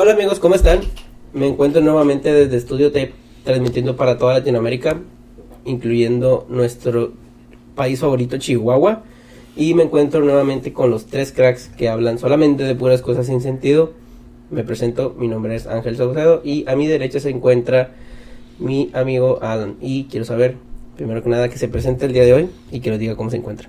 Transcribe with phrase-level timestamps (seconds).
[0.00, 0.78] Hola amigos, ¿cómo están?
[1.32, 5.00] Me encuentro nuevamente desde Estudio Tape, transmitiendo para toda Latinoamérica,
[5.64, 7.14] incluyendo nuestro
[7.74, 9.02] país favorito, Chihuahua.
[9.56, 13.40] Y me encuentro nuevamente con los tres cracks que hablan solamente de puras cosas sin
[13.40, 13.92] sentido.
[14.52, 17.90] Me presento, mi nombre es Ángel Saucedo y a mi derecha se encuentra
[18.60, 19.74] mi amigo Adam.
[19.80, 20.54] Y quiero saber,
[20.96, 23.30] primero que nada, que se presente el día de hoy y que nos diga cómo
[23.30, 23.68] se encuentra.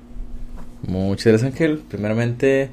[0.83, 1.79] Muchas gracias Ángel.
[1.89, 2.69] Primeramente,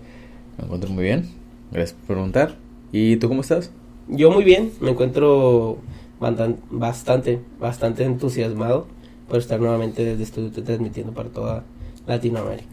[0.58, 1.30] me encuentro muy bien.
[1.72, 2.65] Gracias por preguntar.
[2.92, 3.70] ¿Y tú cómo estás?
[4.08, 5.78] Yo muy bien, me encuentro
[6.20, 8.86] bastan- bastante, bastante entusiasmado
[9.28, 11.64] por estar nuevamente desde estudio transmitiendo para toda
[12.06, 12.68] Latinoamérica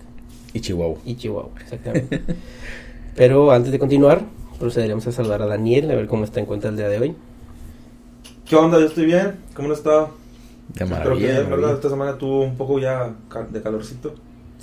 [0.54, 0.98] Y Chihuahua.
[1.05, 2.21] y Chihuahua, exactamente.
[3.16, 4.21] Pero antes de continuar,
[4.59, 7.16] procederemos a saludar a Daniel, a ver cómo está en cuenta el día de hoy.
[8.48, 8.80] ¿Qué onda?
[8.80, 9.38] Yo estoy bien.
[9.55, 10.09] ¿Cómo han estado?
[10.70, 11.18] De Espero que maravilla.
[11.20, 11.49] bien, de ¿verdad?
[11.49, 11.73] maravilla.
[11.76, 13.13] Esta semana tuvo un poco ya
[13.52, 14.13] de calorcito.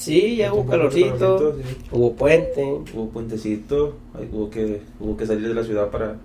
[0.00, 1.62] Sí, ya hubo calorcito, sí.
[1.92, 2.62] hubo puente.
[2.94, 3.96] Hubo puentecito.
[4.14, 6.16] ahí Hubo que, hubo que salir de la ciudad para,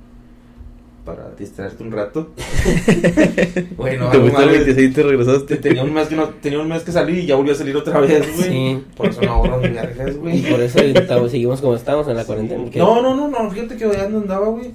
[1.03, 2.29] para distraerte un rato.
[3.77, 5.57] bueno, Te algo fuiste al mal, 26 y te regresaste.
[5.57, 7.75] Tenía un mes que no, tenía un mes que salí y ya volví a salir
[7.75, 8.49] otra vez, güey.
[8.49, 8.83] Sí.
[8.95, 10.41] Por eso no ahorro ni vergas, Y güey.
[10.49, 12.69] por eso estamos- seguimos como estamos en la cuarentena.
[12.69, 14.71] que- No, no, no, no, fíjate que allá donde andaba, güey.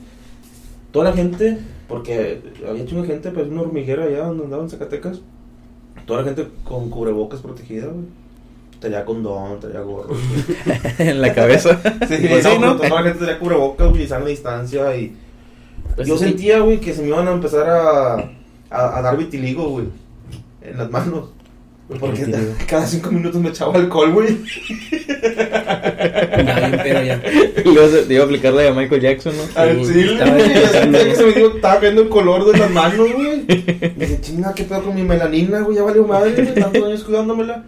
[0.92, 1.56] Toda la gente,
[1.88, 5.20] porque había chingo de gente, pues una hormiguera allá donde andaba en Zacatecas.
[6.04, 8.04] Toda la gente con cubrebocas protegida, güey.
[8.80, 10.16] Traía condón, traía gorro.
[10.98, 11.80] en la cabeza.
[12.08, 12.76] Sí, Pues no, sí, ¿no?
[12.78, 14.96] pero toda la gente traía cubrebocas, sana distancia.
[14.96, 15.14] Y
[15.94, 16.24] Pues yo sí.
[16.24, 18.14] sentía, güey, que se me iban a empezar a,
[18.70, 19.86] a, a dar vitiligo, güey,
[20.62, 21.28] en las manos.
[21.98, 22.24] Porque
[22.68, 24.38] cada cinco minutos me echaba alcohol, güey.
[26.46, 27.20] Ya, bien pedo ya.
[28.06, 29.42] Te iba a aplicar la de Michael Jackson, ¿no?
[29.60, 33.40] Al Sí, chile, estaba estaba viendo el color de las manos, güey.
[33.96, 35.76] Dice, chinga, ¿qué pedo con mi melanina, güey?
[35.76, 37.64] Ya valió madre, güey, tantos años cuidándomela.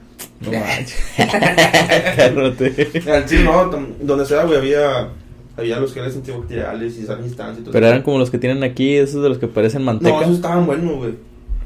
[0.50, 0.58] No.
[3.12, 5.08] Al chile, no, donde sea, güey, había,
[5.56, 7.92] había los geles antibacteriales y sana distancia y todo Pero eso.
[7.94, 10.20] eran como los que tienen aquí, esos de los que parecen No, manteca.
[10.22, 11.14] esos estaban buenos, güey.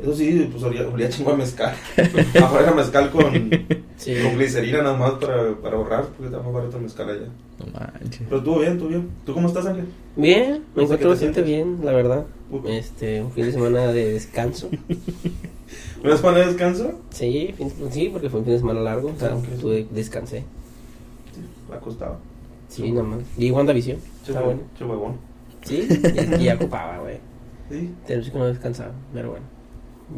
[0.03, 1.75] Eso sí, pues olía, olía chingo a mezcal.
[1.97, 3.33] Afuera era mezcal con,
[3.97, 4.15] Sí.
[4.23, 7.29] con glicerina nada más para, para ahorrar, porque está más barato el mezcal allá.
[7.59, 8.21] No manches.
[8.27, 9.09] Pero estuvo bien, estuvo bien.
[9.25, 9.87] ¿Tú cómo estás, Ángel?
[10.17, 12.27] Bien, me No encuentro te bastante bien, la verdad.
[12.69, 14.69] Este, un fin de semana de descanso.
[16.05, 17.01] ¿Una semana de descanso?
[17.11, 19.45] Sí, fin- sí, porque fue un fin de semana largo, o sea, Ok.
[19.61, 20.41] tuve, descansé.
[21.35, 22.19] Sí, me ha costado.
[22.69, 23.21] Sí, nada más.
[23.39, 24.61] Y WandaVision, está bueno.
[25.65, 25.89] Sí,
[26.41, 27.19] y, ya ocupaba, güey.
[27.71, 27.91] Sí.
[28.07, 29.47] Tenemos que no descansaba, pero bueno.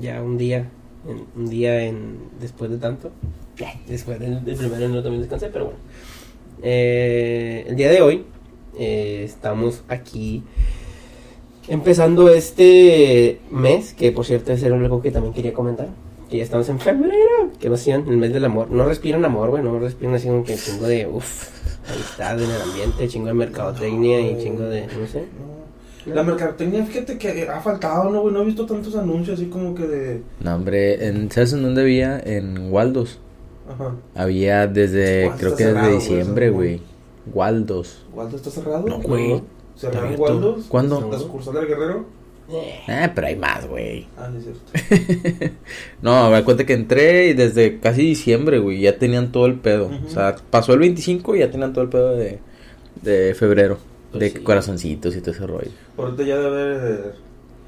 [0.01, 0.69] Ya un día,
[1.07, 3.11] en- un día en después de tanto.
[3.87, 5.79] Después del, del primero no también descansé, pero bueno.
[6.63, 8.25] Eh, el día de hoy
[8.79, 10.43] eh, estamos aquí
[11.69, 15.89] empezando este mes, que por cierto es algo que también quería comentar.
[16.31, 18.71] Que ya estamos en febrero, que no hacían el mes del amor.
[18.71, 21.49] No respiran amor, güey, no respiran así como que chingo de, uff,
[21.91, 25.21] amistad en el ambiente, chingo de mercadotecnia y chingo de, no sé.
[25.21, 26.15] No.
[26.15, 28.35] La mercadotecnia, fíjate que ha faltado, ¿no, güey?
[28.35, 30.23] No he visto tantos anuncios así como que de...
[30.41, 32.21] No, hombre, en, ¿sabes en dónde había?
[32.21, 33.21] En Waldos.
[33.69, 33.95] Ajá.
[34.15, 36.83] Había desde, Waldos creo que desde cerrado, güey, diciembre, güey.
[37.33, 38.07] Waldos.
[38.15, 38.87] ¿Waldo está cerrado?
[38.87, 39.43] No, güey.
[39.79, 40.65] ¿Cerraron Está Waldos?
[40.69, 41.09] ¿Cuándo?
[41.11, 42.05] ¿La sucursal del Guerrero?
[42.51, 44.07] Eh, Ah, pero hay más, güey.
[44.17, 45.55] Ah, sí, es cierto.
[46.03, 49.91] No, me cuenta que entré y desde casi diciembre, güey, ya tenían todo el pedo.
[50.07, 52.39] O sea, pasó el 25 y ya tenían todo el pedo de,
[53.03, 53.79] de febrero.
[54.11, 54.39] Pues de sí.
[54.39, 55.71] corazoncitos y todo ese rollo.
[55.97, 56.47] Ahorita ya debe
[56.79, 57.15] haber...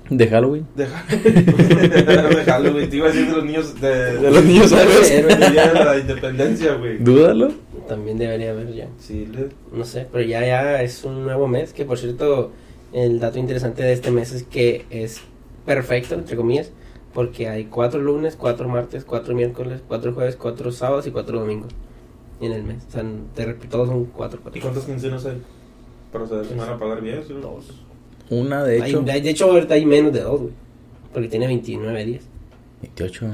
[0.09, 0.67] De Halloween.
[0.75, 1.45] De Halloween.
[2.37, 2.91] de Halloween.
[2.91, 3.81] Te iba a decir de los niños...
[3.81, 5.09] De, De los niños héroes.
[5.29, 6.99] De la independencia, güey.
[6.99, 7.53] Dúdalo.
[7.91, 8.87] También debería haber ya.
[9.01, 9.49] Sí, le...
[9.77, 11.73] No sé, pero ya, ya es un nuevo mes.
[11.73, 12.53] Que por cierto,
[12.93, 15.21] el dato interesante de este mes es que es
[15.67, 16.71] perfecto, entre comillas,
[17.13, 21.73] porque hay cuatro lunes, cuatro martes, cuatro miércoles, cuatro jueves, cuatro sábados y cuatro domingos
[22.41, 22.85] en el mes.
[22.89, 24.39] O sea, te repito, todos son cuatro.
[24.39, 24.61] ¿Y cuatro.
[24.63, 25.43] cuántas quincenas hay?
[26.13, 27.25] Para saber si van a pagar bien.
[27.27, 27.35] ¿sí?
[27.43, 27.75] Dos.
[28.31, 29.05] Una, de hecho.
[29.09, 30.53] hay- de hecho, ahorita hay menos de dos, güey.
[31.13, 32.23] Porque tiene 29 días.
[32.83, 33.27] 28.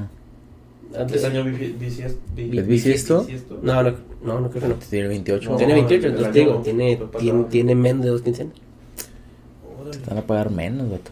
[0.99, 1.45] Antes- año
[2.35, 3.27] bisiesto.
[3.63, 4.75] No, no, no, no creo que no.
[4.91, 5.51] Tiene 28.
[5.51, 5.57] No.
[5.57, 8.55] tiene 28, el entonces digo, tiene, tiene, tiene menos de dos quincenas.
[9.91, 11.11] Te van a pagar menos, vato.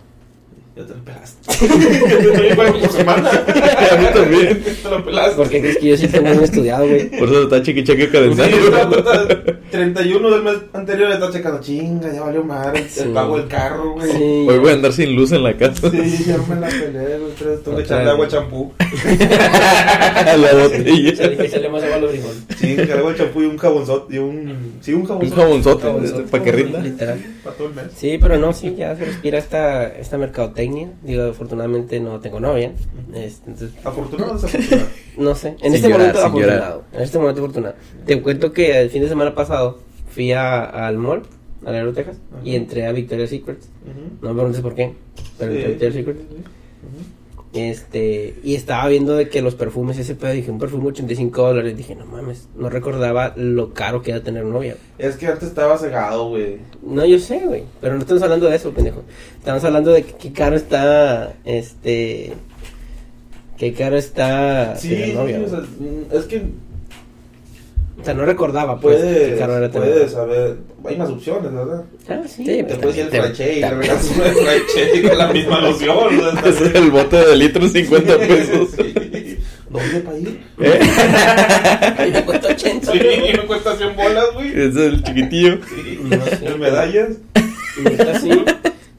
[0.76, 2.48] Ya te lo pelaste.
[2.48, 3.30] Yo pago por semana.
[3.30, 4.64] A mí también.
[4.82, 5.36] Te lo pelaste.
[5.36, 7.10] Porque crees que yo sí tengo muy estudiado, güey.
[7.16, 8.56] Por eso está chiqui cheque Sí, calendario.
[8.58, 11.60] está- está- 31 del mes anterior está checando.
[11.60, 12.80] Chinga, ya valió madre.
[12.80, 13.04] El Sí.
[13.14, 14.10] pago del carro, güey.
[14.10, 14.16] Sí.
[14.18, 14.46] Sí.
[14.48, 15.92] Hoy voy a andar sin luz en la casa.
[15.92, 17.32] ya me la peleé, güey.
[17.38, 18.72] pero Tengo que echarle agua champú.
[18.80, 20.82] a la Se botella.
[20.82, 22.36] dije, echarle más agua a los frijoles.
[22.58, 24.16] Sí, que agua champú y un jabonzote.
[24.16, 24.72] Y un.
[24.80, 25.40] Sí, un Un jabonzote.
[25.40, 26.22] jabonzote Jabonzote.
[26.24, 26.80] para que rinda.
[26.80, 27.18] Literal.
[27.44, 27.84] Para todo el mes.
[27.96, 30.63] Sí, pero no, sí, ya se respira esta, esta mercadotecnia.
[31.02, 32.72] Digo, afortunadamente no tengo novia.
[33.14, 34.86] Este, entonces, ¿Afortunado o desafortunado?
[35.18, 35.48] no sé.
[35.48, 36.58] En Sin este llorar, momento sin llorar.
[36.58, 36.84] afortunado.
[36.92, 37.74] En este momento afortunado.
[38.06, 39.78] Te cuento que el fin de semana pasado
[40.10, 41.22] fui a- al mall
[41.66, 42.40] a Laredo, Texas, Ajá.
[42.44, 43.58] y entré a Victoria's Secret.
[44.20, 44.92] No me preguntes por qué,
[45.38, 46.16] pero Sí, entré a Victoria's Secret.
[47.54, 51.76] Este, y estaba viendo de que los perfumes, ese pedo, dije, un perfume 85 dólares.
[51.76, 54.76] Dije, no mames, no recordaba lo caro que era tener novia.
[54.98, 56.58] Es que antes estaba cegado, güey.
[56.82, 59.02] No, yo sé, güey, pero no estamos hablando de eso, pendejo.
[59.38, 62.32] Estamos hablando de qué caro está, este,
[63.56, 65.38] qué caro está Sí, tener novia.
[65.38, 66.42] sí, o sea, mm, es que
[68.00, 71.52] O sea, no recordaba, pues, qué puedes, caro era tener puedes saber, hay más opciones,
[71.52, 71.84] ¿verdad?
[72.08, 72.44] Ah, sí.
[72.44, 73.80] Sí, pero- Te puedes ir al te- fraché y le también.
[73.82, 74.14] regalas un
[74.44, 76.08] fraché con la misma loción.
[76.44, 78.68] Es el bote de litro 50 pesos.
[78.76, 79.38] Sí.
[79.70, 80.40] ¿Dónde para ir?
[81.98, 82.92] Ay, me cuesta 80.
[82.92, 82.98] Sí,
[83.32, 84.48] me cuesta 100 bolas, güey.
[84.50, 85.58] Es el chiquitillo.
[85.68, 86.00] Sí.
[86.02, 86.58] No sé.
[86.58, 87.08] Medallas.
[87.78, 88.30] Y neta, así,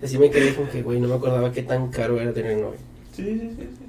[0.04, 2.80] así me quedé como que, güey, no me acordaba qué tan caro era tener novia.
[3.16, 3.70] Sí, sí, sí.
[3.78, 3.85] sí.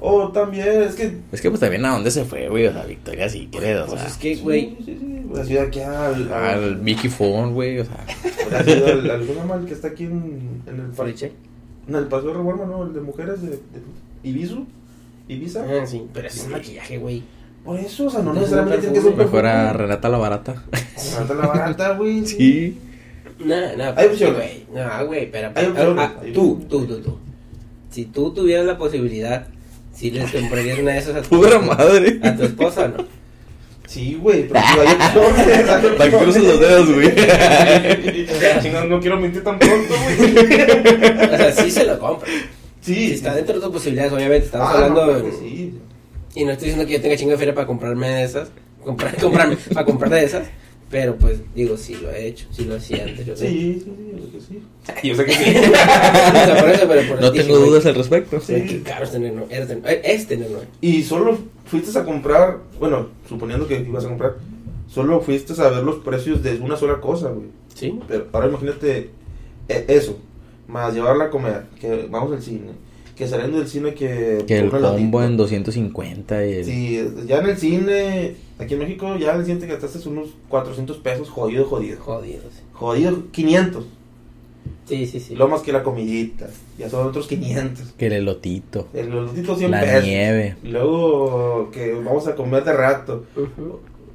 [0.00, 1.18] O también, es que.
[1.30, 2.66] Es que pues también a dónde se fue, güey.
[2.66, 4.08] O sea, Victoria Secret, o Pues sea.
[4.08, 5.26] es que, güey, Sí, sí, sí.
[5.30, 6.32] Pues, de aquí al.
[6.32, 7.80] Al Mickey Phone, güey.
[7.80, 8.06] O sea.
[8.22, 9.22] pues, así al, al.
[9.60, 10.92] El que está aquí en, en el.
[10.92, 11.32] Foriche.
[11.86, 12.84] En el Paseo de Reforma, ¿no?
[12.84, 13.50] El de mujeres de.
[13.50, 13.58] de
[14.22, 14.64] Ibizu.
[15.28, 15.64] Ibiza.
[15.68, 17.22] Ah, sí, pero ese es maquillaje, güey.
[17.64, 19.72] Por eso, o sea, no necesariamente tiene que ser Mejor a.
[19.74, 20.64] Renata la barata.
[21.14, 22.24] Renata la barata, güey.
[22.26, 22.78] Sí.
[23.38, 24.36] No, no, Hay pero sí, opciones.
[24.70, 24.84] güey.
[24.84, 27.18] No, güey, pero, Hay ah, tú, tú, tú, tú.
[27.90, 29.46] Si tú tuvieras la posibilidad,
[30.00, 32.18] si les comprarías una de esas a tu, Pura madre.
[32.22, 33.04] a tu esposa, ¿no?
[33.86, 35.96] Sí, güey, pero sí hay opciones.
[35.98, 37.12] Para que cruces los dedos, güey.
[38.62, 40.44] Chingado, no quiero mentir tan pronto, güey.
[41.34, 42.28] O sea, sí se lo compra.
[42.80, 42.94] Sí.
[42.94, 45.06] Si está dentro de tus posibilidades, obviamente, estamos Ah, hablando...
[45.06, 45.74] no, de- sí.
[46.34, 48.48] Y no estoy diciendo que yo tenga chingo de feria para comprarme de esas,
[48.84, 50.44] comprar, comprarme, para comprar de esas,
[50.90, 53.24] pero pues digo, sí lo he hecho, sí lo hacía antes.
[53.24, 54.62] Yo Sí, sí, sí, yo sé que sí.
[55.08, 55.44] Yo sé que sí.
[55.70, 58.40] o sea, por eso, pero por No tengo dudas al respecto.
[58.46, 60.66] güey, Qué caro es tener novia, eh, es tener novia.
[60.80, 64.34] Y solo fuiste a comprar, bueno, suponiendo que ibas a comprar,
[64.88, 67.46] solo fuiste a ver los precios de una sola cosa, güey.
[67.72, 69.10] Sí, Pero ahora imagínate
[69.68, 70.18] eh, eso,
[70.66, 72.72] más llevarla a comer, que vamos al cine,
[73.20, 74.44] que saliendo del cine que...
[74.46, 76.64] Que el combo en 250 y el...
[76.64, 80.30] Sí, ya en el cine, aquí en México, ya en el cine te gastaste unos
[80.48, 82.00] 400 pesos, jodido, jodido.
[82.00, 82.40] jodido.
[82.50, 82.62] sí.
[82.72, 83.84] Jodido, 500.
[84.88, 85.36] Sí, sí, sí.
[85.36, 87.92] Lo más que la comidita, ya son otros 500.
[87.98, 88.88] Que el elotito.
[88.94, 90.04] El lotito 100 La pesos.
[90.04, 90.56] nieve.
[90.64, 93.24] Y luego que vamos a comer de rato.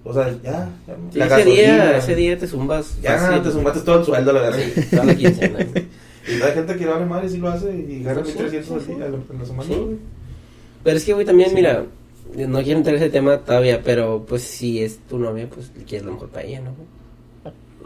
[0.03, 0.69] O sea, ya.
[0.87, 1.61] ya Sí, la ese, gasolina.
[1.61, 2.97] día, ese día te zumbas.
[3.01, 3.43] Ya fácil.
[3.43, 4.59] te sumaste todo el sueldo, la verdad.
[4.73, 5.59] Sí, toda la quincena.
[6.27, 8.93] Y hay gente que vale madre si lo hace y gana Sí, 1300 al sí,
[8.95, 9.69] día a la, semana.
[9.69, 9.75] Sí.
[9.75, 9.97] güey.
[10.83, 11.55] Pero es que, güey, también, Sí.
[11.55, 11.83] mira,
[12.35, 16.05] no quiero entrar en ese tema todavía, pero pues si es tu novia, pues quieres
[16.05, 16.71] lo mejor para ella, ¿no?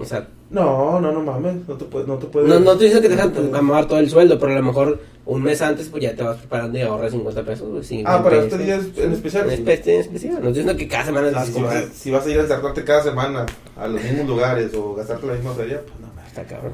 [0.01, 1.68] O sea, No, no, no mames.
[1.68, 2.07] No te puedes.
[2.07, 3.53] No, te puedes, no, no te dice que te no dejan puedes.
[3.53, 6.38] amar todo el sueldo, pero a lo mejor un mes antes, pues ya te vas
[6.38, 7.69] preparando y ahorras 50 pesos.
[7.69, 8.53] güey, sin Ah, pero pesos.
[8.53, 9.50] este día es en especial.
[9.51, 9.63] En sí.
[9.63, 10.31] espe- en especial.
[10.36, 12.38] No estoy diciendo que cada semana vas Si, a si vas, si vas a ir
[12.39, 13.45] a ensartarte cada semana
[13.77, 16.27] a los mismos lugares o gastarte la misma feria, pues no, mames.
[16.30, 16.71] Está cabrón.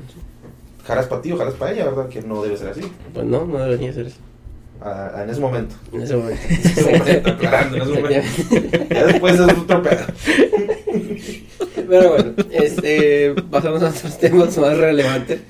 [0.86, 2.08] Jaras para ti o jaras para ella, ¿verdad?
[2.10, 2.82] Que no debe ser así.
[3.14, 4.18] Pues no, no debería ser eso.
[4.82, 5.76] A- a- en ese momento.
[5.92, 6.42] En ese momento.
[6.50, 8.88] En ese momento, aclarando, en ese momento.
[8.94, 10.06] Ya después es otro pedo.
[11.88, 15.42] Pero bueno, este, pasamos a otros temas más relevantes,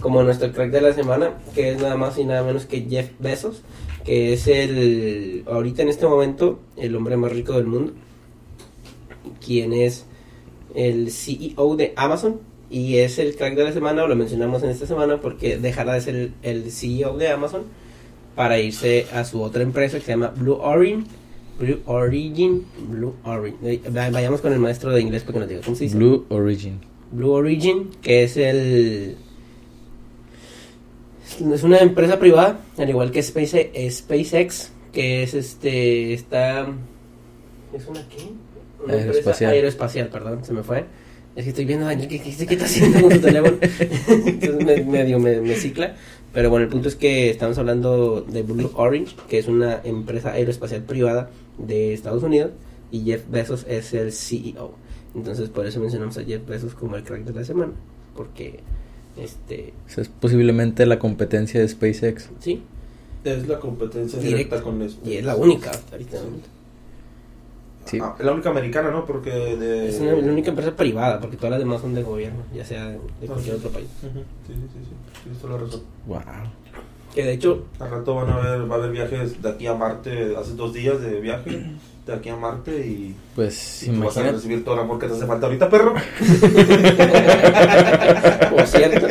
[0.00, 3.10] como nuestro crack de la semana, que es nada más y nada menos que Jeff
[3.18, 3.62] Bezos,
[4.04, 7.92] que es el, ahorita en este momento, el hombre más rico del mundo,
[9.44, 10.06] quien es
[10.74, 12.40] el CEO de Amazon,
[12.72, 15.94] y es el crack de la semana, o lo mencionamos en esta semana, porque dejará
[15.94, 17.64] de ser el, el CEO de Amazon
[18.34, 21.04] para irse a su otra empresa que se llama Blue Origin.
[21.58, 23.58] Blue Origin, Blue Origin.
[23.62, 25.96] Eh, Vayamos con el maestro de inglés para que nos diga cómo se dice.
[25.96, 26.80] Blue Origin.
[27.12, 29.16] Blue Origin, que es el
[31.52, 36.68] es una empresa privada, al igual que Space, SpaceX, que es este está
[37.72, 38.28] es una qué?
[38.84, 39.52] Una empresa Aeroespacial.
[39.52, 40.84] aeroespacial, perdón, se me fue.
[41.34, 43.56] Es que estoy viendo a Daniel que, que, que está haciendo con su teléfono.
[44.26, 45.94] Entonces me, medio me, me cicla.
[46.32, 50.32] Pero bueno, el punto es que estamos hablando de Blue Orange, que es una empresa
[50.32, 52.50] aeroespacial privada de Estados Unidos.
[52.90, 54.74] Y Jeff Bezos es el CEO.
[55.14, 57.72] Entonces por eso mencionamos a Jeff Bezos como el crack de la semana.
[58.14, 58.60] Porque,
[59.16, 62.28] este, es posiblemente la competencia de SpaceX.
[62.40, 62.62] sí,
[63.24, 64.56] Es la competencia Directa.
[64.56, 65.08] directa con esto.
[65.08, 66.18] y es la única hasta ahorita.
[66.18, 66.24] Sí.
[68.00, 69.04] Ah, es la única americana, ¿no?
[69.04, 69.88] Porque de.
[69.88, 72.88] Es una- la única empresa privada, porque todas las demás son de gobierno, ya sea
[72.88, 73.88] de cualquier otro país.
[74.02, 74.90] Ujú, Sí, sí, sí, sí.
[75.24, 75.82] Tienes toda la razón.
[76.06, 76.20] Wow.
[77.14, 79.74] Que de hecho, Al rato van a ver, va a haber viajes de aquí a
[79.74, 81.62] Marte, hace dos días de viaje,
[82.06, 84.32] de aquí a Marte y, Pues y tú vas a imagínate.
[84.32, 85.92] recibir todo el amor que te hace falta ahorita, perro.
[88.50, 89.06] por cierto,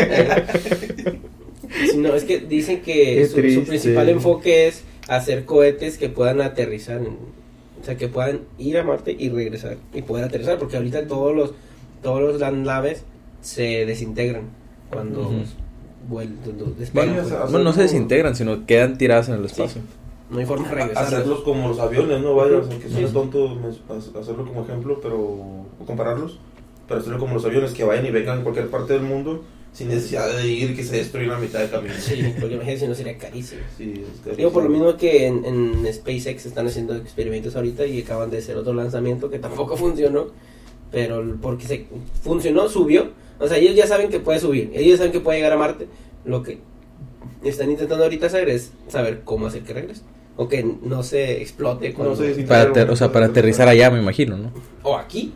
[1.92, 6.42] sí, no, es que dicen que su, su principal enfoque es hacer cohetes que puedan
[6.42, 7.18] aterrizar, en-
[7.82, 11.36] o sea, que puedan ir a Marte y regresar y poder aterrizar, porque ahorita todos
[11.36, 11.54] los
[12.04, 13.04] todos los las naves
[13.42, 14.44] se desintegran
[14.92, 15.30] cuando
[16.10, 16.36] vuel-
[16.78, 17.10] despegan.
[17.16, 17.52] Vaya, pues.
[17.52, 19.62] Bueno, no se desintegran, sino quedan tiradas en el Sí.
[19.62, 19.82] espacio.
[20.30, 21.04] No hay forma de regresar.
[21.04, 22.34] hacerlos como los aviones, ¿no?
[22.36, 23.14] Vaya, o sea, que Sí, suena sí.
[23.14, 23.58] tonto
[24.20, 26.40] hacerlo como ejemplo, pero o compararlos,
[26.88, 29.88] pero hacerlo como los aviones que vayan y vengan en cualquier parte del mundo sin
[29.88, 31.94] necesidad de ir que se destruyan a mitad de camino.
[31.98, 33.62] Sí, porque imagínate si no sería carísimo.
[33.78, 38.02] Sí, es Digo, por lo mismo que en, en SpaceX están haciendo experimentos ahorita y
[38.02, 40.28] acaban de hacer otro lanzamiento que tampoco funcionó,
[40.92, 41.86] pero porque se
[42.22, 43.12] funcionó, subió.
[43.40, 45.88] O sea, ellos ya saben que puede subir, ellos saben que puede llegar a Marte.
[46.26, 46.60] Lo que
[47.44, 50.02] están intentando ahorita hacer es saber cómo hacer que regrese.
[50.38, 52.16] O que no se explote cuando...
[52.16, 52.44] No se.
[52.44, 54.52] Para o sea, para aterrizar allá, me imagino, ¿no?
[54.84, 55.34] O aquí.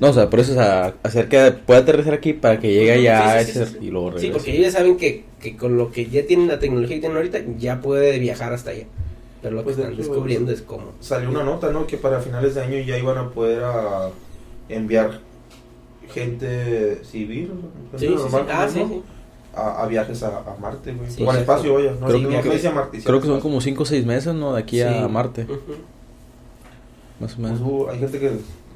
[0.00, 2.92] No, o sea, por eso, o sea, hacer que pueda aterrizar aquí para que llegue
[2.92, 3.86] allá Sí, sí, sí, ese- sí, sí.
[3.86, 4.32] y luego Sí, regrese.
[4.32, 7.16] porque ellos ya saben que, que con lo que ya tienen, la tecnología que tienen
[7.18, 8.86] ahorita, ya puede viajar hasta allá.
[9.42, 10.92] Pero lo Pues, que están hecho, descubriendo es cómo.
[11.00, 11.86] Salió una nota, ¿no?
[11.86, 14.08] Que para finales de año ya iban a poder a
[14.70, 15.20] enviar
[16.12, 17.50] gente civil,
[17.90, 18.22] gente Sí, sí, sí.
[18.22, 18.72] normal, Ah, ¿no?
[18.72, 19.02] sí, sí.
[19.54, 21.10] A, a viajes a, a Marte, güey.
[21.10, 21.40] Sí, o al sí.
[21.42, 21.92] espacio, vaya.
[22.00, 23.00] No, Creo no, que- no dice a Marte.
[23.02, 24.54] Creo que son como 5 o 6 meses, ¿no?
[24.54, 24.82] De aquí Sí.
[24.82, 25.46] a Marte,
[27.20, 27.60] más o Pues, menos.
[27.60, 28.30] uh, hay gente que,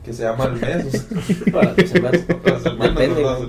[0.04, 1.06] que se llama el mes.
[1.52, 2.20] Para semanas.
[2.42, 3.23] Para las semanas, Depende.
[3.23, 3.46] no, no,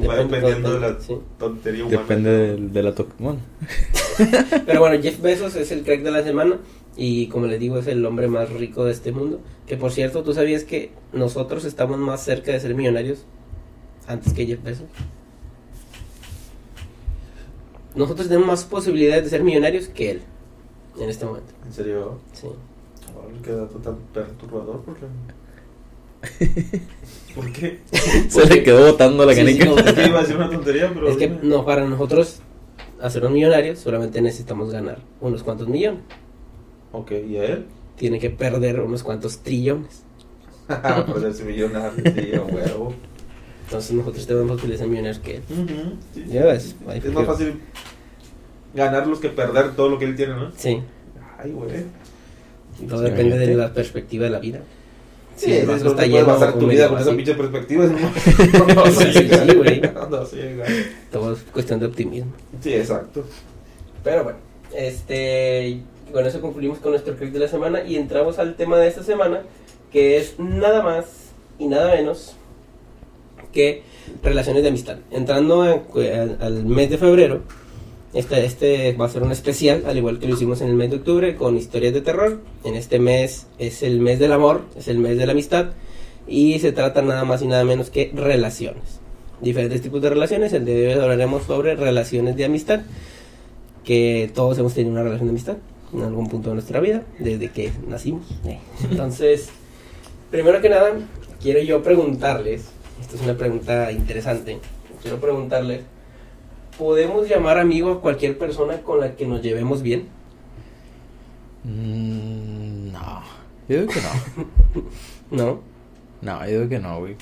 [0.00, 0.08] no.
[0.08, 1.16] Va dependiendo de la sí.
[1.38, 2.00] tontería humana.
[2.00, 2.94] Depende de, la...
[2.94, 3.40] to- Bueno,
[4.66, 6.58] Pero bueno, Jeff Bezos es el crack de la semana
[6.96, 9.40] y como les digo es el hombre más rico de este mundo.
[9.66, 13.24] Que por cierto, ¿tú sabías que nosotros estamos más cerca de ser millonarios
[14.06, 14.86] antes que Jeff Bezos?
[17.94, 20.22] Nosotros tenemos más posibilidades de ser millonarios que él
[21.00, 21.52] en este momento.
[21.66, 22.18] ¿En serio?
[22.32, 22.46] Sí.
[23.42, 24.80] Qué dato tan perturbador.
[24.82, 25.06] ¿Por qué?
[27.34, 27.78] ¿Por qué?
[28.28, 29.64] se le quedó botando la Sí, sí, canica.
[29.66, 31.08] no, Es que iba a decir una tontería, pero.
[31.08, 31.40] Es que dime.
[31.42, 32.40] no, para nosotros
[33.00, 36.00] hacernos millonarios solamente necesitamos ganar unos cuantos millones.
[36.92, 37.66] Ok, ¿y a él?
[37.96, 40.02] Tiene que perder unos cuantos trillones.
[41.12, 42.94] pues millonario, a huevo.
[43.64, 45.42] Entonces nosotros tenemos de ser millonarios que él.
[46.14, 46.24] Sí.
[46.28, 47.60] Ya ves, Es más que- fácil
[48.74, 50.50] ganarlos que perder todo lo que él tiene, ¿no?
[50.56, 50.80] Sí,
[51.38, 51.84] Ay, güey.
[52.88, 54.60] todo depende de la perspectiva de la vida.
[55.38, 57.84] Sí, el es no está lleno o tu vida con esa pinche perspectiva.
[57.86, 59.80] No, Sí, sí, güey.
[60.10, 60.38] No, sí.
[61.12, 62.32] Todo es cuestión de optimismo.
[62.62, 63.24] Sí, exacto.
[64.02, 64.38] Pero bueno,
[64.74, 65.80] este,
[66.12, 69.02] con eso concluimos con nuestro clip de la semana y entramos al tema de esta
[69.02, 69.42] semana,
[69.92, 71.04] que es nada más
[71.58, 72.34] y nada menos
[73.52, 73.82] que
[74.22, 74.96] relaciones de amistad.
[75.10, 77.42] Entrando a- a- al mes de febrero,
[78.14, 80.90] este, este va a ser un especial, al igual que lo hicimos en el mes
[80.90, 82.40] de octubre, con historias de terror.
[82.64, 85.70] En este mes es el mes del amor, es el mes de la amistad,
[86.26, 89.00] y se trata nada más y nada menos que relaciones.
[89.40, 92.80] Diferentes tipos de relaciones, el día de hoy hablaremos sobre relaciones de amistad,
[93.84, 95.56] que todos hemos tenido una relación de amistad
[95.92, 98.26] en algún punto de nuestra vida, desde que nacimos.
[98.90, 99.48] Entonces,
[100.30, 100.92] primero que nada,
[101.40, 102.64] quiero yo preguntarles,
[103.00, 104.58] esta es una pregunta interesante,
[105.02, 105.82] quiero preguntarles,
[106.78, 110.08] ¿podemos llamar amigo a cualquier persona con la que nos llevemos bien?
[111.64, 113.22] Mm, no,
[113.68, 114.82] yo digo que no.
[115.30, 115.60] No,
[116.22, 117.16] No, yo digo que no, güey.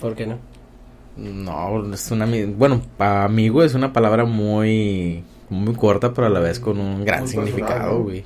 [0.00, 0.38] ¿por qué no?
[1.16, 2.26] No, es una...
[2.26, 5.22] Bueno, amigo es una palabra muy...
[5.50, 8.24] Muy corta, pero a la vez con un gran Muy significado, güey.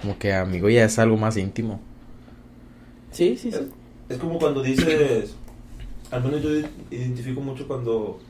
[0.00, 1.80] Como que amigo ya es algo más íntimo.
[3.10, 3.58] Sí, sí, sí.
[3.58, 5.34] Es, es como cuando dices,
[6.10, 6.50] al menos yo
[6.90, 8.20] identifico mucho cuando,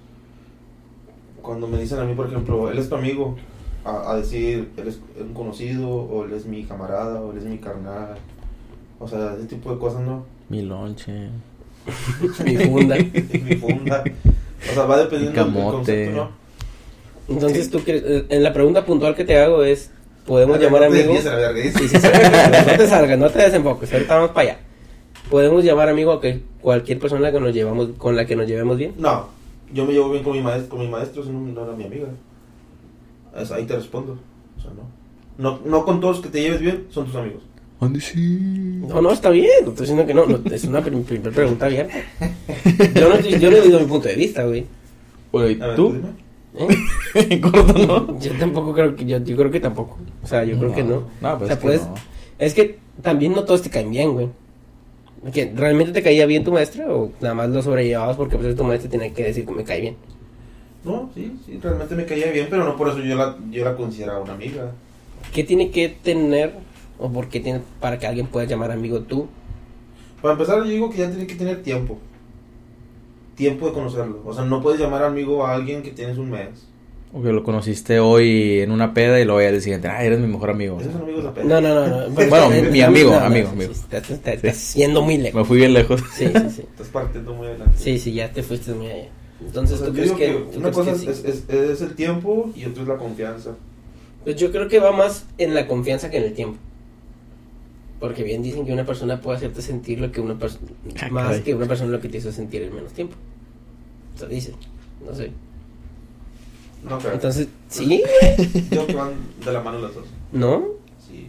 [1.49, 3.35] cuando me dicen a mí, por ejemplo, él es tu amigo,
[3.83, 7.45] a, a decir, él es un conocido, o él es mi camarada, o él es
[7.45, 8.17] mi carnal.
[8.99, 10.27] O sea, ese tipo de cosas, ¿no?
[10.51, 11.31] Mi lonche.
[12.45, 12.97] Mi funda.
[13.43, 14.05] mi funda.
[14.71, 15.77] O sea, va dependiendo del camote.
[15.77, 16.31] concepto, ¿no?
[17.35, 19.91] Entonces, tú quieres, eh, en la pregunta puntual que te hago es,
[20.27, 21.25] ¿podemos A ver, llamar no te amigos?
[21.25, 24.61] No te salgas, no te desenfoques, ahorita vamos para allá.
[25.31, 28.77] ¿Podemos llamar amigo a que cualquier persona que nos llevamos, con la que nos llevemos
[28.77, 28.93] bien?
[28.99, 29.38] No,
[29.73, 31.85] yo me llevo bien con mi maestro, con mi maestro, si no, no era mi
[31.85, 32.09] amiga.
[33.37, 34.19] Es- ahí te respondo.
[34.59, 34.99] O sea, no.
[35.39, 37.43] No, no con todos que te lleves bien son tus amigos.
[37.81, 38.19] ¿Dónde sí?
[38.89, 41.67] No, no, está bien, no estoy diciendo que no, no, es una prim- primera pregunta
[41.67, 41.95] abierta.
[42.95, 44.67] Yo no, le digo mi punto de vista, güey.
[45.33, 45.95] A ver, ¿tú?
[47.15, 47.41] ¿Eh?
[47.41, 48.19] Corto, ¿no?
[48.19, 49.97] Yo tampoco creo que, yo, yo creo que tampoco.
[50.25, 51.05] O sea, yo creo que no.
[51.21, 51.95] No, pues O sea, es que puedes- no.
[52.41, 54.29] Es que también no todos te caen bien, güey.
[55.33, 58.65] ¿Que ¿Realmente te caía bien tu maestra o nada más lo sobrellevabas porque pues tu
[58.65, 59.97] maestra tiene que decir que me cae bien?
[60.85, 63.75] No, sí, sí, realmente me caía bien, pero no por eso yo la, yo la
[63.75, 64.73] consideraba una amiga.
[65.33, 66.55] ¿Qué tiene que tener
[66.99, 69.29] o por qué tiene para que alguien pueda llamar amigo tú?
[70.23, 71.99] Para empezar, yo digo que ya tiene que tener tiempo.
[73.35, 74.23] Tiempo de conocerlo.
[74.25, 76.68] O sea, no puedes llamar amigo a alguien que tienes un mes.
[77.13, 80.19] O que lo conociste hoy en una peda y luego ya al siguiente, ah, eres
[80.19, 80.79] mi mejor amigo.
[80.79, 81.61] Esos son amigos de pena.
[81.61, 82.09] No, no, no.
[82.09, 82.15] no.
[82.15, 83.73] Bueno, mi amigo, no, amigo, sí, amigo.
[83.75, 85.41] sí, Estás, estás- estás yendo muy lejos.
[85.41, 86.03] Me fui bien lejos.
[86.15, 86.63] Sí, sí, sí.
[86.63, 87.73] Estás partiendo muy adelante.
[87.79, 89.09] Sí, sí, ya te fuiste muy allá.
[89.41, 91.25] Entonces, O sea, ¿tú crees que, que tú una crees cosa que es, sí?
[91.29, 93.51] es- es- es el tiempo y otra es la confianza.
[94.25, 96.59] Pues yo creo que va más en la confianza que en el tiempo.
[98.01, 100.69] Porque bien dicen que una persona puede hacerte sentir lo que una persona...
[101.01, 103.17] Ah, más que una persona lo que te hizo sentir en menos tiempo.
[104.15, 104.55] Eso dicen.
[105.05, 105.31] No sé.
[106.83, 107.13] No, creo.
[107.15, 108.03] Entonces, ¿sí?
[108.39, 109.11] Yo creo que van
[109.45, 110.05] de la mano las dos.
[110.33, 110.65] ¿No?
[111.07, 111.27] Sí.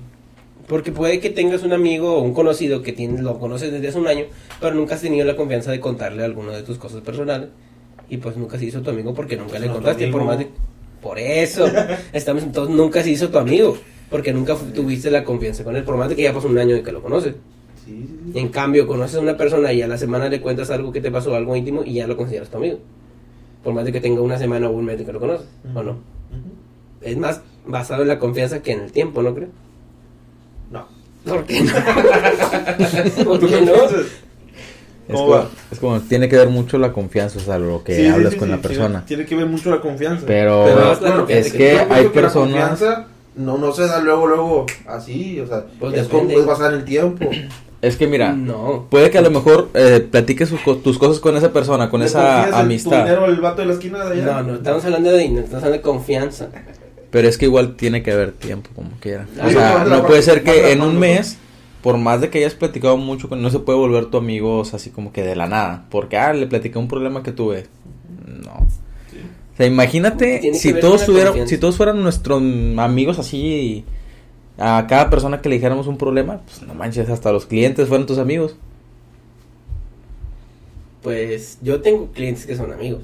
[0.68, 3.98] Porque puede que tengas un amigo o un conocido que tienes, lo conoces desde hace
[4.00, 4.25] un año,
[4.62, 7.50] pero nunca has tenido la confianza de contarle alguna de tus cosas personales.
[8.10, 10.08] Y pues nunca se hizo tu amigo porque nunca le No, contaste.
[10.08, 10.48] Por más de...
[11.01, 11.65] Por eso.
[12.13, 13.77] Estamos entonces nunca se hizo tu amigo.
[14.10, 15.84] Porque nunca fu- tuviste la confianza con él.
[15.84, 17.36] Por más de que ya pasó un año de que lo conoces.
[17.86, 18.39] Sí, sí, sí.
[18.39, 21.12] En cambio, conoces a una persona y a la semana le cuentas algo que te
[21.12, 22.79] pasó, algo íntimo, y ya lo consideras tu amigo.
[23.63, 25.48] Por más de que tenga una semana o un mes de que lo conoces.
[25.74, 25.92] ¿O no?
[25.92, 26.00] Ujú.
[27.01, 29.50] Es más basado en la confianza que en el tiempo, ¿no creo?
[30.72, 30.88] No.
[31.25, 31.72] ¿Por qué no?
[33.25, 33.74] ¿Por ¿Tú qué no?
[33.75, 37.96] Es ¿Cómo como, es como, tiene que ver mucho la confianza, o sea, lo que
[37.96, 39.06] Sí, hablas sí, con sí, la persona.
[39.06, 40.24] Tiene, tiene que ver mucho la confianza.
[40.28, 42.70] Pero, la bueno, confianza es que que hay que la personas...
[42.70, 46.84] confianza no, no se da luego, luego así, o sea, Pues es como pasar el
[46.86, 47.30] tiempo.
[47.81, 48.88] Es que mira, No.
[48.89, 52.48] puede que a lo mejor eh, platiques tus cosas con esa persona, con ¿Le esa
[52.50, 53.03] el- amistad.
[53.05, 54.41] dinero al vato de la esquina de allá?
[54.41, 56.50] No, no, estamos hablando de dinero, estamos hablando de confianza.
[57.09, 59.25] Pero es que igual tiene que haber tiempo, como quiera.
[59.43, 61.38] O sea, no puede ser que en un mes,
[61.81, 64.65] por más de que hayas platicado mucho, con no se puede volver tu amigo o
[64.65, 65.86] sea, así como que de la nada.
[65.89, 67.65] Porque, ah, le platicé un problema que tuve.
[68.27, 68.67] No.
[69.09, 69.17] Sí.
[69.53, 72.41] O sea, imagínate si todos, tuvieran, si todos fueran nuestros
[72.77, 73.86] amigos así y
[74.60, 78.06] a cada persona que le dijéramos un problema, pues no manches, hasta los clientes fueran
[78.06, 78.56] tus amigos.
[81.01, 83.04] Pues yo tengo clientes que son amigos.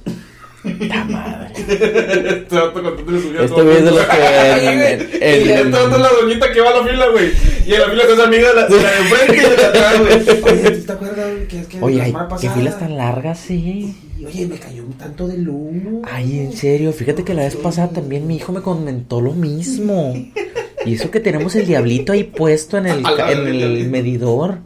[0.79, 1.53] ¡La madre!
[1.55, 5.53] Este vato Este güey el es de los que...
[5.61, 7.31] esta otra es la doñita que va a la fila, güey.
[7.65, 9.65] Y en la fila es amiga de la, de de enfrente y de la de
[9.65, 10.13] atrás, güey.
[10.53, 11.29] Oye, ¿tú te acuerdas?
[11.47, 13.95] Que es que Oye, ay, qué filas tan largas, sí.
[14.17, 16.01] Sí, Oye, me cayó un tanto del humo.
[16.09, 20.13] Ay, en serio, fíjate que la vez pasada también mi hijo me comentó lo mismo.
[20.85, 24.59] Y eso que tenemos el diablito ahí puesto en el, en el medidor.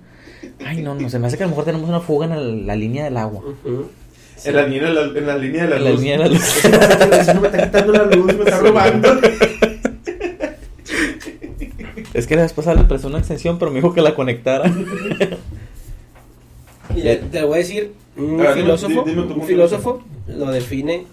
[0.66, 2.68] Ay, no, no, se me hace que a lo mejor tenemos una fuga en el-
[2.68, 3.42] la línea del agua.
[4.46, 6.00] En la línea de la, en la línea de la En la luz.
[6.02, 6.64] línea de la luz.
[7.42, 9.10] Me está quitando la luz, me está robando.
[12.14, 14.72] Es que la vez pasada le presté una extensión, pero me dijo que la conectara.
[16.96, 21.06] Mira, te voy a decir, un A ver, dime- filósofo, dime un filósofo lo define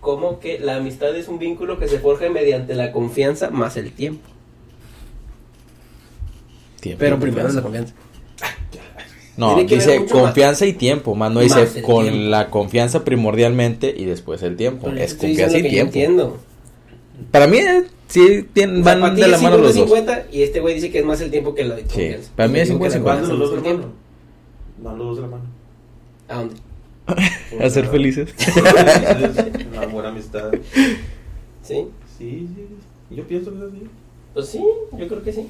[0.00, 3.92] como que la amistad es un vínculo que se forja mediante la confianza más el
[3.92, 4.26] tiempo.
[6.80, 6.98] Tiempo.
[7.00, 7.94] Pero primero es la confianza.
[9.36, 10.10] No, dice más.
[10.10, 12.20] confianza y tiempo, más no dice con tiempo.
[12.28, 14.86] la confianza primordialmente y después el tiempo.
[14.90, 15.86] Pero es confianza y tiempo.
[15.86, 16.38] entiendo.
[17.30, 19.88] Para mí eh, sí tienen, O sea, van de la mano los dos.
[19.90, 22.30] 50-50 y este güey dice que es más el tiempo que la confianza.
[22.34, 23.02] para mí es Yo digo que la 50-50.
[23.04, 23.86] Van confianza los más dos de el la tiempo.
[23.86, 23.94] mano.
[24.82, 25.44] Van los dos de la mano.
[26.28, 26.54] ¿A dónde?
[27.64, 28.34] A ser felices.
[29.72, 30.50] Una buena amistad.
[31.62, 31.86] ¿Sí?
[32.18, 32.66] Sí, sí.
[33.10, 33.82] Yo pienso que es así.
[34.34, 34.64] Pues sí,
[34.98, 35.46] yo creo que sí.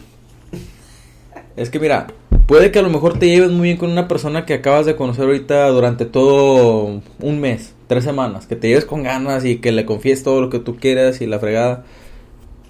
[1.57, 2.09] Es que mira,
[2.47, 4.97] puede que a lo mejor te lleves muy bien con una persona que acabas de
[4.97, 9.73] conocer ahorita durante todo un mes, tres semanas, que te lleves con ganas y que
[9.73, 11.85] le confíes todo lo que tú quieras y la fregada,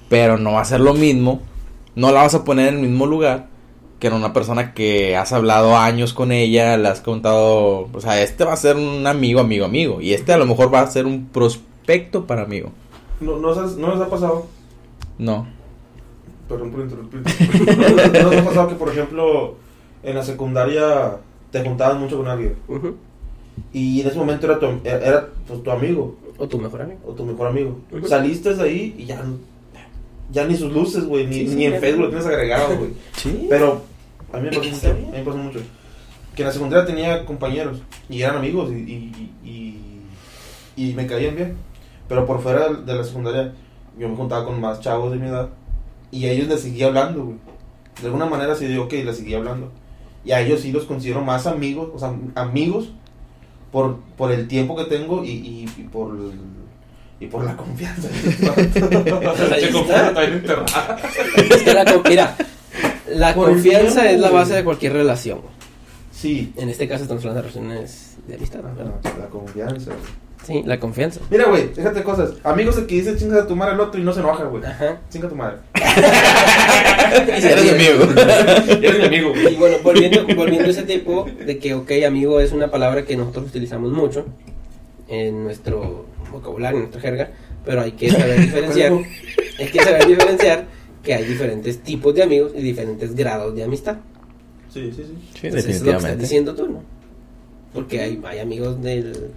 [0.09, 1.41] pero no va a ser lo mismo,
[1.95, 3.47] no la vas a poner en el mismo lugar
[3.99, 8.23] que en una persona que has hablado años con ella, le has contado, o sea,
[8.23, 10.87] este va a ser un amigo, amigo, amigo, y este a lo mejor va a
[10.87, 12.71] ser un prospecto para amigo.
[13.21, 14.47] No, no, no les ha pasado.
[15.19, 15.58] No.
[16.49, 17.21] Perdón por interrumpir.
[17.77, 19.55] ¿No, les- no les ha pasado que, por ejemplo,
[20.03, 21.17] en la secundaria
[21.51, 22.57] te juntabas mucho con alguien?
[22.69, 22.97] Ujú.
[23.73, 27.01] Y en ese momento era tu, era, pues, tu amigo O tu mejor amigo.
[27.07, 27.79] o tu mejor amigo.
[27.93, 28.07] Ujú.
[28.07, 29.23] Saliste de ahí y ya,
[30.31, 32.91] ya ni sus luces, güey, ni, Sí, sí, ni en Facebook lo tienes agregado, güey.
[33.17, 33.47] Sí.
[33.51, 33.83] Pero
[34.33, 35.59] a mí me pasó mucho, a mí me pasó mucho.
[36.35, 40.01] Que en la secundaria tenía compañeros y eran amigos y, y, y,
[40.91, 41.57] y me caían bien.
[42.09, 43.53] Pero por fuera de la secundaria
[43.99, 45.49] yo me juntaba con más chavos de mi edad
[46.11, 47.37] y a ellos les seguía hablando, güey.
[48.01, 49.71] De alguna manera sí digo que les seguía hablando.
[50.25, 52.91] Y a ellos sí los considero más amigos, o sea, amigos
[53.73, 56.59] por, por el tiempo que tengo y, y, y por el-
[57.21, 58.09] y por la confianza.
[58.45, 58.71] También.
[61.51, 62.37] Es que la, mira,
[63.09, 64.41] la Por confianza tiempo, es la güey.
[64.43, 65.41] base de cualquier relación.
[66.13, 68.61] Sí, En este caso estamos hablando de relaciones de amistad.
[69.19, 69.93] la confianza.
[70.45, 71.21] Sí, la confianza.
[71.31, 72.35] Mira, güey, déjate cosas.
[72.43, 74.65] Amigos de que dice chingas a tu madre el otro y no se enoja, güey.
[74.65, 75.01] Ajá.
[75.11, 75.57] Chinga a tu madre.
[77.27, 78.05] Eres mi amigo.
[78.69, 82.53] Eres mi amigo, Y bueno, volviendo, volviendo a ese tipo de que, ok, amigo es
[82.53, 84.27] una palabra que nosotros utilizamos mucho
[85.09, 87.31] en nuestro vocabulario, en nuestra jerga,
[87.65, 88.93] pero hay que saber diferenciar.
[89.59, 90.67] hay que saber diferenciar
[91.03, 93.97] que hay diferentes tipos de amigos y diferentes grados de amistad.
[94.73, 95.15] Sí, sí, sí.
[95.41, 96.83] Sí, Entonces, eso es lo que estás diciendo tú, ¿no?
[97.73, 99.31] Porque hay, hay amigos del,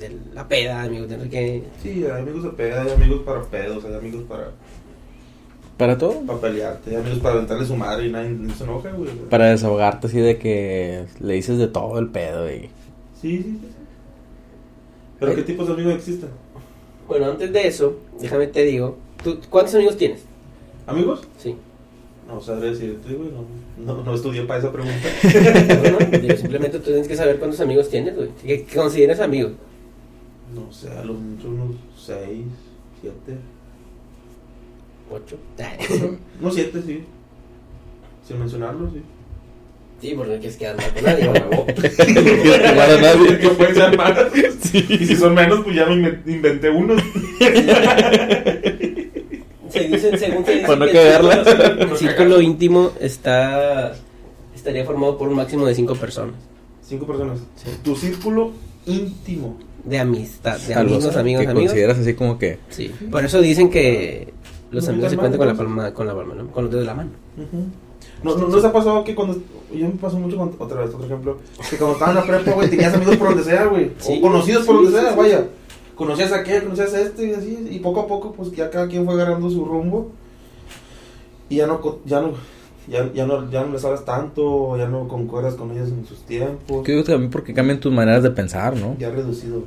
[0.00, 1.62] de la peda, amigos de qué.
[1.82, 4.50] Sí, hay amigos de peda, hay amigos para pedos, hay amigos para,
[5.76, 6.20] Para todo.
[6.26, 9.10] para pelearte, hay amigos para aventarle su madre y nadie, nadie se enoja, güey.
[9.30, 12.70] Para desahogarte así de que le dices de todo el pedo y...
[13.20, 13.58] Sí, sí, sí.
[13.60, 13.68] sí.
[15.20, 16.30] ¿Pero qué tipos de amigos existen?
[17.06, 20.20] Bueno, antes de eso, déjame te digo, ¿tú, ¿cuántos amigos tienes?
[20.86, 21.22] ¿Amigos?
[21.38, 21.56] Sí.
[22.28, 23.30] No sabré decirte, güey.
[23.78, 25.08] No, no, no estudié para esa pregunta.
[25.90, 28.28] No, no, digo, simplemente tú tienes que saber cuántos amigos tienes, güey.
[28.44, 29.52] ¿Qué, qué consideras amigos?
[30.54, 32.18] No sé, a lo mucho unos 6,
[33.02, 33.16] 7.
[35.10, 35.36] ¿Ocho?
[36.40, 37.04] No, 7, sí.
[38.26, 39.02] Sin mencionarlo, sí.
[40.00, 41.66] Sí, porque no quieres quedar mal con nadie, huevo.
[41.74, 43.38] quemar a nadie.
[43.42, 44.16] No pueden ser más.
[44.72, 47.02] Y si son menos, pues ya me inven- inventé unos.
[49.70, 53.94] Se dice, según se dice Para no que el círculo, el círculo íntimo está
[54.54, 56.34] estaría formado por un máximo de cinco personas.
[56.82, 57.38] Cinco personas.
[57.56, 57.70] Sí.
[57.82, 58.52] Tu círculo
[58.86, 59.58] íntimo.
[59.88, 61.70] De amistad, de amigos, amigos, que amigos.
[61.70, 62.58] consideras así como que...
[62.70, 62.92] Sí.
[63.10, 64.32] Por eso dicen que
[64.70, 66.50] los No amigos se tan cuentan con la palma, con la palma, ¿no?
[66.50, 67.10] Con los dedos de la mano.
[68.22, 69.34] No, no, ¿no se ha pasado que cuando.
[69.72, 70.54] Yo me pasó mucho con.
[70.58, 71.38] Otra vez, otro ejemplo.
[71.70, 73.92] Que cuando estaba en la prepa, güey, tenías amigos por donde sea, güey.
[73.98, 75.18] Sí, o conocidos por sí, donde sí, sea, sí.
[75.18, 75.46] vaya.
[75.94, 77.68] Conocías a aquel, conocías a este y así.
[77.70, 80.10] Y poco a poco, pues ya cada quien fue agarrando su rumbo.
[81.48, 81.80] Y ya no.
[81.80, 82.32] co- Ya no
[82.88, 86.22] ya, ya no, ya no les hablas tanto, ya no concuerdas con ellos en sus
[86.22, 86.84] tiempos.
[86.84, 88.96] Que digo también porque cambian tus maneras de pensar, ¿no?
[88.98, 89.64] Ya reducido.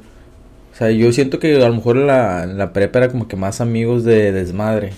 [0.81, 3.27] O sea, yo siento que a lo mejor en la, en la prepa era como
[3.27, 4.93] que más amigos de desmadre.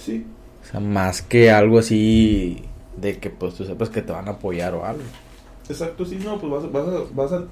[0.00, 0.24] Sí.
[0.62, 2.62] O sea, más que algo así
[2.96, 5.02] de que pues tú sepas que te van a apoyar o algo.
[5.68, 7.44] Exacto, sí, no, pues vas, vas, a- vas, a-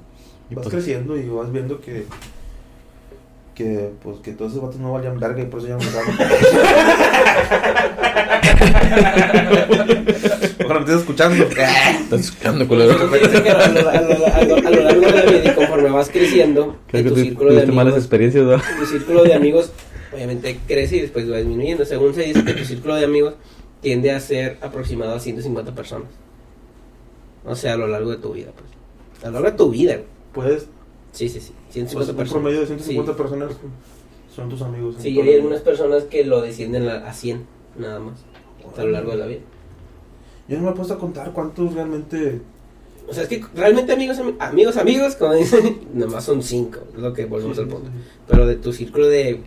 [0.50, 2.06] Y vas pues- creciendo y vas viendo que.
[3.56, 5.86] Que, pues, que todos esos vatos no valían verga y por eso ya no me
[10.64, 11.44] Ojalá me estés escuchando.
[11.44, 12.92] Estás escuchando, culero.
[12.92, 12.96] A
[14.70, 14.91] lo,
[15.94, 18.56] vas creciendo, Creo tu círculo de malas amigos, experiencias, ¿no?
[18.78, 19.72] tu círculo de amigos
[20.12, 21.84] obviamente crece y después va disminuyendo.
[21.84, 23.34] Según se dice que tu círculo de amigos
[23.80, 26.08] tiende a ser aproximado a 150 personas.
[27.44, 28.70] O sea, a lo largo de tu vida, pues.
[29.24, 30.00] A lo largo de tu vida.
[30.32, 30.66] Puedes,
[31.12, 31.52] Sí, sí, sí.
[31.64, 32.30] pues, 150 un personas.
[32.42, 33.18] promedio de 150 Sí.
[33.18, 33.50] personas
[34.34, 34.96] son tus amigos.
[34.98, 37.44] Sí, y hay algunas personas que lo descienden a a 100,
[37.78, 38.20] nada más.
[38.78, 39.40] A lo largo de la vida.
[40.48, 42.40] Yo no me he puesto a contar cuántos realmente.
[43.08, 46.78] O sea, es que realmente amigos, ami- amigos, amigos, como dicen, nada más son 5,
[46.94, 47.88] es lo que volvemos Sí, al punto.
[47.88, 47.94] sí.
[48.28, 49.40] Pero de tu círculo de,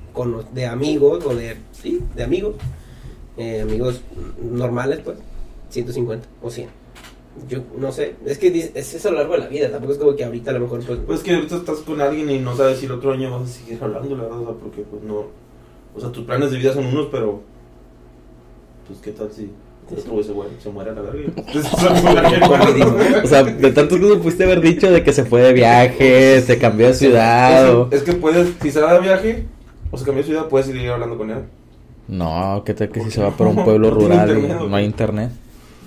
[0.53, 2.55] de amigos, o de, sí, de amigos,
[3.37, 4.01] eh, amigos
[4.41, 5.17] normales, pues,
[5.69, 6.69] 150 o 100.
[7.49, 9.99] Yo no sé, es que es eso a lo largo de la vida, tampoco es
[9.99, 12.55] como que ahorita a lo mejor, pues, Pues que ahorita estás con alguien y no
[12.55, 15.03] sabes si el otro año vas a seguir hablando, la verdad, o sea, porque pues
[15.03, 15.25] no.
[15.95, 17.41] O sea, tus planes de vida son unos, pero.
[18.87, 19.49] Pues qué tal si.
[19.91, 22.73] El otro güey se muere, se muere a la verga.
[22.73, 26.41] digo, O sea, de tantas cosas pudiste haber dicho de que se fue de viaje,
[26.41, 27.89] se cambió de ciudad o...
[27.91, 29.45] Es, que puedes, si se va de viaje
[29.91, 31.43] o se cambia de ciudad, puedes seguir hablando con él.
[32.07, 34.67] No, ¿qué tal que si se va por un pueblo No rural y internet, ¿o
[34.67, 35.31] no hay internet?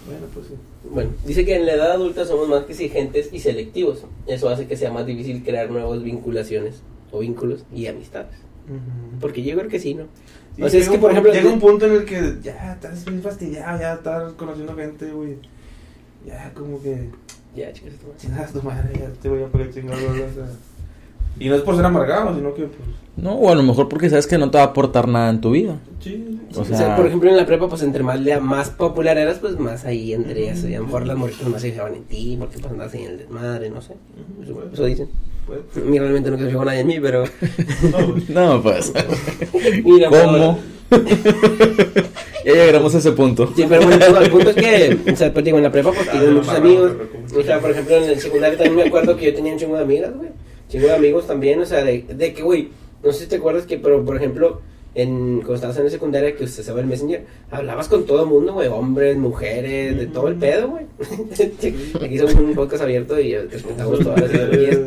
[0.06, 0.54] Bueno, pues sí.
[0.90, 4.04] Bueno, dice que en la edad adulta somos más exigentes y selectivos.
[4.26, 8.47] Eso hace que sea más difícil crear nuevas vinculaciones o vínculos y amistades.
[9.20, 10.04] Porque yo creo que sí, ¿no?
[10.56, 12.36] Sí, o sea, es llega que, un por ejemplo, Llega un punto en el que
[12.42, 15.36] ya estás bien fastidiado, ya estás conociendo gente, güey.
[16.26, 17.10] Ya, como que.
[17.54, 18.16] Ya, chicas, esto más.
[18.18, 20.48] Chingas tu madre, ya te voy a poner chingado, o sea.
[21.38, 22.88] Y no es por ser amargado, sino que, pues.
[23.20, 25.40] No, o a lo mejor porque sabes que no te va a aportar nada en
[25.40, 25.76] tu vida.
[26.00, 28.70] Sí, O O sea, sea- por ejemplo, en la prepa, pues entre más, lea- más
[28.70, 30.68] popular eras, pues más ahí entre eso.
[30.68, 33.02] Y a lo mejor las morritas más se fijaban en ti, porque pues andabas en
[33.02, 33.94] el desmadre, no sé.
[34.44, 35.08] Eso, eso dicen.
[35.46, 35.58] pues.
[35.76, 37.24] A mí realmente no se fijó nadie en mí, pero.
[38.28, 38.92] No, pues.
[39.84, 40.58] Mira, ¿Cómo?
[42.44, 43.52] ya llegaremos a ese punto.
[43.54, 45.90] Sí, pero bueno, no, el punto es que, o sea, pues digo, en la prepa
[45.92, 46.92] pues Ah, tienes no, muchos amigos.
[47.36, 49.76] O sea, por ejemplo, en el secundario también me acuerdo que yo tenía un chingo
[49.76, 50.30] de amigas, güey.
[50.70, 52.68] Chingo de amigos también, o sea, de, de que, güey,
[53.02, 54.60] no sé si te acuerdas que, pero por ejemplo,
[54.94, 58.28] en, cuando estabas en la secundaria, que usted sabe el Messenger, hablabas con todo el
[58.28, 60.86] mundo, güey, hombres, mujeres, de todo el pedo, güey.
[62.04, 64.78] Aquí somos un podcast abierto y respetamos todas las ideologías.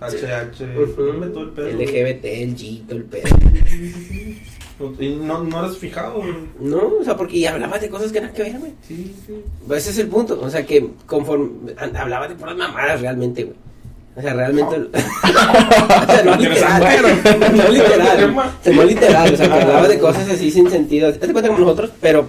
[0.00, 0.58] HH,
[0.96, 1.68] todo el pedo.
[1.70, 3.28] LGBT, el G, todo el pedo.
[4.98, 6.34] Y no, no eres fijado, güey.
[6.60, 8.72] No, o sea, porque y hablabas de cosas que nada que ver, güey.
[8.86, 9.34] Sí, sí.
[9.66, 13.44] Pues ese es el punto, o sea que conforme an- hablaba de puras mamadas realmente,
[13.44, 13.56] güey.
[14.16, 14.76] O sea, realmente.
[14.76, 16.82] o sea, no literal.
[17.54, 18.34] no literal.
[18.34, 19.34] o sea, no literal.
[19.34, 21.08] O sea, que hablaba de cosas así sin sentido.
[21.08, 22.28] Hazte cuenta como nosotros, pero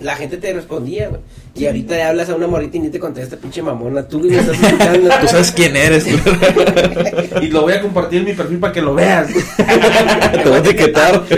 [0.00, 1.20] la gente te respondía, güey.
[1.54, 4.08] Y ahorita le hablas a una morrita y ni te contesta, pinche mamona.
[4.08, 5.10] Tú me estás escuchando.
[5.20, 6.06] Tú sabes quién eres.
[7.40, 9.28] Y lo voy a compartir en mi perfil para que lo veas.
[9.28, 11.22] Te voy a etiquetar.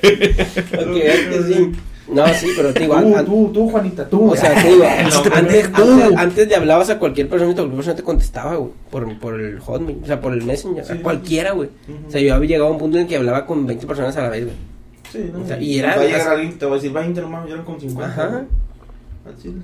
[0.00, 1.72] Ok, antes sí.
[2.12, 4.30] No, sí, pero te digo, Tú, an- tú, tú, Juanita, tú.
[4.32, 4.84] o sea, te digo,
[5.30, 5.82] No, antes, tú.
[5.82, 9.40] antes- antes le hablabas a cualquier persona y cualquier persona te contestaba, güey, por, por
[9.40, 10.92] el hotmail, o sea, por el messenger, Sí.
[10.92, 11.68] a cualquiera, güey.
[12.06, 14.16] O sea, yo había llegado a un punto en el que hablaba con 20 personas
[14.16, 14.56] a la vez, güey.
[15.12, 17.20] Sí, no, O sea, y era- Va a llegar alguien, te va a decir 20
[17.20, 18.12] nomás, ya eran como 50.
[18.12, 18.44] Ajá.
[19.26, 19.54] al chile.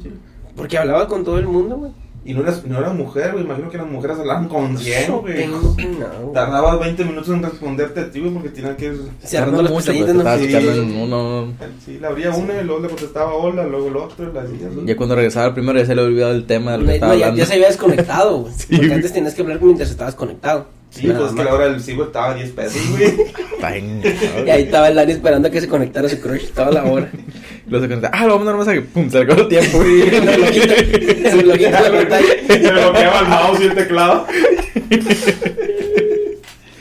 [0.56, 1.92] Porque hablaba con todo el mundo, güey.
[2.26, 3.44] Y no eras, no eras mujer, güey.
[3.44, 5.46] Imagino que las mujeres hablaban con 100, güey.
[5.46, 5.88] No, güey.
[6.34, 8.92] Tardaba 20 minutos en responderte a ti, güey, porque tenían que.
[9.22, 10.36] Cerrando las pestañitas, ¿no?
[10.38, 10.98] Sí.
[11.02, 11.52] uno.
[11.84, 14.68] Sí, le abría una y luego le contestaba hola, luego el otro, la decía.
[14.84, 16.88] Ya cuando regresaba el primero ya se le había olvidado el tema de lo que
[16.88, 17.38] No, estaba no, ya, hablando.
[17.42, 18.52] ya se había desconectado, güey.
[18.56, 20.66] Sí, Porque antes tenías que hablar mientras estabas conectado.
[20.90, 23.14] Sí, pues es que ahora el cibo estaba a 10 pesos, güey.
[24.46, 27.10] Y ahí estaba el Dani esperando a que se conectara su crush toda la hora.
[27.68, 29.82] Luego se conecta, ah, lo vamos a un mensaje, pum, se le acabó el tiempo.
[29.82, 32.26] Se lo quita, se lo quita la pantalla.
[32.46, 34.26] Se bloqueaba el mouse y el teclado.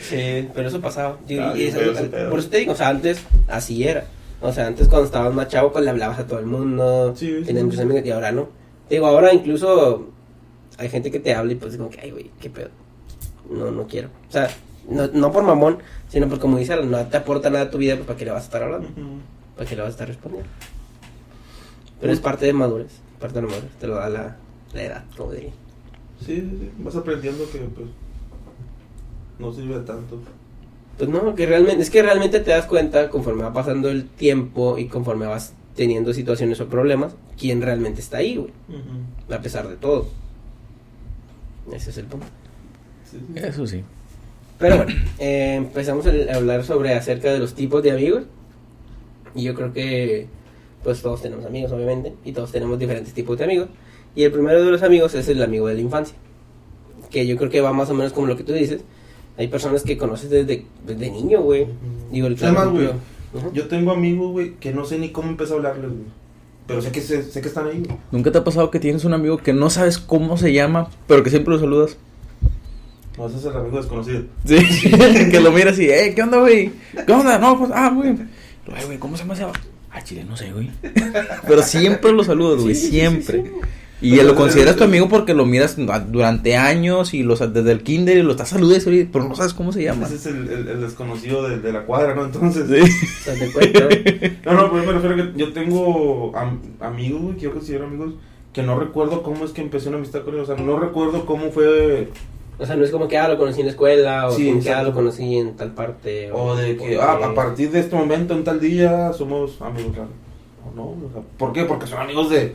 [0.02, 1.18] Sí, pero eso pasaba.
[1.28, 1.80] Y eso-
[2.30, 4.06] por eso te digo, o sea, antes así era.
[4.41, 7.13] O sea, antes cuando estabas más chavo, pues le hablabas a todo el mundo.
[7.15, 7.46] Sí, sí.
[7.46, 8.48] tenías muchos amigos y ahora no.
[8.89, 10.08] Digo, ahora incluso
[10.78, 12.70] hay gente que te habla y pues como que, ay, güey, qué pedo.
[13.49, 14.10] No, no quiero.
[14.27, 14.49] O sea,
[14.89, 15.79] no, no por mamón,
[16.10, 18.25] sino por como dice, Alan, no te aporta nada a tu vida, pues para qué
[18.25, 18.88] le vas a estar hablando,
[19.55, 20.49] para qué le vas a estar respondiendo.
[21.99, 24.38] Pero es parte de madurez, parte de la madurez, te lo da la,
[24.73, 25.51] la edad, como diría.
[26.19, 26.71] Sí, sí, sí.
[26.79, 27.88] Vas aprendiendo que, pues.
[29.39, 30.19] No sirve tanto.
[30.97, 34.77] Pues no, que realmente, es que realmente te das cuenta conforme va pasando el tiempo
[34.77, 38.51] y conforme vas teniendo situaciones o problemas, quién realmente está ahí, güey,
[39.29, 40.08] a pesar de todo.
[41.73, 42.27] Ese es el punto.
[43.36, 43.84] Eso sí.
[44.58, 48.23] Pero bueno, eh, empezamos a hablar sobre acerca de los tipos de amigos.
[49.34, 50.28] Y yo creo que
[50.84, 53.69] pues todos tenemos amigos, obviamente, y todos tenemos diferentes tipos de amigos.
[54.15, 56.15] Y el primero de los amigos es el amigo de la infancia.
[57.10, 58.82] Que yo creo que va más o menos como lo que tú dices.
[59.38, 61.67] Hay personas que conoces desde, desde niño, güey.
[62.12, 62.89] Digo, el Además, güey.
[63.51, 66.06] Yo tengo amigos, güey, que no sé ni cómo empezar a hablarles, güey.
[66.67, 67.84] Pero sé que, sé, sé que están ahí.
[68.12, 71.23] ¿Nunca te ha pasado que tienes un amigo que no sabes cómo se llama, pero
[71.23, 71.97] que siempre lo saludas?
[73.17, 74.23] No, ese es el amigo desconocido.
[74.45, 74.58] Sí,
[75.32, 76.71] que lo miras y, eh, ¿qué onda, güey?
[77.06, 77.38] ¿Qué onda?
[77.39, 78.10] No, pues, ah, güey.
[78.75, 79.45] Ay, güey, ¿cómo se llama ese?
[79.91, 80.69] Ah, chile, no sé, güey.
[81.47, 83.43] Pero siempre lo saludas, güey, Sí, sí, sí, siempre.
[83.43, 83.51] sí.
[84.01, 85.78] Y lo consideras tu amigo porque lo miras
[86.12, 89.71] durante años y lo, desde el kinder y lo estás saludando, pero no sabes cómo
[89.71, 90.06] se llama.
[90.06, 92.25] Ese es el, el, el desconocido de, de la cuadra, ¿no?
[92.25, 92.67] Entonces.
[92.67, 93.32] Sí.
[94.45, 97.54] No, no, pero yo me refiero a que yo tengo am- amigos, güey, que yo
[97.54, 98.13] considero amigos,
[98.54, 100.49] que no recuerdo cómo es que empecé una amistad con ellos.
[100.49, 102.10] O sea, no recuerdo cómo fue.
[102.58, 104.63] O sea, no es como que, ah, lo conocí en la escuela, o Sí, como
[104.63, 106.32] que, ah, lo conocí en tal parte.
[106.32, 109.94] O de que, o ah, a partir de este momento, en tal día, somos amigos.
[109.94, 110.10] Claro.
[110.72, 111.65] O no, o sea, ¿por qué?
[111.65, 112.54] Porque son amigos de,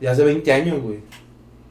[0.00, 0.98] de hace 20 años, güey.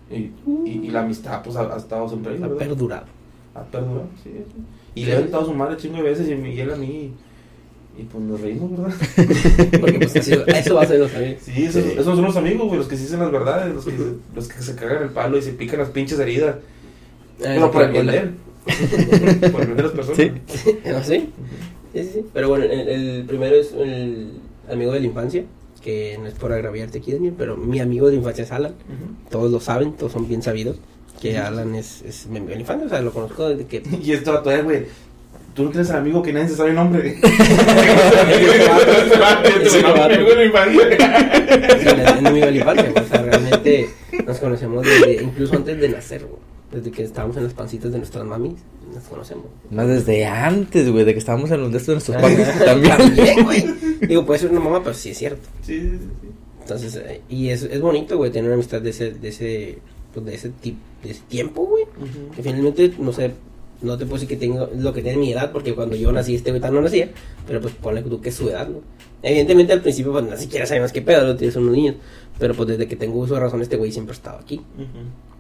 [0.10, 0.32] Y,
[0.70, 2.58] y, y la amistad, pues, ha, ha estado siempre ahí, Ha ¿verdad?
[2.58, 3.06] perdurado.
[3.54, 4.62] Ha perdurado, sí, sí.
[4.96, 7.12] Y le he aventado a su madre chingo de veces y, él a mí.
[7.98, 8.94] Y pues nos reímos, ¿verdad?
[9.80, 11.42] Porque pues así- eso va a ser los amigos.
[11.44, 13.94] Sí, esos, esos son los amigos, güey, los que sí dicen las verdades, los que,
[14.36, 16.56] los que se cagan el palo y se pican las pinches heridas.
[17.40, 18.32] Eh, Pero por el bien la- de él.
[19.52, 20.18] por el bien de las personas.
[20.18, 20.32] Sí.
[20.86, 21.04] ¿No?
[21.04, 21.30] ¿Sí?
[21.94, 22.26] Sí, sí, sí.
[22.34, 24.32] Pero bueno, el, el primero es el
[24.72, 25.44] amigo de la infancia,
[25.84, 28.72] que no es por agraviarte aquí, Daniel, pero mi amigo de infancia es Alan.
[28.74, 29.30] Ujú.
[29.30, 30.78] Todos lo saben, todos son bien sabidos,
[31.22, 33.84] que Alan es, es mi amigo de la infancia, o sea, lo conozco desde que...
[34.04, 34.86] Y esto va todavía, güey.
[35.54, 37.16] Tú no tienes al amigo que nadie se sabe el nombre.
[39.20, 40.04] Vato.
[40.04, 40.90] amigo de la infancia.
[40.90, 43.90] Es amigo de la infancia, o sea, realmente
[44.26, 46.42] nos conocemos desde, incluso antes de nacer, güey.
[46.76, 48.60] Desde que estábamos en las pancitas de nuestras mamis,
[48.94, 49.46] nos conocemos.
[49.72, 52.98] Más desde antes, güey, de que estábamos en los de estos de nuestros papis también.
[52.98, 53.66] También, güey.
[54.02, 55.48] Digo, puede ser una mamá, pero sí es cierto.
[55.62, 56.28] Sí, sí, sí.
[56.60, 59.78] Entonces, eh, y es, es bonito, güey, tener una amistad de ese, de ese,
[60.14, 61.86] pues, de ese, tip, de ese tiempo, güey.
[62.36, 63.32] Que finalmente, no sé,
[63.82, 66.36] no te puedo decir que tengo lo que tiene mi edad, porque cuando yo nací,
[66.36, 67.10] este güey tan no nacía,
[67.48, 68.80] pero pues ponle tú que es su edad, ¿no?
[69.22, 71.96] Evidentemente al principio, pues ni siquiera sabemos qué pedo, lo tienes unos niños,
[72.38, 74.62] pero pues desde que tengo uso de razón, este güey siempre ha estado aquí.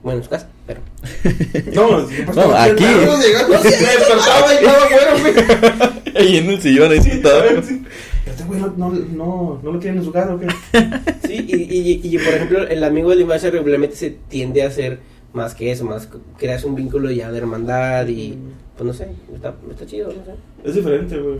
[0.05, 0.81] Bueno, en su casa, pero.
[1.73, 2.83] No, siempre No, aquí.
[2.83, 6.15] llegando, me despertaba y estaba afuera, güey.
[6.15, 7.43] Ahí en el sillón, ahí sentado.
[7.43, 10.47] Este güey no, no, no, no lo quieren en su casa, ¿o qué?
[11.27, 14.67] Sí, y, y, y, por ejemplo, el amigo de la infancia regularmente se tiende a
[14.67, 14.99] hacer
[15.33, 18.37] más que eso, más creas un vínculo ya de hermandad y,
[18.77, 20.35] pues no sé, está, está chido, no sé.
[20.63, 21.39] Es diferente, güey.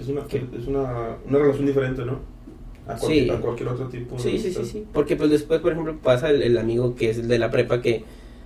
[0.00, 2.18] Es una, es una, una relación diferente, ¿no?
[2.88, 3.28] A, cual- Sí.
[3.30, 4.86] a cualquier otro tipo de Sí, sí, sí, sí.
[4.92, 7.80] Porque pues después, por ejemplo, pasa el, el amigo que es el de la prepa
[7.82, 8.02] que,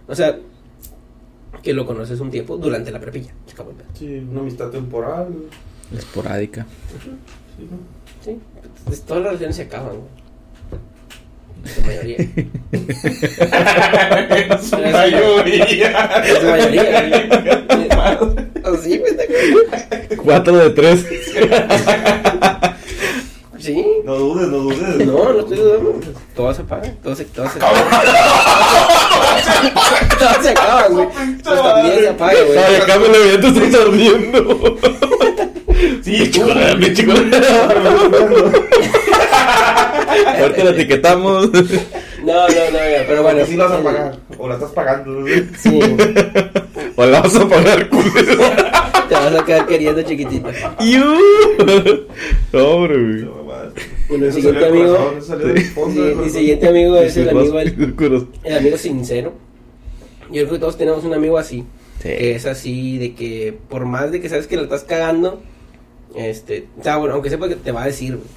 [0.09, 0.37] o sea,
[1.63, 3.31] que lo conoces un tiempo durante la prepilla.
[3.99, 5.29] Sí, una amistad temporal.
[5.97, 6.67] Esporádica.
[7.57, 7.77] Sí, ¿no?
[8.25, 8.39] Sí,
[8.85, 10.23] pues, todas las relaciones se acaban, güey.
[11.79, 12.19] La mayoría.
[14.61, 15.93] Su mayoría.
[16.43, 17.67] La mayoría.
[18.65, 19.03] Así.
[20.25, 21.07] Cuatro de tres.
[23.63, 23.87] Sí.
[24.05, 25.07] No dudes, no dudes.
[25.07, 25.95] No, no estoy dudando.
[26.35, 26.93] Todo se apaga.
[27.01, 27.73] Todo se, todo se acaba.
[30.19, 31.07] todo se acaba, güey.
[31.45, 32.59] Pues también se apaga, güey.
[32.59, 34.79] Ay, acá me lo vi, te estoy ardiendo.
[36.03, 36.49] Sí, chico,
[36.79, 37.13] mi chico.
[40.41, 41.51] Ahorita lo etiquetamos.
[41.53, 43.45] No, no, no, ya, pero bueno.
[43.47, 44.17] sí la vas a pagar.
[44.39, 45.27] O la estás pagando.
[45.27, 45.49] ¿sí?
[45.59, 45.81] Sí.
[46.97, 47.89] O la vas a pagar.
[49.09, 50.51] Te vas a quedar queriendo chiquitita.
[50.79, 51.03] ¡Yu!
[52.53, 53.23] Hombre, güey.
[53.23, 53.42] No, mamá.
[54.33, 55.15] Siguiente amigo.
[55.39, 59.33] del mi siguiente amigo es el amigo, el, el amigo sincero.
[60.31, 61.65] Yo creo que todos tenemos un amigo así.
[61.99, 62.09] Sí.
[62.09, 65.43] Que es así de que por más de que sabes que la estás cagando,
[66.15, 68.29] este, o sea, bueno, aunque sepa que te va a decir, güey.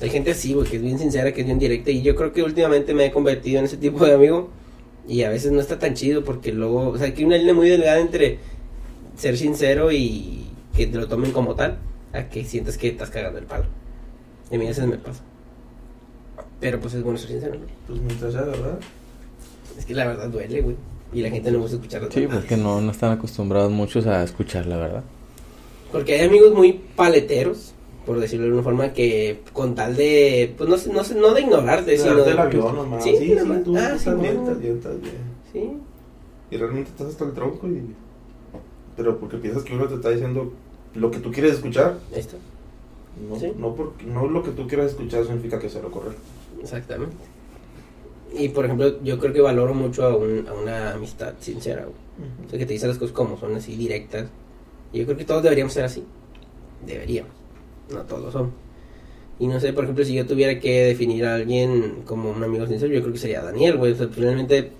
[0.00, 1.90] Hay gente así, güey, que es bien sincera, que es bien directa.
[1.90, 4.50] Y yo creo que últimamente me he convertido en ese tipo de amigo.
[5.06, 7.68] Y a veces no está tan chido porque luego, o sea, hay una línea muy
[7.68, 8.38] delgada entre
[9.16, 11.78] ser sincero y que te lo tomen como tal,
[12.12, 13.64] a que sientas que estás cagando el palo.
[14.52, 15.22] Y a mí a veces me pasa.
[16.60, 17.66] Pero pues es bueno ser sincero, ¿no?
[17.88, 18.78] Pues mientras sea verdad.
[19.76, 20.76] Es que la verdad duele, güey.
[21.12, 22.40] Y la gente no gusta escuchar Sí, verdades.
[22.40, 25.02] porque no, no están acostumbrados muchos a escuchar la verdad.
[25.90, 27.72] Porque hay amigos muy paleteros,
[28.06, 31.34] por decirlo de una forma, que con tal de, pues no sé, no, sé, no
[31.34, 32.30] de ignorarte, sino de...
[32.30, 33.02] el avión nomás.
[33.04, 33.64] Sí, Sí, sí, nomás.
[33.64, 34.42] tú Ah, sí, estás bien, bueno.
[34.50, 35.14] estás bien, estás bien.
[35.52, 35.70] Sí,
[36.50, 37.82] Y realmente estás hasta el tronco y...
[38.96, 40.52] Pero porque piensas que uno te está diciendo
[40.94, 41.98] lo que tú quieres escuchar.
[42.14, 42.36] ahí está,
[43.28, 43.52] No, Sí.
[43.58, 46.20] no, porque, no lo que tú quieras escuchar significa que sea lo correcto.
[46.62, 47.16] exactamente.
[48.38, 51.94] Y por ejemplo, yo creo que valoro mucho a, un- a una amistad sincera, güey.
[52.46, 54.28] O sea, que te dice las cosas como son, así directas.
[54.92, 56.02] Y yo creo que todos deberíamos ser así.
[56.86, 57.30] Deberíamos.
[57.92, 58.50] No todos lo son.
[59.38, 62.66] Y no sé, por ejemplo, si yo tuviera que definir a alguien como un amigo
[62.66, 63.92] sincero, yo creo que sería Daniel, güey.
[63.92, 64.70] O sea, realmente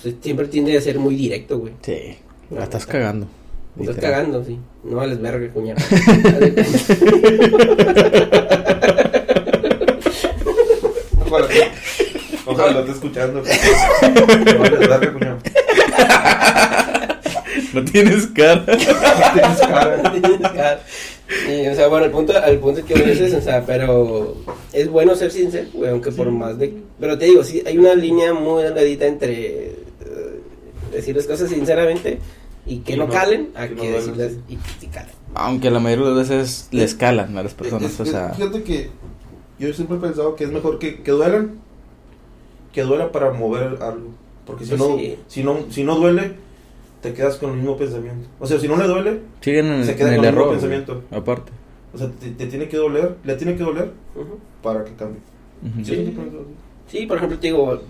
[0.00, 1.72] pues, siempre tiende a ser muy directo, güey.
[1.82, 2.16] Sí.
[2.50, 3.26] La estás cagando.
[3.80, 4.12] Estás literal.
[4.12, 4.58] cagando, sí.
[4.84, 5.80] No vales verga, cuñado.
[11.32, 11.48] Ojalá,
[12.44, 13.42] ojalá lo esté escuchando.
[14.02, 15.38] No vale, darle, cuñado.
[17.72, 18.66] No tienes cara.
[18.66, 19.60] Tienes
[20.40, 20.80] cara.
[21.46, 24.36] Sí, o sea, bueno, el punto, al punto que es ese, o sea, pero
[24.74, 26.74] es bueno ser sincero, güey, aunque por más de...
[27.00, 29.76] Pero te digo, sí, hay una línea muy delgadita entre eh,
[30.92, 32.18] decir las cosas sinceramente
[32.66, 35.12] y que Y no, no- calen a que que, no decirlas duelen, y, y calen.
[35.34, 38.30] Aunque la mayoría de las veces le escalan a las personas, Es- o sea.
[38.34, 38.90] Fíjate que
[39.58, 41.52] yo siempre he pensado que es mejor que, que duelan
[42.72, 44.10] que duela para mover algo.
[44.46, 45.16] Porque si, Pues no, sí.
[45.28, 46.32] si, no, si no duele,
[47.02, 48.28] te quedas con el mismo pensamiento.
[48.40, 50.40] O sea, si no le duele, Siguen en, Se queda en el con el mismo
[50.40, 50.44] error.
[50.46, 51.02] güey, pensamiento.
[51.10, 51.52] Aparte.
[51.94, 54.38] o sea, te, te tiene que doler, le tiene que doler Ujú.
[54.62, 55.20] para que cambie.
[55.62, 55.80] Ujú.
[55.82, 56.14] Yo Sí.
[56.88, 57.80] Sí, por ejemplo, te digo,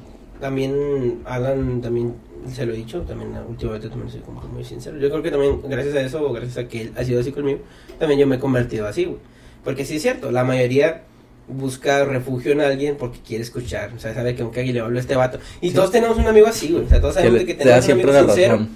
[0.40, 2.14] también Alan, también
[2.50, 4.98] se lo he dicho, también últimamente también soy como muy sincero.
[4.98, 7.32] Yo creo que también gracias a eso, o gracias a que él ha sido así
[7.32, 7.60] conmigo,
[7.98, 9.18] también yo me he convertido así, güey.
[9.64, 11.02] Porque sí es cierto, la mayoría
[11.48, 15.00] busca refugio en alguien porque quiere escuchar, o sea, sabe que aunque le hablo a
[15.00, 15.38] este vato.
[15.60, 15.74] Y Sí.
[15.74, 17.92] todos tenemos un amigo así, güey, o sea, todos Que sabemos que da tenemos un
[17.92, 18.52] amigo sincero.
[18.54, 18.68] razón.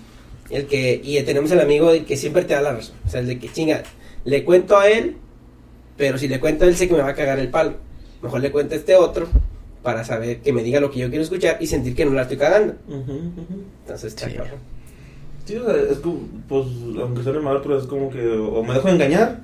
[0.50, 2.94] El que, y tenemos el amigo que siempre te da la razón.
[3.05, 3.83] O sea, el de que chinga,
[4.24, 5.16] le cuento a él,
[5.96, 7.74] pero si le cuento a él sé que me va a cagar el palo.
[8.22, 9.29] Mejor le cuento a este otro
[9.87, 12.22] para saber que me diga lo que yo quiero escuchar y sentir que no la
[12.22, 12.75] estoy cagando.
[12.88, 14.35] Entonces está Sí.
[14.35, 14.59] cabrón.
[15.44, 16.18] Sí, o sea, es como,
[16.49, 16.66] pues,
[17.01, 19.38] aunque suene mal, pero es como que o me dejo engañar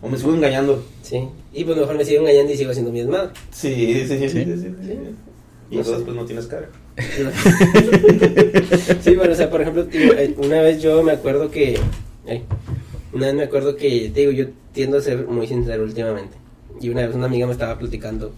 [0.00, 0.84] o me sigo engañando.
[1.02, 1.24] Sí.
[1.52, 3.30] Y pues mejor me sigo engañando y sigo haciendo mi desmadre.
[3.50, 4.44] Sí, sí, sí, sí, Sí.
[4.44, 4.92] sí, sí, sí.
[5.70, 6.04] Y No entonces sé.
[6.04, 6.68] pues no tienes cara.
[9.02, 11.78] sí, bueno, o sea, por ejemplo, tío, eh, una vez yo me acuerdo que.
[12.28, 12.44] ay,
[13.12, 16.36] una vez me acuerdo que, te digo, yo tiendo a ser muy sincero últimamente.
[16.80, 18.32] Y una vez una amiga me estaba platicando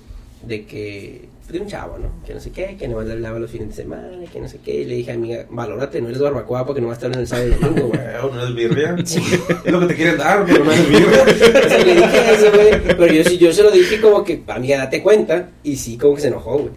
[0.46, 1.28] de que.
[1.50, 2.08] De un chavo, ¿no?
[2.26, 4.58] Que no sé qué, que nomás le hablaba los fines de semana, que no sé
[4.64, 4.82] qué.
[4.82, 7.50] Y le dije, amiga, valórate, no eres barbacoa porque nomás te hablan el sábado y
[7.52, 8.00] domingo, güey.
[8.32, 8.96] No es birria.
[9.64, 11.22] Es lo que te quieren dar, pero no es birria.
[11.66, 12.80] O sea, le dije eso, güey.
[12.96, 15.50] Pero yo, sí- yo se lo dije como que, amiga, date cuenta.
[15.64, 16.72] Y sí, como que se enojó, güey.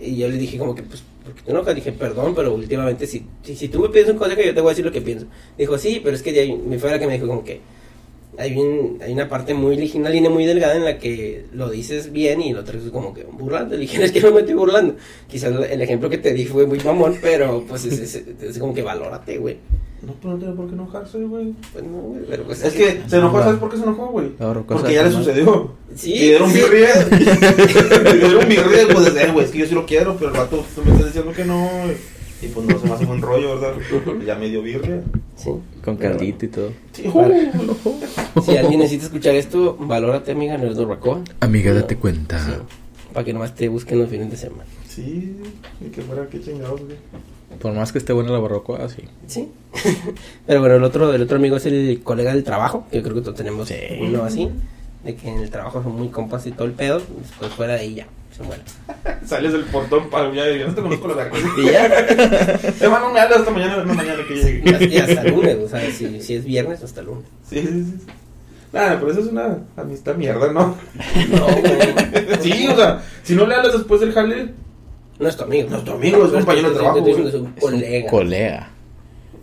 [0.00, 1.74] Y yo le dije como que, pues, ¿por qué te enojas?
[1.74, 4.70] Dije, perdón, pero últimamente si, si, si tú me pides un consejo, yo te voy
[4.70, 5.26] a decir lo que pienso.
[5.56, 7.60] Dijo, sí, pero es que de ahí, me fue la que me dijo como que
[8.38, 12.12] hay, un, hay una parte muy, una línea muy delgada en la que lo dices
[12.12, 13.74] bien y lo otro es como que burlando.
[13.74, 14.94] Le dije, es que no me estoy burlando.
[15.28, 18.72] Quizás el ejemplo que te di fue muy mamón, pero pues es, es, es como
[18.72, 19.56] que valórate, güey.
[20.00, 21.52] No, pero no tiene por qué enojarse, güey.
[21.72, 24.28] Pues no, güey, pero pues Es que se enojó, ¿sabes por qué se enojó, güey?
[24.68, 25.72] Porque ya le sucedió.
[25.96, 26.60] Sí, Y era un sí.
[26.60, 26.90] birria.
[27.10, 30.64] Era un birria, pues, "Eh, güey, es que yo sí lo quiero, pero el vato,
[30.74, 31.96] tú me estás diciendo que no, güey.
[32.40, 33.74] Y pues no se me hace buen rollo, ¿verdad?
[34.26, 35.02] Ya medio birria.
[35.36, 35.50] Sí.
[35.84, 36.70] Con caldito y todo.
[36.92, 37.04] Sí,
[38.44, 41.20] Si alguien necesita escuchar esto, valórate, amiga, en el Dorracoa.
[41.40, 41.80] Amiga, No.
[41.80, 42.38] date cuenta.
[42.44, 42.52] Sí.
[43.12, 44.64] Para que nomás te busquen los fines de semana.
[44.88, 45.36] sí,
[45.80, 46.96] y que fuera, qué chingados, güey.
[47.60, 49.02] Por más que esté buena la barrocoa, sí.
[49.26, 49.48] Sí.
[50.46, 52.86] Pero bueno, el otro, el otro amigo es el colega del trabajo.
[52.90, 53.74] que Yo creo que todos tenemos Sí.
[54.00, 54.48] uno así.
[55.04, 57.00] De que en el trabajo son muy compas y todo el pedo.
[57.20, 57.94] Después fuera de ahí
[58.38, 58.44] ya.
[58.44, 58.62] Se muere.
[59.26, 61.38] Sales del portón para ya, yo no te conozco la verdad.
[61.58, 62.72] Y ya.
[62.78, 64.86] Te van a hasta mañana, no mañana que llegue.
[64.86, 65.56] Y hasta- lunes.
[65.64, 67.24] O sea, si, si es viernes, hasta lunes.
[67.48, 68.06] Sí, sí, sí.
[68.72, 70.76] Nada, pero eso es una amistad mierda, ¿no?
[71.30, 72.40] No, güey.
[72.42, 74.52] Sí, o sea, si no le hablas después del jale,
[75.18, 75.70] No es tu amigo.
[75.70, 77.06] No es tu amigo, es compañero de trabajo.
[77.06, 78.10] Es un colega.
[78.10, 78.70] Colega.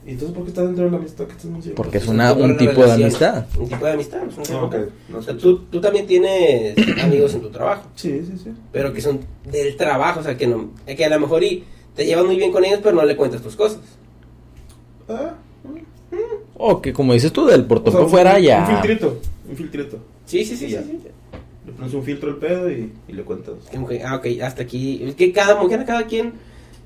[0.05, 1.75] ¿Y entonces por qué estás dentro de la amistad que estás mencionando?
[1.81, 3.45] Porque es una, un tipo de amistad.
[3.59, 4.21] Un tipo de amistad.
[4.27, 7.41] es un tipo No, ok, de- no O sea, tú, tú también tienes amigos en
[7.41, 7.87] tu trabajo.
[7.95, 8.51] Sí, sí, sí.
[8.71, 9.19] Pero que son
[9.51, 10.19] del trabajo.
[10.19, 11.63] O sea, que, no, que a lo mejor y
[11.95, 13.79] te llevas muy bien con ellos, pero no le cuentas tus cosas.
[15.09, 15.35] Ah,
[16.55, 18.59] O que como dices tú, del o portón sea, fuera un, ya.
[18.69, 19.97] Un filtrito, un filtrito.
[20.25, 20.69] Sí, sí, sí.
[20.69, 20.99] Sí.
[21.65, 23.55] Le pones un filtro al pedo y, y le cuentas.
[23.71, 25.01] Que, ah, ok, hasta aquí.
[25.03, 26.33] Es que cada mujer, cada quien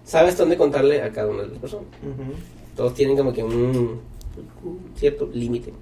[0.06, 1.86] sabe hasta dónde contarle a cada una de las personas.
[2.02, 2.34] Ujú.
[2.80, 3.52] Todos tienen como que un,
[4.64, 5.74] un cierto límite,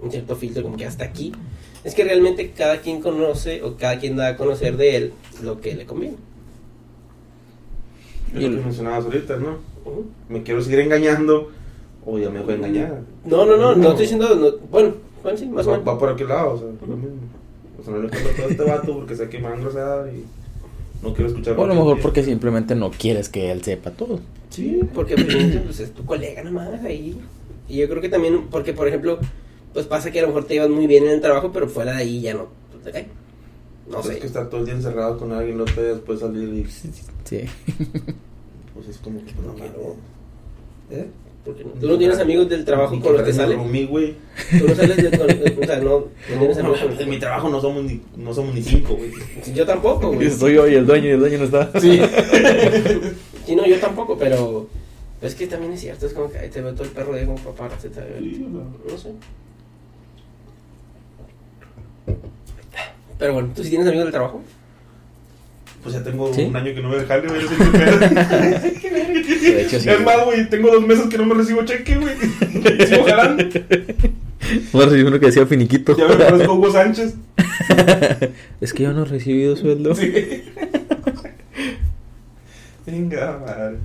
[0.00, 1.32] un cierto filtro, como que hasta aquí.
[1.82, 5.12] Es que realmente cada quien conoce o cada quien da a conocer de él
[5.42, 6.14] lo que le conviene.
[8.32, 9.56] Es lo que mencionabas ahorita, ¿no?
[10.28, 11.48] Me quiero seguir engañando
[12.06, 13.00] o ya me voy a engañar.
[13.24, 14.32] No, no, no, no estoy diciendo.
[14.36, 15.94] no- bueno, bueno, sí, más o Va, menos.
[15.94, 17.16] va por aquel lado, o sea, lo mismo.
[17.76, 20.24] O sea, no le cuento todo este vato porque sé que a engrosar y
[21.02, 21.58] no quiero escuchar.
[21.58, 22.02] O a lo que mejor quiere.
[22.02, 24.20] porque simplemente no quieres que él sepa todo.
[24.50, 27.16] Sí, porque pues, pues, es tu colega nomás ahí.
[27.68, 29.18] Y yo creo que también, porque por ejemplo,
[29.72, 31.92] pues pasa que a lo mejor te llevas muy bien en el trabajo, pero fuera
[31.92, 32.48] de ahí ya no.
[32.82, 33.06] te cae.
[33.88, 34.12] No Pues sé.
[34.14, 36.66] Es que estar todo el día encerrado con alguien, no te después salir y
[37.24, 37.44] Sí.
[38.74, 39.76] pues es como que no ¿Por qué mames.
[39.76, 40.96] no?
[40.96, 41.06] ¿Eh?
[41.44, 43.56] Porque no- tú no tienes amigos del trabajo con los que sales.
[43.88, 44.14] Güey.
[44.58, 46.04] Tú no sales de, o sea, no, no
[46.38, 49.10] tienes No, amigos con en mi trabajo no somos ni, no somos ni cinco, güey.
[49.54, 50.30] Yo tampoco, güey.
[50.30, 51.80] Soy yo y el dueño y el dueño no está.
[51.80, 52.00] Sí.
[53.46, 54.68] Sí, no, yo tampoco, pero
[55.22, 57.24] es que también es cierto, es como que ahí te veo todo el perro de
[57.24, 58.06] como papá, te Sí, o sea,
[58.92, 59.12] no sé.
[63.18, 64.40] Pero bueno, ¿tú sí tienes amigos del trabajo?
[65.82, 66.42] Pues ya tengo ¿Sí?
[66.42, 67.00] un año que no güey.
[67.00, 67.98] yo sé qué pedo.
[69.40, 69.88] De hecho, sí.
[69.88, 72.14] Es más, güey, tengo dos meses que no me recibo cheque, güey.
[72.14, 73.44] Y Sigo jalando.
[74.72, 75.96] Voy a recibir uno que decía finiquito.
[75.96, 77.14] Ya me parezco Hugo Sánchez.
[78.60, 79.94] es que yo no he recibido sueldo.
[79.94, 80.12] Sí.
[82.86, 83.76] Venga, madre.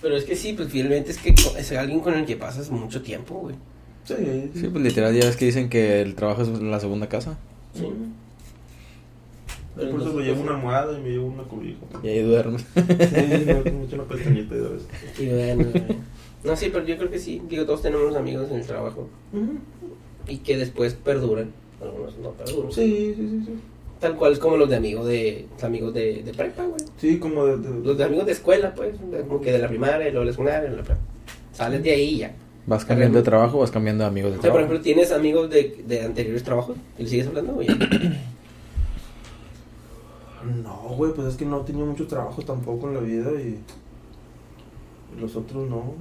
[0.00, 3.02] Pero es que sí, pues finalmente es que es alguien con el que pasas mucho
[3.02, 3.54] tiempo, güey.
[4.04, 7.38] Sí, Sí, pues literal, ya ves que dicen que el trabajo es la segunda casa.
[7.74, 7.86] Sí.
[9.74, 11.78] Por eso me llevo una almohada y me llevo una cobija.
[12.02, 12.64] Y ahí duermes.
[12.74, 12.80] Sí,
[13.16, 14.82] echo una pestañita y de vez.
[15.18, 15.84] Y bueno, güey.
[16.44, 17.40] no, sí, pero yo creo que sí.
[17.48, 19.08] Digo, todos tenemos amigos en el trabajo
[20.28, 21.50] y que después perduran.
[21.80, 22.70] Algunos no perduran.
[22.70, 23.52] Sí, sí, sí, sí.
[23.98, 26.80] Tal cual es como los de amigos de los amigos de, de prepa, güey.
[26.98, 27.56] Sí, como de...
[27.58, 28.96] de- Los de amigos de escuela, pues,
[29.28, 31.00] como que de la primaria, luego de la secundaria, la prepa.
[31.52, 32.34] Sales de ahí y ya.
[32.66, 34.72] Vas cambiando de trabajo, vas cambiando de amigos de O sea, por trabajo.
[34.74, 36.76] ejemplo, ¿tienes amigos de, de anteriores trabajos?
[36.98, 37.68] ¿Y le sigues hablando, güey?
[40.62, 43.58] No, güey, pues es que no he tenido mucho trabajo tampoco en la vida y...
[45.16, 45.94] y los otros no.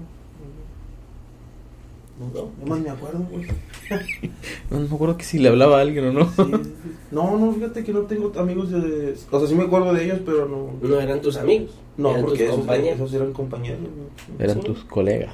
[2.20, 3.46] No, no más me acuerdo, güey.
[4.70, 6.26] No, no me acuerdo que si le hablaba a alguien o no.
[6.26, 6.92] Sí, sí, sí.
[7.12, 9.16] No, no, fíjate que no tengo amigos de...
[9.32, 10.70] O sea, sí me acuerdo de ellos, pero no...
[10.88, 11.72] No eran tus amigos.
[11.98, 12.96] No, eran porque tus esos, compañeros.
[13.00, 13.80] esos eran compañeros.
[13.82, 14.40] güey.
[14.40, 14.66] Eran Sí.
[14.68, 15.34] tus colegas.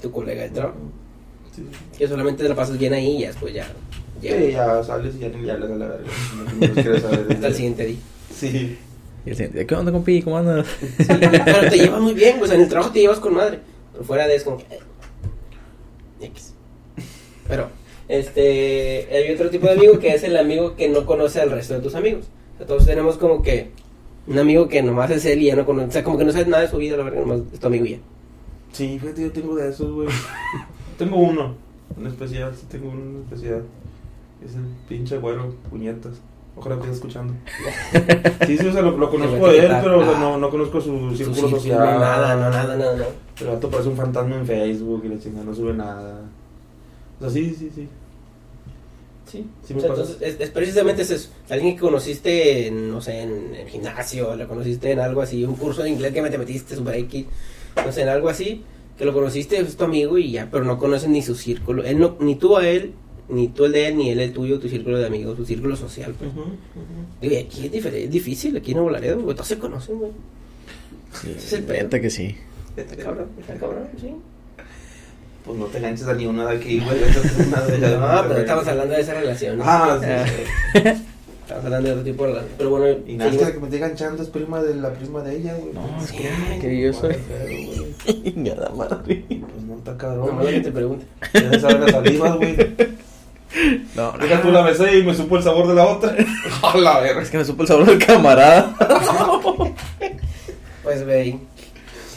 [0.00, 0.78] Tu colega de trabajo.
[1.98, 3.66] Que solamente te la pasas bien ahí y ya después ya.
[4.22, 6.04] Ya Sí, ya sales y ya ni le hablas a la verga.
[6.36, 7.26] No los quieres saber.
[7.30, 7.98] Hasta el siguiente día.
[8.34, 8.78] Sí.
[9.24, 10.22] Y él decía, ¿qué onda, compi?
[10.22, 10.66] ¿Cómo andas?
[10.98, 13.60] Sí, pero te llevas muy bien, pues en el trabajo te llevas con madre.
[13.92, 14.64] Pero fuera de eso, como que.
[14.74, 14.78] eh,
[16.22, 16.54] X.
[17.48, 17.68] Pero,
[18.08, 19.08] este.
[19.12, 21.80] Hay otro tipo de amigo que es el amigo que no conoce al resto de
[21.80, 22.24] tus amigos.
[22.54, 23.70] O sea, todos tenemos como que.
[24.26, 25.88] Un amigo que nomás es él y ya no conoce.
[25.88, 27.66] O sea, como que no sabes nada de su vida, la verdad, nomás es tu
[27.66, 27.98] amigo y ya.
[28.72, 30.08] Sí, fíjate, yo tengo de esos, güey.
[30.98, 31.54] tengo uno,
[31.98, 33.62] en especial, sí tengo uno en especial.
[34.44, 36.14] Es el pinche güero, puñetas.
[36.54, 37.32] Ojalá que esté escuchando.
[38.46, 40.20] Sí, sí, o sea, lo, lo conozco de él, pero o sea, Ah.
[40.20, 41.78] no, no conozco su círculo social.
[41.78, 43.08] No, nada, no, nada, nada, nada.
[43.40, 46.20] El vato parece un fantasma en Facebook y la chingada no sube nada.
[47.18, 47.88] O sea, sí, sí, sí.
[49.26, 50.02] Sí, Sí me O sea, pasa.
[50.02, 51.30] entonces, es, es precisamente eso.
[51.48, 55.54] Alguien que conociste, en, no sé, en el gimnasio, lo conociste en algo así, un
[55.54, 57.26] curso de inglés que me te metiste, super X,
[57.76, 58.62] no sé, en algo así,
[58.98, 61.82] que lo conociste, es tu amigo y ya, pero no conoces ni su círculo.
[61.84, 62.92] Él no, ni tú a él,
[63.32, 65.74] ni tú el de él, ni él el tuyo, tu círculo de amigos, tu círculo
[65.76, 66.14] social.
[66.18, 66.30] Pues.
[67.20, 69.98] Digo, y aquí es, diferente, es difícil, aquí en Nuevo Laredo, güey, todos se conocen,
[69.98, 70.10] güey.
[71.20, 71.88] Sí, es el pedo.
[71.90, 72.36] que sí.
[72.76, 74.08] Está cabrón, está cabrón, sí.
[75.44, 76.96] Pues no te enganches a ninguna de aquí, güey.
[77.80, 79.58] No, pero estamos hablando de esa relación.
[79.58, 79.64] ¿no?
[79.66, 80.06] Ah, sí.
[80.84, 80.94] Ah,
[81.42, 82.54] Estamos hablando de otro tipo de relación.
[82.56, 85.54] Pero bueno, Y nada, que me esté enganchando es prima de la prima de ella,
[85.54, 85.74] güey.
[85.74, 87.16] No, es Sí, que, que yo soy.
[87.28, 89.24] Pero, güey, Chingada madre.
[89.28, 90.62] Pues no está no cabrón, que güey.
[90.62, 91.06] te pregunte.
[91.34, 92.56] Ya sabes las salivas, güey.
[93.94, 96.14] No, Deja tú la besé y me supo el sabor de la otra.
[96.62, 97.22] A la verga.
[97.22, 98.74] Es que me supo el sabor del camarada.
[100.82, 101.40] Pues ve ahí,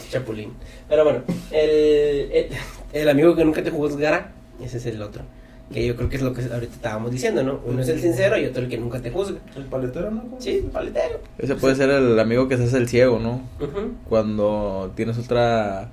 [0.09, 0.53] Chapulín.
[0.89, 1.19] Pero bueno,
[1.51, 2.47] el, el,
[2.93, 5.23] el amigo que nunca te juzgará, ese es el otro.
[5.71, 7.59] Que yo creo que es lo que ahorita estábamos diciendo, ¿no?
[7.65, 9.37] Uno es el sincero y otro el que nunca te juzga.
[9.55, 10.23] El paletero, ¿no?
[10.39, 11.19] Sí, el paletero.
[11.37, 13.41] Ese puede ser el amigo que se hace el ciego, ¿no?
[13.59, 13.93] Ujú.
[14.09, 15.89] Cuando tienes otra.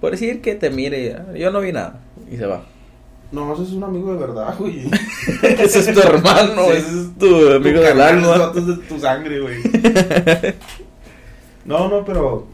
[0.00, 2.00] Por decir que te mire, "Ah, yo no vi nada.
[2.30, 2.62] Y se va.
[3.30, 4.88] No, ese es un amigo de verdad, güey.
[5.42, 6.76] ese es tu hermano, Sí.
[6.78, 8.48] ese es tu amigo Tu del alma.
[8.54, 9.56] de tu sangre, güey.
[11.64, 12.46] No, no, pero.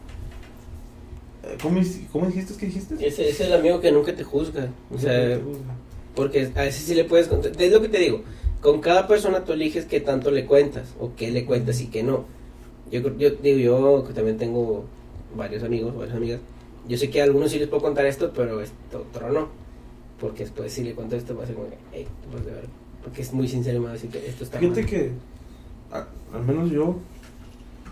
[1.43, 1.79] eh, ¿Cómo,
[2.11, 2.95] cómo dijiste que dijiste?
[3.07, 4.67] Ese es el amigo que nunca te juzga.
[4.93, 5.39] O sea,
[6.15, 7.51] porque a veces sí le puedes contar.
[7.57, 8.23] Es lo que te digo.
[8.61, 12.03] Con cada persona tú eliges qué tanto le cuentas o qué le cuentas y qué
[12.03, 12.25] no.
[12.91, 13.59] Yo, creo- yo digo,
[14.01, 14.85] yo que también tengo
[15.35, 16.39] varios amigos, varias amigas.
[16.87, 19.47] Yo sé que a algunos sí les puedo contar esto, pero esto otro no.
[20.27, 22.65] Porque después si le cuento esto va a ser como hey, pues de ver.
[23.03, 24.89] Porque es muy sincero me va a decir que esto está Fíjate mal.
[24.89, 25.11] que,
[25.91, 26.95] a- al menos yo,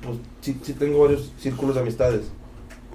[0.01, 2.31] pues sí, sí tengo varios círculos de amistades.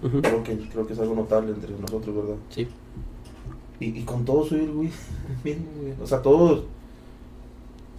[0.02, 0.20] Ujú.
[0.22, 2.36] Creo que, creo que es algo notable entre nosotros, ¿verdad?
[2.50, 2.66] Sí.
[3.80, 4.90] Y, y con todos soy el güey.
[6.02, 6.64] O sea, todos.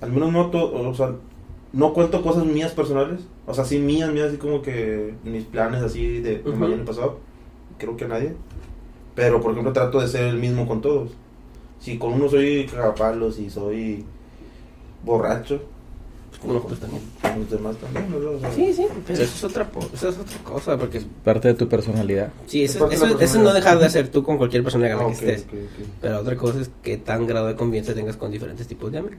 [0.01, 0.85] Al menos no todos.
[0.85, 1.15] O sea,
[1.73, 3.21] no cuento cosas mías personales.
[3.47, 6.57] O sea, sí mías, mías, así como que mis planes así de, de Ujú.
[6.59, 7.19] mañana y pasado.
[7.77, 8.33] Creo que a nadie.
[9.15, 11.11] Pero, por ejemplo, trato de ser el mismo con todos.
[11.79, 14.03] Si con uno soy cagapalos y soy
[15.03, 15.61] borracho,
[16.41, 17.01] Como nosotros también.
[17.21, 18.35] con los demás también, ¿verdad?
[18.35, 20.77] O sea, Sí, sí, pero eso es otra, po- eso es otra cosa.
[20.77, 22.31] Porque Parte de tu personalidad.
[22.47, 23.49] sí, Es eso, de la eso, eso personalidad.
[23.49, 25.41] no dejar de hacer tú con cualquier persona con la Ah, que ok, estés.
[25.43, 25.87] ok, ok.
[26.01, 29.17] Pero otra cosa es qué tan grado de confianza tengas con diferentes tipos de amigos.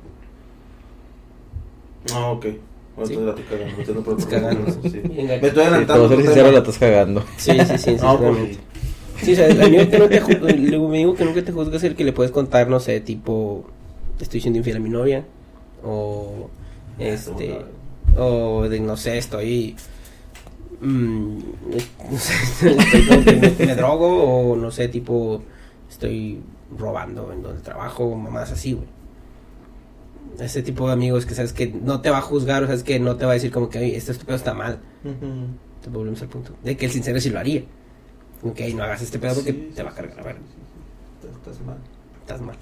[2.12, 2.46] Ah, ok.
[2.96, 3.14] Bueno, Sí.
[3.14, 3.82] entonces la estoy cagando, me
[4.18, 4.72] estoy cagando.
[4.82, 5.02] sí.
[5.08, 5.86] Me estoy Sí, adelantando.
[5.86, 7.24] para ser otro sincero, la estás cagando.
[7.36, 8.58] Sí, sí, sí, No, pues, sinceramente.
[9.22, 11.76] Sí, o sea, el amigo que no te ju- el amigo que nunca te juzga
[11.76, 13.64] es el que le puedes contar, no sé, tipo,
[14.20, 15.24] estoy siendo infiel a mi novia,
[15.84, 16.48] o
[16.98, 17.64] este,
[18.18, 19.76] o de, no sé, estoy,
[20.80, 21.38] mm,
[22.12, 22.34] no sé,
[22.70, 25.42] estoy me, me drogo, o no sé, tipo,
[25.88, 26.40] estoy
[26.78, 28.86] robando en donde trabajo, mamás así, güey.
[30.38, 32.98] Ese tipo de amigos que sabes que no te va a juzgar, o sabes que
[32.98, 34.78] no te va a decir como que, oye, esto estúpido está mal.
[35.04, 35.12] Ujú.
[35.12, 36.52] Entonces volvemos al punto.
[36.62, 37.62] De que el sincero sí lo haría.
[38.42, 40.20] Ok, no hagas este pedo porque Sí, te va a cargar.
[40.20, 40.36] A ver.
[41.36, 41.76] Estás- mal.
[42.20, 42.56] estás mal.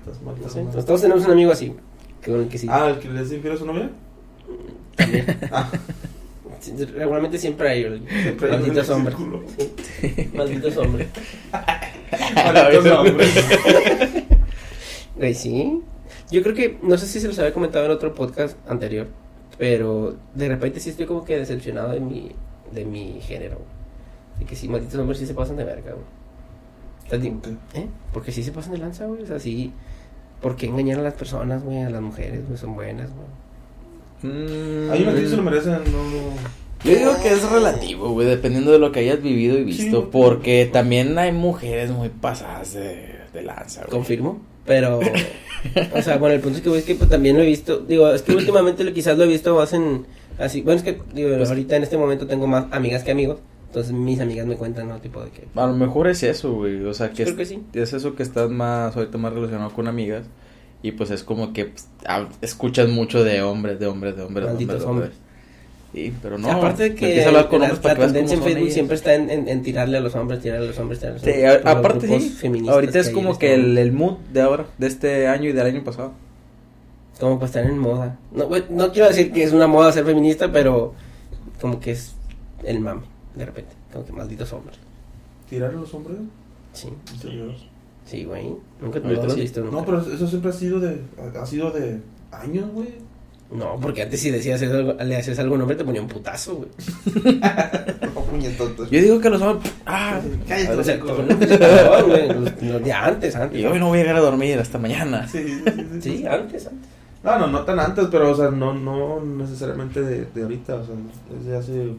[0.00, 0.34] Estás mal.
[0.34, 0.84] No estás sé, mal.
[0.84, 1.74] todos tenemos un amigo así.
[2.22, 2.66] Que con el que sí.
[2.70, 3.90] Ah, el que le es infiel a su novia.
[4.96, 5.26] También.
[5.52, 5.70] Ah,
[6.94, 7.82] Regularmente siempre hay.
[7.84, 8.86] el- Siempre hombres.
[8.86, 9.42] círculo.
[9.56, 10.30] Sí.
[10.34, 11.08] Malditos hombres.
[15.16, 15.80] Güey, sí.
[16.30, 19.08] Yo creo que, no sé si se los había comentado en otro podcast anterior,
[19.58, 22.30] pero de repente sí estoy como que decepcionado de mi,
[22.72, 23.58] de mi género.
[24.40, 27.20] De que sí, malditos hombres sí se pasan de verga, güey.
[27.20, 27.46] Di- Ok.
[27.74, 27.86] ¿Eh?
[28.12, 29.22] Porque sí se pasan de lanza, güey.
[29.22, 29.72] O sea, sí.
[30.40, 31.82] ¿Por qué engañar a las personas, güey?
[31.82, 32.58] A las mujeres, güey.
[32.58, 34.32] Son buenas, güey.
[34.34, 35.80] Mm, Hay unos que se lo merecen, no.
[36.84, 40.02] Yo digo que es relativo, güey, dependiendo de lo que hayas vivido y visto.
[40.02, 40.08] Sí.
[40.10, 43.90] Porque también hay mujeres muy pasadas de, de lanza, güey.
[43.90, 44.40] Confirmo.
[44.64, 45.00] Pero.
[45.94, 47.78] o sea, bueno, el punto es que, güey, es que pues, también lo he visto.
[47.80, 50.06] Digo, es que últimamente lo, quizás lo he visto más en.
[50.38, 50.62] Así.
[50.62, 53.38] Bueno, es que, digo, Pues- ahorita en este momento tengo más amigas que amigos.
[53.70, 54.98] Entonces mis amigas me cuentan, ¿no?
[55.00, 55.44] Tipo de que.
[55.54, 56.84] A lo mejor es eso, güey.
[56.84, 57.62] O sea, que, Creo es, que sí.
[57.72, 60.24] es eso que estás más, ahorita más relacionado con amigas.
[60.82, 64.46] Y pues es como que pues, hab- escuchas mucho de hombres, de hombres, de hombres,
[64.46, 65.10] de Malditos hombres.
[65.10, 65.12] hombres.
[65.92, 66.50] Sí, pero no.
[66.50, 68.62] aparte de que a hablar con la, hombres la para que veas tendencia en Facebook
[68.62, 68.74] ellas.
[68.74, 71.24] siempre está en, en- en tirarle a los hombres, tirarle a los hombres, tirarle a
[71.24, 71.54] los Sí, hombres.
[71.54, 72.68] a- por los aparte grupos sí.
[72.68, 75.66] Ahorita es hay como que el, el mood de ahora, de este año y del
[75.66, 76.12] año pasado.
[77.20, 78.18] Como para estar en moda.
[78.32, 80.94] No, no quiero decir que es una moda ser feminista, pero
[81.60, 82.14] como que es
[82.64, 83.02] el mame,
[83.34, 83.72] de repente.
[83.92, 84.78] Como que malditos hombres.
[85.48, 86.16] ¿Tirar a los hombres?
[86.72, 86.88] Sí,
[87.20, 87.40] Sí.
[88.04, 88.54] sí, güey.
[88.80, 89.76] Nunca no Ahorita lo has visto, nunca.
[89.76, 91.00] No, pero eso siempre ha sido de.
[91.40, 92.00] Ha sido de
[92.32, 92.88] años, güey.
[93.52, 96.06] No, porque antes si decías algo, le hacías algo a un hombre te ponía un
[96.06, 96.68] putazo, güey.
[98.14, 98.88] No, puñetotas.
[98.90, 99.72] Yo digo que los hombres.
[99.86, 101.04] Ah, Cállate, O sea, te
[102.64, 103.60] los de antes, antes.
[103.60, 105.26] y hoy no voy a llegar a dormir hasta mañana.
[105.28, 106.88] Sí, sí, sí, sí, Sí, antes, antes.
[107.24, 110.84] No, no, no tan antes, pero, o sea, no, no necesariamente de, de ahorita, o
[110.86, 110.94] sea,
[111.38, 111.92] desde hace.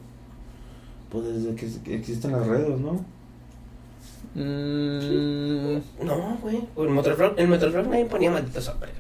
[1.12, 3.04] Pues desde que existen las redes, ¿no?
[4.34, 6.62] Mm, No, güey.
[6.78, 8.94] El Metroflog, el Metroflog nadie ponía malditos hombres.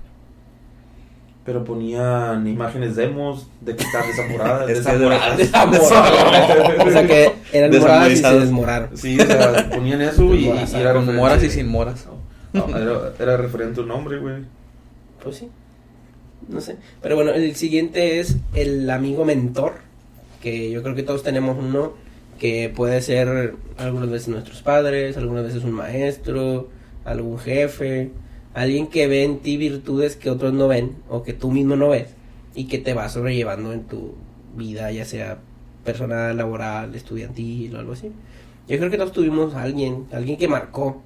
[1.45, 4.67] pero ponían imágenes demos de que estaban desamoradas.
[4.67, 5.37] Desamoradas.
[5.37, 6.77] Desamoradas.
[6.87, 8.97] O sea que eran moradas y se desmoraron.
[8.97, 12.05] Sí, o sea, ponían eso y, y Moras, era Con moras y sin moras.
[12.53, 14.43] No, era, era referente a un nombre, güey.
[15.23, 15.47] Pues sí.
[16.49, 16.75] No sé.
[17.01, 19.73] Pero bueno, el siguiente es el amigo mentor.
[20.41, 21.93] Que yo creo que todos tenemos uno.
[22.39, 26.69] Que puede ser algunas veces nuestros padres, algunas veces un maestro,
[27.05, 28.11] algún jefe.
[28.53, 31.89] Alguien que ve en ti virtudes que otros no ven o que tú mismo no
[31.89, 32.07] ves.
[32.55, 34.13] Y que te va sobrellevando en tu
[34.57, 35.37] vida, ya sea
[35.85, 38.11] personal, laboral, estudiantil o algo así.
[38.67, 41.01] Yo creo que todos tuvimos a alguien, alguien que marcó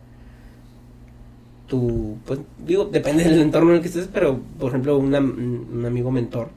[1.67, 5.83] tu, pues digo, depende del entorno en el que estés, pero por ejemplo una- un
[5.85, 6.49] amigo mentor.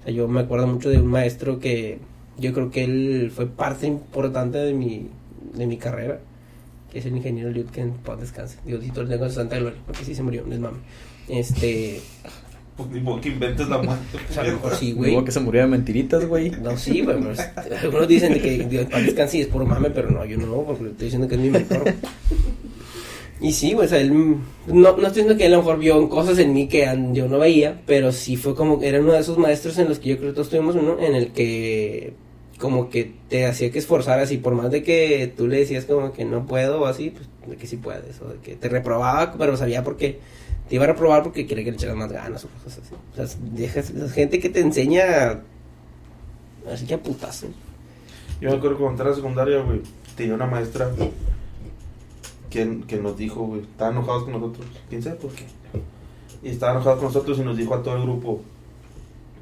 [0.00, 1.98] O sea, yo me acuerdo mucho de un maestro que
[2.40, 5.06] yo creo que él fue parte importante de mi,
[5.54, 6.20] de mi carrera,
[6.90, 8.58] que es el ingeniero Liut, que en paz descanse.
[8.64, 10.78] Dios lo tengo en su santa gloria, porque sí se murió, no es mami.
[11.28, 12.00] Este,
[12.76, 12.88] Pues
[13.20, 14.16] que inventes la muerte.
[14.28, 15.10] o sea, a lo mejor sí, güey.
[15.10, 16.50] Digo que se murió de mentiritas, güey.
[16.50, 17.16] No, sí, güey,
[17.82, 20.62] algunos dicen de que Dios paz descanse y es puro mame, pero no, yo no,
[20.64, 21.84] porque le estoy diciendo que es mi mentor.
[23.42, 24.36] Y sí, güey, o sea, él, no,
[24.66, 27.26] no estoy diciendo que él a lo mejor vio cosas en mí que an- yo
[27.26, 30.18] no veía, pero sí fue como, era uno de esos maestros en los que yo
[30.18, 32.12] creo que todos tuvimos uno, en el que
[32.60, 36.12] como que te hacía que esforzaras y por más de que tú le decías como
[36.12, 39.32] que no puedo o así, pues de que sí puedes, o de que te reprobaba,
[39.32, 40.20] pero sabía porque
[40.68, 42.94] te iba a reprobar porque quería que le echaras más ganas o cosas así.
[42.94, 45.40] O sea, dejas, es gente que te enseña
[46.70, 47.46] así que a putas,
[48.40, 49.80] Yo me acuerdo cuando entré a secundaria, güey,
[50.14, 50.90] tenía una maestra
[52.50, 55.46] que, que nos dijo, güey, estaban enojados con nosotros, quién sabe por qué.
[56.42, 58.42] Y estaban enojados con nosotros y nos dijo a todo el grupo,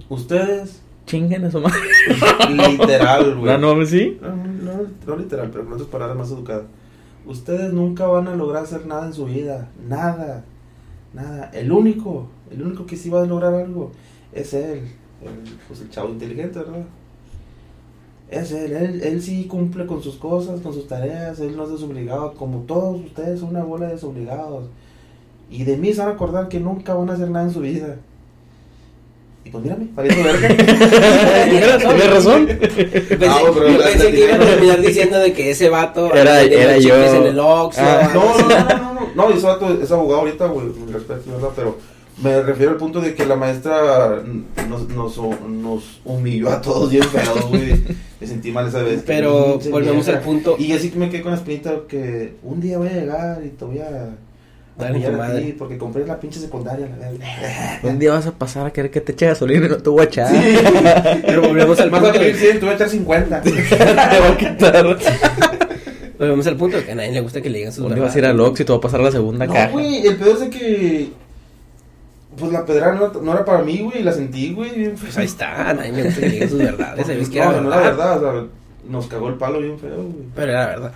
[0.08, 1.78] ustedes, Chinguen a su madre.
[2.50, 3.50] literal, güey.
[3.50, 4.18] Ah, no, ¿sí?
[4.20, 4.72] No, no,
[5.06, 6.64] no literal, pero con otras palabras más educadas.
[7.26, 9.70] Ustedes nunca van a lograr hacer nada en su vida.
[9.88, 10.44] Nada.
[11.14, 11.50] Nada.
[11.54, 13.92] El único, el único que sí va a lograr algo
[14.32, 14.82] es él.
[15.22, 16.84] El, pues el chavo inteligente, ¿verdad?
[18.28, 18.72] Es él.
[18.72, 19.00] él.
[19.02, 21.40] Él sí cumple con sus cosas, con sus tareas.
[21.40, 22.34] Él no es desobligado.
[22.34, 24.68] Como todos ustedes son una bola de desobligados.
[25.50, 27.60] Y de mí se van a acordar que nunca van a hacer nada en su
[27.60, 27.96] vida.
[29.48, 30.48] Y pues mírame, parece verga.
[31.48, 32.46] Tienes razón.
[32.46, 36.42] Pensé, No, pero yo pensé que iba a terminar diciendo de que ese vato Era-
[36.42, 36.94] era yo.
[36.96, 38.10] en el Oxxo, Ah.
[38.12, 41.48] No, no, no, no, no, no, ese vato es abogado ahorita, güey, mi respeto, ¿verdad?
[41.56, 41.78] Pero
[42.22, 44.22] me refiero al punto de que la maestra
[44.68, 45.16] nos, nos,
[45.48, 47.82] nos humilló a todos bien feo, güey.
[48.20, 49.02] Me sentí mal esa vez.
[49.06, 50.56] Pero volvemos al punto.
[50.58, 53.48] Y así que me quedé con la espinita que un día voy a llegar y
[53.48, 54.14] te voy a...
[54.78, 55.40] Dale, madre.
[55.42, 56.86] ti porque compré la pinche secundaria.
[57.00, 57.80] la.
[57.88, 60.02] Un día vas a pasar a querer que te eche gasolina y no te voy
[60.02, 60.28] a echar.
[61.26, 62.14] Pero volvemos al Más punto.
[62.18, 63.40] vale que de- 100, te voy a echar 50.
[63.42, 64.98] te va a quitar.
[66.18, 68.02] Volvemos al punto de que a nadie le gusta que le digan sus Un día
[68.02, 69.68] vas a ir al Ox y te va a pasar la segunda No, caja.
[69.70, 71.08] güey, el peor es de que...
[72.38, 75.06] Pues la pedra no, no era para mí, güey, y la sentí, güey, bien feo.
[75.06, 77.06] Pues ahí está, a nadie le gusta que le digan sus verdades.
[77.06, 78.20] ¿Sabes que era no, no era verdad?
[78.20, 78.48] verdad, o sea,
[78.88, 80.12] nos cagó el palo bien feo, güey.
[80.36, 80.92] Pero era verdad.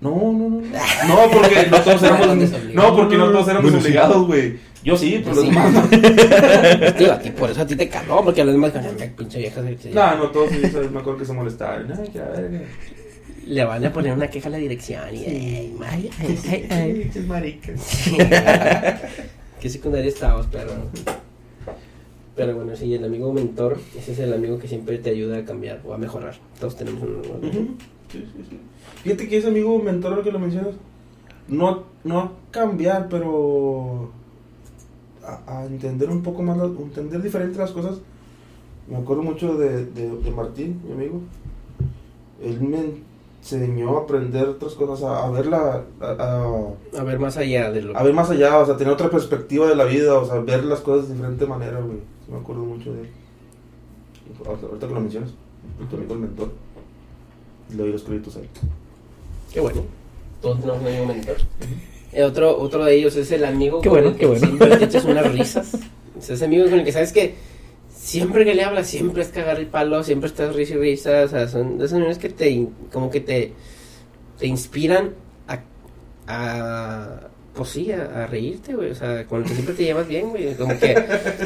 [0.00, 0.60] No, no, no.
[0.60, 2.50] No, porque no todos éramos.
[2.74, 4.56] No, porque no todos éramos obligados, güey.
[4.82, 5.50] Yo sí, pero los Sí.
[5.50, 5.76] demás
[7.12, 9.60] a ti, por eso a ti te caló, porque a los demás ganan pinche vieja.
[9.92, 10.90] No, no todos sí, ¿sabes?
[10.90, 11.92] me acuerdo que se molestaron.
[11.92, 12.60] Ay, verga.
[13.46, 15.18] Le van a poner una queja a la dirección y.
[15.82, 16.66] Ay, ay, ay,
[17.14, 18.08] ay, maricas.
[19.60, 20.72] ¿Qué secundaria estabas, perro?
[22.36, 25.44] Pero bueno, sí, el amigo mentor, ese es el amigo que siempre te ayuda a
[25.44, 26.36] cambiar o a mejorar.
[26.58, 27.02] Todos tenemos.
[27.02, 27.74] Ujú.
[28.10, 28.58] Sí, sí, sí.
[29.02, 30.74] Fíjate que ese amigo mentor que lo mencionas,
[31.48, 34.10] no, no a cambiar, pero
[35.24, 37.98] a, a entender un poco más, entender diferente las cosas.
[38.88, 41.20] Me acuerdo mucho de, de, de Martín, mi amigo.
[42.42, 47.70] Él me enseñó a aprender otras cosas, a, a ver la, a, ver más allá
[47.70, 50.26] de lo a ver más allá, o sea, tener otra perspectiva de la vida, o
[50.26, 51.98] sea, ver las cosas de diferente manera, güey.
[52.30, 53.08] Me acuerdo mucho de él.
[54.46, 55.30] Ahorita que lo mencionas,
[55.88, 56.50] tu amigo el mentor.
[57.70, 58.48] Le doy los créditos a él.
[59.52, 59.82] Qué bueno.
[60.40, 61.36] Todos tenemos un amigo mentor.
[62.12, 64.46] Eh, otro, otro de ellos es el amigo Qué con bueno, el que qué bueno.
[64.46, 65.74] siempre te echas unas risas.
[66.18, 67.34] O sea, ese amigo con el que sabes que
[67.94, 71.22] siempre que le hablas, siempre es cagar el palo, siempre estás risa y risa.
[71.24, 73.52] O sea, son de esos amigos que te, como que te,
[74.38, 75.14] te inspiran
[75.46, 75.60] a,
[76.26, 77.20] a
[77.54, 78.90] pues sí, a, a reírte, güey.
[78.90, 80.54] O sea, con el que siempre te llevas bien, güey.
[80.54, 80.96] Como que,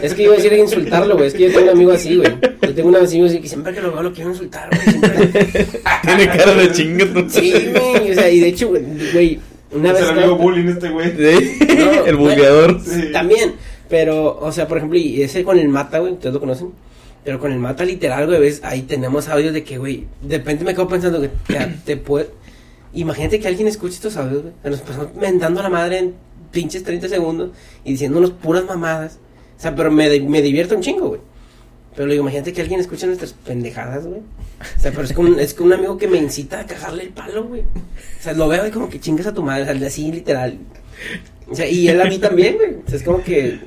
[0.03, 1.29] es que iba a decir insultarlo, güey.
[1.29, 2.31] Es que yo tengo un amigo así, güey.
[2.63, 4.83] Yo tengo un amigo así que siempre que lo veo lo quiero insultar, güey.
[4.83, 5.67] Siempre...
[6.03, 7.05] Tiene cara de chingo.
[7.29, 8.11] Sí, güey.
[8.11, 8.83] O sea, y de hecho, güey,
[9.13, 9.41] güey,
[9.73, 10.03] una es vez.
[10.11, 11.11] el amigo bullying este güey.
[11.17, 12.35] Sí, No, el güey.
[12.35, 12.81] bulleador.
[12.85, 13.11] Sí.
[13.13, 13.55] También,
[13.89, 16.71] pero, o sea, por ejemplo, y ese con el mata, güey, ustedes lo conocen.
[17.25, 20.63] Pero con el mata literal, güey, ves, ahí tenemos audios de que, güey, de repente
[20.65, 22.29] me quedo pensando que te, te puede.
[22.95, 24.55] Imagínate que alguien escuche estos audios, güey.
[24.64, 26.14] Nos pasamos mentando a la madre en
[26.53, 27.51] pinches 30 segundos
[27.84, 29.18] y diciéndonos puras mamadas.
[29.57, 31.20] sea, pero me, me divierto un chingo, güey.
[31.97, 34.20] Pero digo, imagínate que alguien escucha nuestras pendejadas, güey.
[34.20, 37.05] O sea, pero es como, un, es como un amigo que me incita a cagarle
[37.05, 37.61] el palo, güey.
[37.61, 40.59] O sea, lo veo y como que chingas a tu madre, o sea, así literal.
[41.49, 42.74] O sea, y él a mí también, güey.
[42.84, 43.59] O sea, es como que.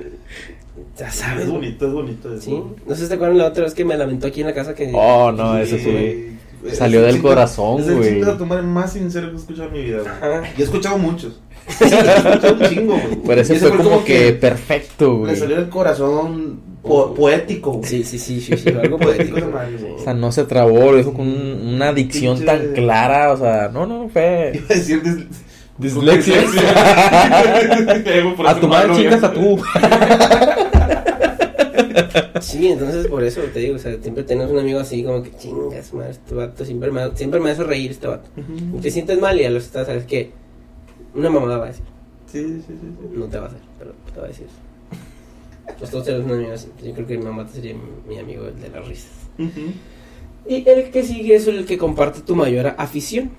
[0.97, 1.45] Ya sabes.
[1.45, 2.33] Es bonito, es bonito.
[2.33, 2.41] eso.
[2.41, 2.63] Sí.
[2.85, 4.73] No sé si te acuerdan la otra vez que me lamentó aquí en la casa
[4.75, 4.91] que.
[4.93, 5.83] Oh, no, eso sí.
[5.83, 6.36] güey.
[6.75, 8.09] Salió del chingo- corazón, Es el güey.
[8.13, 10.51] chingo de tu madre más sincero que he escuchado en mi vida, güey.
[10.57, 11.39] Y he escuchado muchos.
[11.67, 13.19] he escuchado un chingo, güey.
[13.27, 15.33] Pero ese ese fue como que perfecto, güey.
[15.33, 17.89] Le salió del corazón po- poético, güey.
[17.89, 19.47] Sí, sí, sí, sí, sí, algo Poético poético.
[19.47, 19.93] de madre, güey.
[19.93, 23.37] O sea, no se trabó, lo dijo con un- una dicción Pinche- tan clara, o
[23.37, 24.51] sea, no, no, no fue...
[24.55, 25.25] Iba a decir dis-
[25.79, 26.37] Dislexia.
[26.41, 27.41] A
[28.51, 29.59] eso tu madre malo, chingas a tú.
[32.41, 35.31] Sí, entonces por eso te digo, o sea, siempre tenemos un amigo así como que
[35.37, 38.29] chingas, madre, este vato siempre me, siempre me hace reír este vato.
[38.37, 38.79] Ujú.
[38.79, 40.31] te sientes mal y a los estás, ¿sabes qué?
[41.15, 41.83] Una mamada va a decir,
[42.31, 42.73] Sí, sí, sí.
[42.81, 43.09] sí.
[43.17, 45.75] no te va a hacer, pero te va a decir eso.
[45.79, 48.45] Pues todos tenemos un amigo así, yo creo que mi mamá sería mi, mi amigo
[48.47, 49.11] el de las risas.
[50.47, 53.31] Y el que sigue es el que comparte tu mayor afición.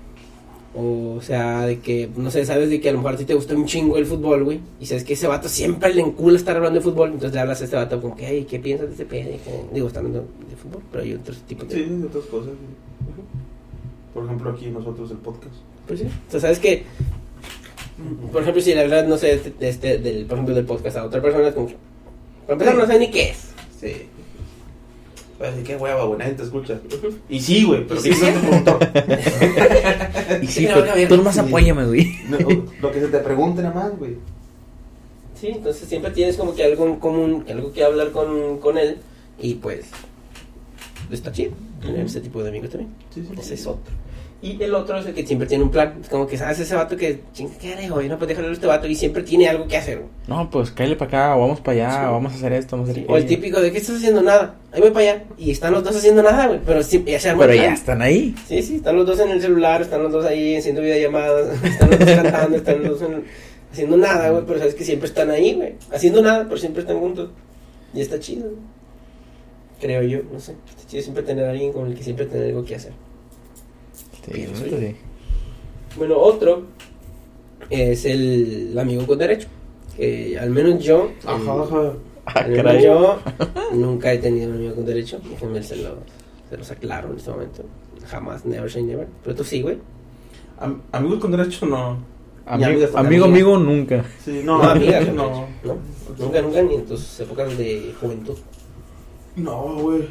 [0.75, 3.33] O sea, de que, no sé, sabes de que a lo mejor a ti te
[3.33, 4.59] gusta un chingo el fútbol, güey.
[4.79, 7.09] Y sabes que ese vato siempre le encula estar hablando de fútbol.
[7.09, 9.29] Entonces le hablas a este vato como que, hey, ¿qué piensas de ese pedo?
[9.73, 11.75] Digo, está hablando de fútbol, pero hay otros tipos de...
[11.75, 12.53] Sí, de otras cosas.
[14.13, 15.55] Por ejemplo, aquí nosotros el podcast.
[15.87, 16.05] Pues sí.
[16.05, 16.83] O sea, sabes que,
[18.31, 21.05] por ejemplo, si le hablas, no sé, de este, del, por ejemplo, del podcast a
[21.05, 21.77] otra persona, es como que,
[22.45, 23.49] para empezar, no sé ni qué es.
[23.79, 23.93] Sí.
[25.39, 26.79] Pues, qué hueva, güey, nadie te escucha.
[27.29, 28.79] Y sí, güey, pero Y ¿qué sí, te preguntó?
[30.41, 31.39] Y Sí, pero tú nomás Sí.
[31.39, 32.11] apóyame, güey.
[32.29, 32.37] No,
[32.81, 34.17] lo que se te pregunte nada más, güey.
[35.39, 38.97] Sí, entonces siempre tienes como que algo en común, algo que hablar con, con él.
[39.41, 39.85] Y pues,
[41.09, 42.91] está chido tener ese tipo de amigos también.
[43.15, 43.53] Sí, sí, Ese sí.
[43.53, 43.93] es otro.
[44.41, 45.97] Y el otro es el que siempre tiene un plan.
[46.01, 48.07] Es como que sabes ese vato que, ching, ¿qué haré hoy?
[48.07, 48.87] No, pues déjalo a este vato.
[48.87, 49.97] Y siempre tiene algo que hacer.
[49.97, 50.09] güey.
[50.27, 52.05] No, pues cállale para acá, o vamos para allá, Sí.
[52.07, 54.21] o vamos a hacer esto, vamos a hacer O el típico de, ¿qué estás haciendo?
[54.21, 54.55] Nada.
[54.71, 55.23] Ahí voy para allá.
[55.37, 56.59] Y están los dos haciendo nada, güey.
[56.65, 58.33] Pero sí, ya se Pero ya están ahí.
[58.47, 61.89] Sí, sí, están los dos en el celular, están los dos ahí haciendo videollamadas, están
[61.89, 63.23] los dos cantando, están los dos en-
[63.73, 65.75] haciendo nada, güey, pero sabes que siempre están ahí, güey.
[65.93, 67.29] Haciendo nada, pero siempre están juntos.
[67.93, 68.51] Y está chido.
[69.81, 70.53] Creo yo, no sé.
[70.69, 72.93] Está chido siempre tener a alguien con el que siempre tener algo que hacer.
[74.29, 74.69] Sí, Pienso sí.
[74.71, 74.77] yo.
[75.97, 76.63] Bueno, otro
[77.69, 79.47] es el amigo con derecho.
[79.97, 81.93] Que al menos yo, Ajá, el- ajá.
[82.25, 83.19] Ah, al menos yo
[83.73, 85.19] nunca he tenido un amigo con derecho.
[85.29, 85.97] Déjenme se, lo,
[86.49, 87.63] se los aclaro en este momento.
[88.07, 89.07] Jamás, never say never.
[89.23, 89.77] Pero tú sí, güey.
[90.59, 91.97] Am- amigos con derecho, no.
[92.45, 92.97] Ami- amigo, derecho.
[93.27, 94.05] amigo, nunca.
[94.23, 95.13] Sí, No, no, amigas, no.
[95.13, 95.47] no.
[95.63, 95.77] no.
[96.17, 98.37] Nunca, nunca, ni en tus épocas de juventud,
[99.35, 100.07] No, güey.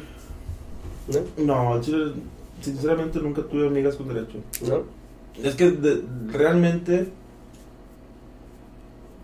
[1.37, 1.73] ¿no?
[1.73, 2.13] No, chile,
[2.61, 4.37] sinceramente nunca tuve amigas con derecho.
[4.67, 4.83] ¿No?
[5.43, 7.07] Es que de- realmente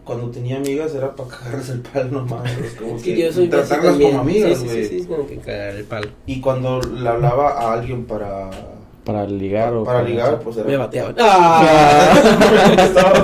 [0.04, 2.52] cuando tenía amigas era para cagarles el palo nomás.
[2.80, 4.84] como Es que que yo soy tratarlas como amigas, Sí, güey.
[4.84, 6.08] sí, sí, sí, como que cagar el palo.
[6.28, 8.52] Y cuando le hablaba a alguien para
[9.04, 11.16] Para ligar o para ligar, pues era Me bateaban.
[11.20, 12.14] ¡Ah!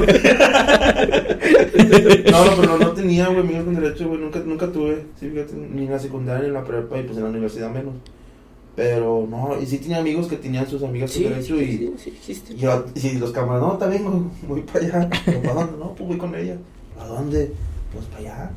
[2.31, 5.53] No, no, pero no tenía, güey, amigos con derecho, güey, nunca, nunca tuve, sí, fíjate,
[5.55, 7.93] ni en la secundaria, ni en la prepa, y pues en la universidad menos.
[8.75, 11.93] Pero no, y sí tenía amigos que tenían sus amigas Sí, derecho sí, y, sí,
[11.97, 12.53] sí, existe.
[12.53, 15.09] y, yo- y los camaradas, no, también voy para allá.
[15.25, 15.73] ¿Pero ¿Para dónde?
[15.77, 16.55] No, pues voy con ella.
[16.99, 17.51] ¿A dónde?
[17.93, 18.51] Pues para allá.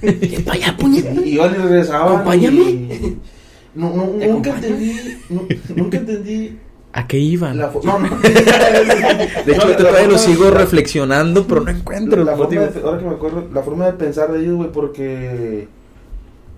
[0.00, 1.12] ¿Qué para allá, puñeta?
[1.12, 2.14] Y iban y regresaban.
[2.14, 2.60] Acompáñame.
[2.62, 3.18] y-
[3.76, 4.92] No, no, ¿Te nunca entendí,
[5.30, 6.56] nu- nunca entendí
[6.92, 7.58] ¿A qué iban?
[7.58, 8.08] la fo- no, no.
[8.20, 12.60] De hecho, No, la todavía lo sigo la- reflexionando, pero no encuentro la el forma
[12.60, 15.66] de, ahora que me acuerdo, la forma de pensar de ellos, güey, porque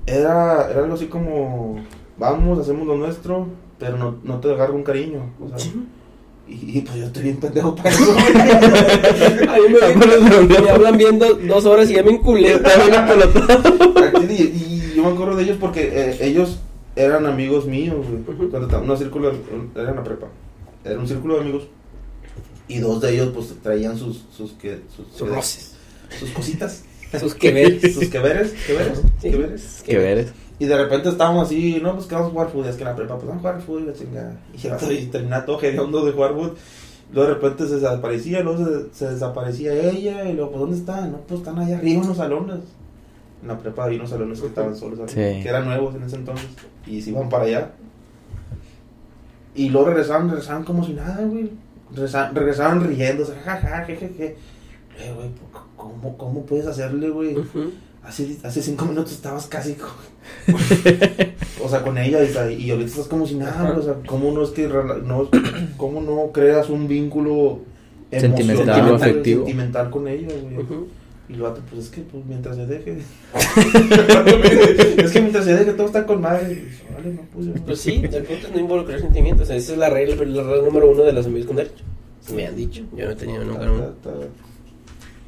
[0.04, 1.76] era, era algo así como,
[2.18, 3.46] vamos, hacemos lo nuestro,
[3.78, 5.58] pero no, no te agarro un cariño, o sea,
[6.48, 8.04] y, y, pues yo estoy bien pendejo para eso.
[9.48, 9.64] A mí
[10.48, 12.52] me, me hablan viendo dos horas y ya me enculé.
[14.30, 16.60] y, y yo me acuerdo de ellos porque eh, ellos
[16.94, 18.38] eran amigos míos, güey,
[18.82, 19.32] una círculo,
[19.74, 20.28] era en la prepa,
[20.84, 21.64] era un círculo de amigos,
[22.68, 25.74] y dos de ellos, pues, traían sus, sus, que, sus, Sus roces.
[26.18, 26.82] sus cositas,
[27.20, 27.80] Sus que ver.
[27.92, 29.30] sus que veres, que veres, Sí.
[29.30, 29.82] que veres.
[29.84, 30.26] Que veres.
[30.58, 32.88] Y de repente estábamos así, no, pues que vamos a jugar fútbol, es que en
[32.88, 34.40] la prepa, pues vamos a jugar fútbol, y la chingada.
[34.56, 36.54] Y el vato y terminaba todo hediondo de jugar fútbol.
[37.12, 41.12] Luego de repente se desaparecía, luego se, se desaparecía ella, y luego, pues ¿dónde están?
[41.12, 42.60] No, pues están allá arriba en los salones.
[43.42, 45.14] En la prepa había unos salones que estaban solos, Sí.
[45.14, 46.48] que eran nuevos en ese entonces,
[46.86, 47.70] y se iban para allá.
[49.54, 51.50] Y luego regresaban, regresaban como si nada, güey.
[51.92, 54.36] Regresaban, regresaban riéndose, jajaja, jejeje.
[54.98, 55.28] Eh, güey,
[55.76, 57.36] ¿cómo, ¿cómo puedes hacerle, güey?
[58.06, 59.90] Hace, hace cinco minutos estabas casi con...
[61.64, 64.42] o sea, con ella y, y ahorita estás como si nada, o sea, ¿cómo no
[64.42, 65.28] es que no,
[65.76, 67.60] cómo no creas un vínculo
[68.10, 69.44] Sentimental afectivo.
[69.44, 70.86] sentimental con ella, güey?
[71.28, 72.92] Y el vato, pues es que pues, mientras se deje.
[75.02, 76.64] es que mientras se deje todo está con madre.
[76.94, 77.54] Vale, no, pues, no.
[77.64, 79.50] Pues sí, el punto es no involucrar sentimientos.
[79.50, 81.84] Esa es la regla, la regla número uno de los amigos con derecho.
[82.32, 83.84] Me han dicho, yo no he tenido nunca Está, uno.
[83.84, 84.10] está,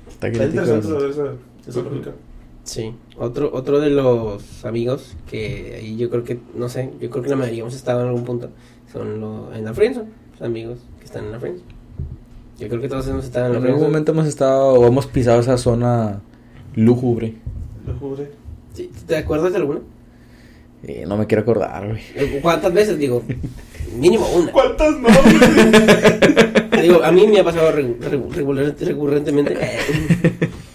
[0.09, 1.33] Está está interesante saber esa,
[1.69, 2.13] esa lógica.
[2.69, 7.23] Sí, otro, otro de los amigos que ahí yo creo que, no sé, yo creo
[7.25, 8.51] que la mayoría hemos estado en algún punto,
[8.93, 11.67] son los en la friendzone, los amigos que están en la friendzone.
[12.59, 13.91] Yo creo que todos hemos estado en En la algún friendzone.
[13.91, 16.21] momento hemos estado o hemos pisado esa zona
[16.75, 17.37] lúgubre.
[18.75, 19.81] Sí, ¿Te acuerdas de alguna?
[20.87, 22.41] Y no me quiero acordar, güey.
[22.43, 22.99] ¿Cuántas veces?
[22.99, 23.23] Digo,
[23.97, 24.53] mínimo una.
[24.53, 25.09] ¿Cuántas no?
[26.83, 29.57] Digo, a mí me ha pasado recurrentemente.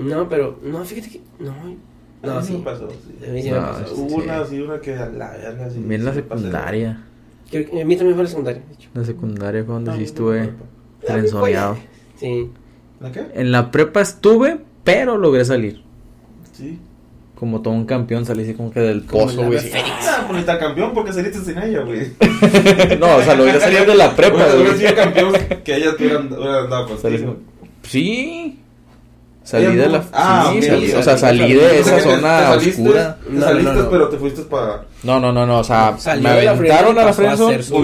[0.00, 2.52] No, pero, no, fíjate que, no, A no, mí sí.
[2.54, 3.24] me pasó, sí.
[3.28, 3.86] A mí sí me No, pasó.
[3.86, 3.94] sí.
[3.96, 5.70] Hubo una así, una que a la verga.
[5.70, 7.04] sí, la secundaria.
[7.50, 8.88] Creo que a mí también fue la secundaria, de hecho.
[8.94, 10.52] La secundaria fue donde sí estuve no,
[11.06, 11.76] frenzoneado.
[12.16, 12.50] Sí.
[13.00, 13.26] ¿La qué?
[13.34, 15.82] En la prepa estuve, pero logré salir.
[16.52, 16.78] Sí.
[17.34, 19.58] Como todo un campeón salí así como que del pozo, güey.
[19.74, 22.12] Ah, pues está campeón porque saliste sin ella, güey.
[23.00, 24.76] No, o sea, logré salir de la prepa, hubiera güey.
[24.78, 25.32] sido campeón
[25.64, 27.36] que ella tuviera hubiera andado contigo.
[27.82, 28.58] Sí.
[29.50, 30.04] Salí de la...
[30.12, 33.16] Ah, sí, salí- o sea, salí de esa te- zona te saliste, oscura.
[33.24, 33.90] Te No, saliste, no, no.
[33.90, 34.82] pero te fuiste para.
[35.02, 37.14] No, no, no, no, o sea, me aventaron a la y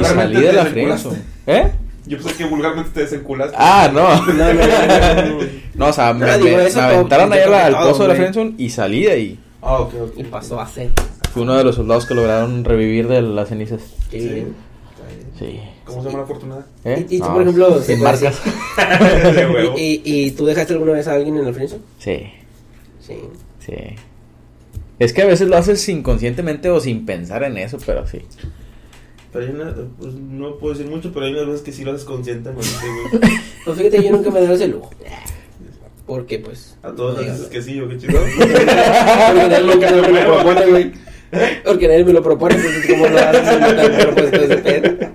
[0.04, 1.22] salí de la friendzone.
[1.46, 1.72] ¿Eh?
[2.06, 3.56] Yo pensé que vulgarmente te desenculaste.
[3.58, 4.08] Ah, no.
[4.26, 5.46] No, no, no, no, no.
[5.74, 9.02] No, o sea, me, aventaron ahí a la- al pozo de la friendzone y salí
[9.04, 9.38] de ahí.
[9.60, 10.12] Ah, ok, ok.
[10.18, 10.92] Y pasó a ser.
[11.32, 13.80] Fui uno de los soldados que lograron revivir de las cenizas.
[14.10, 14.46] Sí.
[15.38, 15.60] Sí.
[15.86, 16.66] ¿Cómo se llama la afortunada?
[16.84, 17.06] ¿Eh?
[17.08, 18.42] Y- y tú, No, por ejemplo, sin ¿se puede marcas.
[19.78, 21.82] ¿Y, y, y tú dejaste alguna vez a alguien en el friendzone?
[21.98, 22.26] Sí,
[23.00, 23.14] Sí.
[23.64, 23.74] sí.
[24.98, 28.20] Es que a veces lo haces inconscientemente o sin pensar en eso, pero sí.
[29.32, 31.92] Pero hay una, pues, no puedo decir mucho, pero hay unas veces que sí lo
[31.92, 32.68] haces conscientemente,
[33.12, 33.22] güey.
[33.64, 34.90] Pues fíjate, yo nunca me he dado ese lujo.
[36.06, 36.76] Porque, pues.
[36.82, 37.34] A todos digas.
[37.36, 38.20] dices que sí, o qué chido.
[38.20, 38.64] Porque
[39.48, 40.92] nadie nunca me lo propone, güey.
[41.64, 43.60] Porque nadie me lo propone, pues ¿cómo lo haces?
[43.60, 45.08] No te propuesto ese pedo.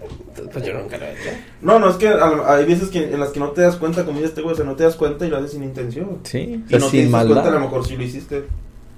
[0.54, 1.30] Pues yo nunca lo he hecho.
[1.62, 4.04] No, no, es que a- hay veces que en las que no te das cuenta,
[4.06, 6.20] como dice este güey, o sea, no te das cuenta y lo haces sin intención.
[6.24, 8.44] Sí, o Y sea, no te sin das cuenta, a lo mejor sí lo hiciste.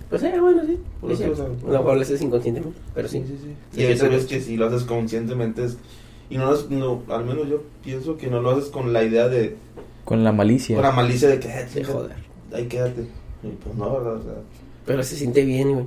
[0.10, 0.78] Pues eh, bueno, sí.
[1.02, 1.44] Por Es eso, cierto.
[1.44, 3.24] o sea, A lo mejor lo haces inconscientemente, pero sí.
[3.28, 3.50] sí, sí.
[3.74, 4.26] Sí, Y hay veces es.
[4.26, 5.66] que sí lo haces conscientemente.
[5.66, 5.78] es-
[6.30, 9.04] y no, lo haces- no, al menos yo pienso que no lo haces con la
[9.04, 9.56] idea de,
[10.06, 10.76] Con la malicia.
[10.76, 12.16] con la malicia de que, "Ah, De chinga, joder.
[12.54, 13.02] ahí quédate.
[13.44, 14.16] Y pues no, ¿verdad?
[14.18, 14.34] O sea,
[14.86, 15.86] Pero se siente bien, güey.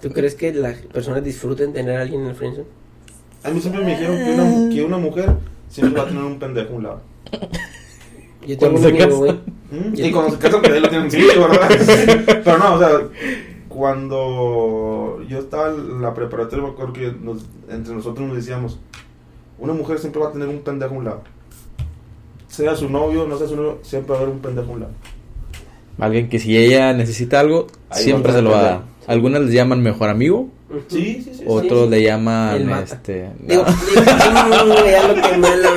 [0.00, 2.66] ¿Tú crees que las personas disfruten tener a alguien en el friendzone?
[3.46, 5.30] A mí siempre me dijeron que una, que una mujer
[5.68, 7.00] siempre va a tener un pendejo a un lado.
[8.46, 9.32] Yo tengo Cuando un se amigo, güey.
[9.70, 9.94] ¿Mm?
[9.94, 12.40] Y cuando se casan, pues ahí lo tienen sí, ¿verdad?
[12.44, 12.90] Pero no, o sea,
[13.68, 18.78] cuando yo estaba en la preparatoria, me acuerdo que nos- entre nosotros nos decíamos,
[19.58, 21.22] una mujer siempre va a tener un pendejo a un lado.
[22.48, 24.80] Sea su novio, no sea su novio, siempre va a haber un pendejo a un
[24.80, 24.92] lado.
[25.98, 28.82] Alguien que si ella necesita algo, Ahí siempre se lo va a dar.
[29.06, 30.48] Algunas les llaman mejor amigo.
[30.88, 31.44] Sí, sí, sí.
[31.46, 31.90] otros sí.
[31.90, 33.30] le llaman este.
[33.40, 34.86] Digo, no.
[34.86, 35.76] ya lo que malo,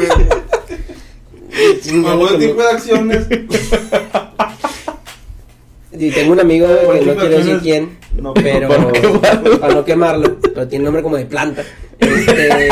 [2.37, 3.27] tipo de acciones.
[5.99, 9.59] Y tengo un amigo que no quiero decir quién, No, pero para no quemarlo.
[9.59, 11.63] para no quemarlo, pero tiene nombre como de planta.
[11.99, 12.69] Este,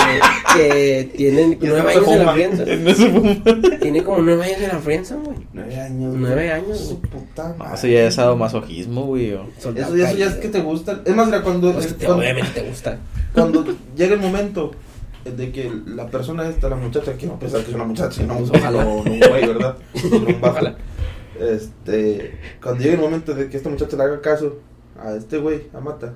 [0.55, 2.75] que tiene nueve años en la.
[2.77, 3.79] No fuma.
[3.81, 5.37] Tiene como nueve años en la friendzone, güey.
[5.53, 6.13] Nueve años.
[6.17, 7.75] Nueve años, Su puta No, madre.
[7.75, 9.33] eso ya es sadomasoquismo, güey.
[9.57, 11.01] Eso, ya- eso ya es que te gusta.
[11.05, 12.97] Es más, mira, cuando, Pues que te- cuando, obviamente te gusta.
[13.33, 13.65] cuando
[13.97, 14.71] llega el momento
[15.25, 18.49] de que la persona esta, la muchacha, quiero pensar que es una muchacha, no un
[18.49, 18.71] Ojalá.
[18.71, 19.75] no, no un güey, ¿verdad?
[20.39, 20.47] No.
[20.47, 20.75] Ojalá.
[21.39, 24.57] Este, cuando llegue el momento de que esta muchacha le haga caso
[24.99, 26.13] a este güey, a Mata.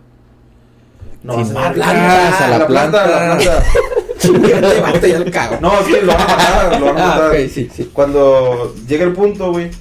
[1.24, 3.07] No va a marcas, a la planta.
[3.07, 3.63] la planta.
[4.22, 5.57] Este vato ya lo cago.
[5.61, 7.30] No, es que lo van a matar, lo van a Ah, matar.
[7.32, 7.89] ok, sí, sí.
[7.91, 9.72] Cuando llegue el punto, güey,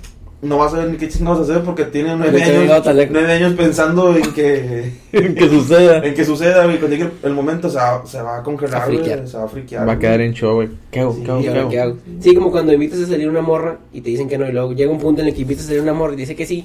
[0.43, 4.16] no vas a saber ni qué chingados hacer porque tiene nueve años, nueve años pensando
[4.16, 5.99] en que que suceda.
[6.05, 6.78] en que suceda, güey.
[6.78, 9.28] Cuando llegue el momento se va, se va a congelar, Se va a güey, friquear.
[9.28, 9.80] se va a friquear.
[9.86, 9.99] Va a güey.
[10.07, 10.68] quedar en show, güey.
[10.91, 11.12] ¿Qué hago?
[11.14, 11.41] Sí, ¿Qué hago?
[11.41, 11.70] ¿Y ¿Qué ahora hago?
[11.70, 11.97] qué hago?
[12.20, 14.72] Sí, como cuando invitas a salir una morra y te dicen que no, y luego
[14.72, 16.64] llega un punto en el que invitas a salir una morra y dice que sí,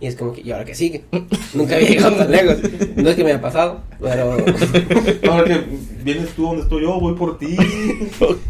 [0.00, 1.04] y es como que, ¿y ahora qué sigue?
[1.54, 2.56] Nunca había llegado tan lejos.
[2.96, 4.32] No es que me haya pasado, pero.
[5.30, 5.60] Ahora que
[6.02, 7.56] vienes tú donde estoy yo, voy por ti.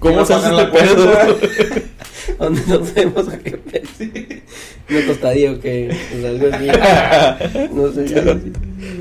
[0.00, 1.12] ¿Cómo se hace este la pedo?
[2.44, 3.28] ¿Dónde nos vemos?
[3.28, 3.58] ¿A qué o
[5.60, 5.96] qué?
[6.10, 6.68] Pues algo así.
[7.74, 8.04] No sé.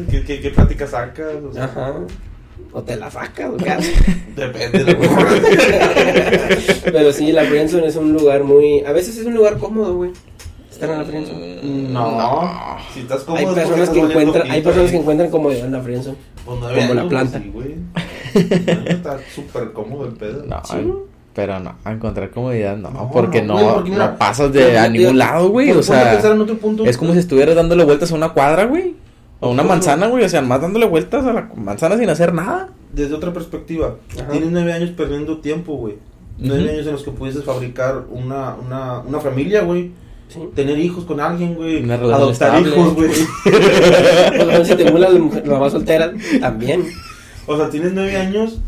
[0.10, 1.36] ¿Qué, qué, qué plática sacas?
[1.50, 1.94] O sea, Ajá.
[2.72, 3.96] O te la sacas, o qué haces.
[4.36, 5.00] Depende de la
[6.86, 8.80] Pero sí, la friendzone es un lugar muy...
[8.86, 10.12] A veces es un lugar cómodo, güey.
[10.72, 11.60] Estar en la friendzone.
[11.64, 12.78] No.
[12.94, 13.40] Si estás cómodo.
[13.40, 16.18] Hay personas estás que encuentran, hay personas que encuentran comodidad en la friendzone.
[16.46, 17.40] Pues nueve como la planta.
[17.40, 17.76] Sí, güey.
[18.88, 20.46] Está súper cómodo el pedo.
[20.46, 20.78] No, Sí.
[21.34, 24.54] Pero no, a encontrar comodidad no, No, porque no, no, güey, porque mira, no pasas
[24.54, 25.72] de a ningún lado, güey.
[25.72, 26.86] O sea, en otro punto.
[26.86, 28.96] es como si estuvieras dándole vueltas a una cuadra, güey.
[29.40, 30.24] O una manzana, güey.
[30.24, 32.70] O sea, más dándole vueltas a la manzana sin hacer nada.
[32.94, 34.32] Desde otra perspectiva, Ajá.
[34.32, 35.96] tienes nueve años perdiendo tiempo, güey.
[36.38, 39.92] Nueve años en los que pudieses fabricar una, una, una familia, güey.
[40.28, 40.40] Sí.
[40.56, 41.90] Tener hijos con alguien, güey.
[41.92, 42.70] Adoptar estable.
[42.70, 43.12] hijos, güey.
[44.38, 46.86] Lo menos si te la mujer, la más soltera, también.
[47.46, 48.60] O sea, tienes nueve años.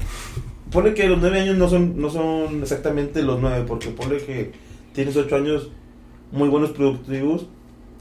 [0.76, 4.52] Ponle que los nueve años no son, no son exactamente los nueve, porque ponle que
[4.94, 5.70] tienes ocho años
[6.32, 7.48] muy buenos productivos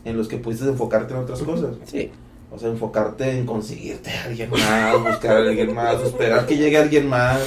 [0.05, 1.77] en los que pudiste enfocarte en otras cosas.
[1.87, 2.11] Sí.
[2.51, 6.77] O sea, enfocarte en conseguirte a alguien más, buscar a alguien más, esperar que llegue
[6.77, 7.41] alguien más.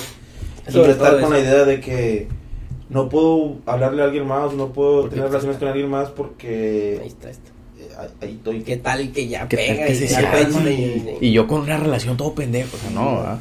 [0.68, 1.48] Y Sobre estar con la eso.
[1.48, 2.28] idea de que
[2.90, 5.90] no puedo hablarle a alguien más, no puedo Porque tener te relaciones está- con alguien
[5.90, 7.52] más porque Ahí está esto.
[7.80, 8.62] eh, ahí, ahí estoy.
[8.64, 11.62] ¿Qué tal que ya ¿Qué tal pega que y se ya y- Y yo con
[11.62, 12.76] una relación todo pendejo.
[12.76, 13.40] O sea, no, ¿verdad?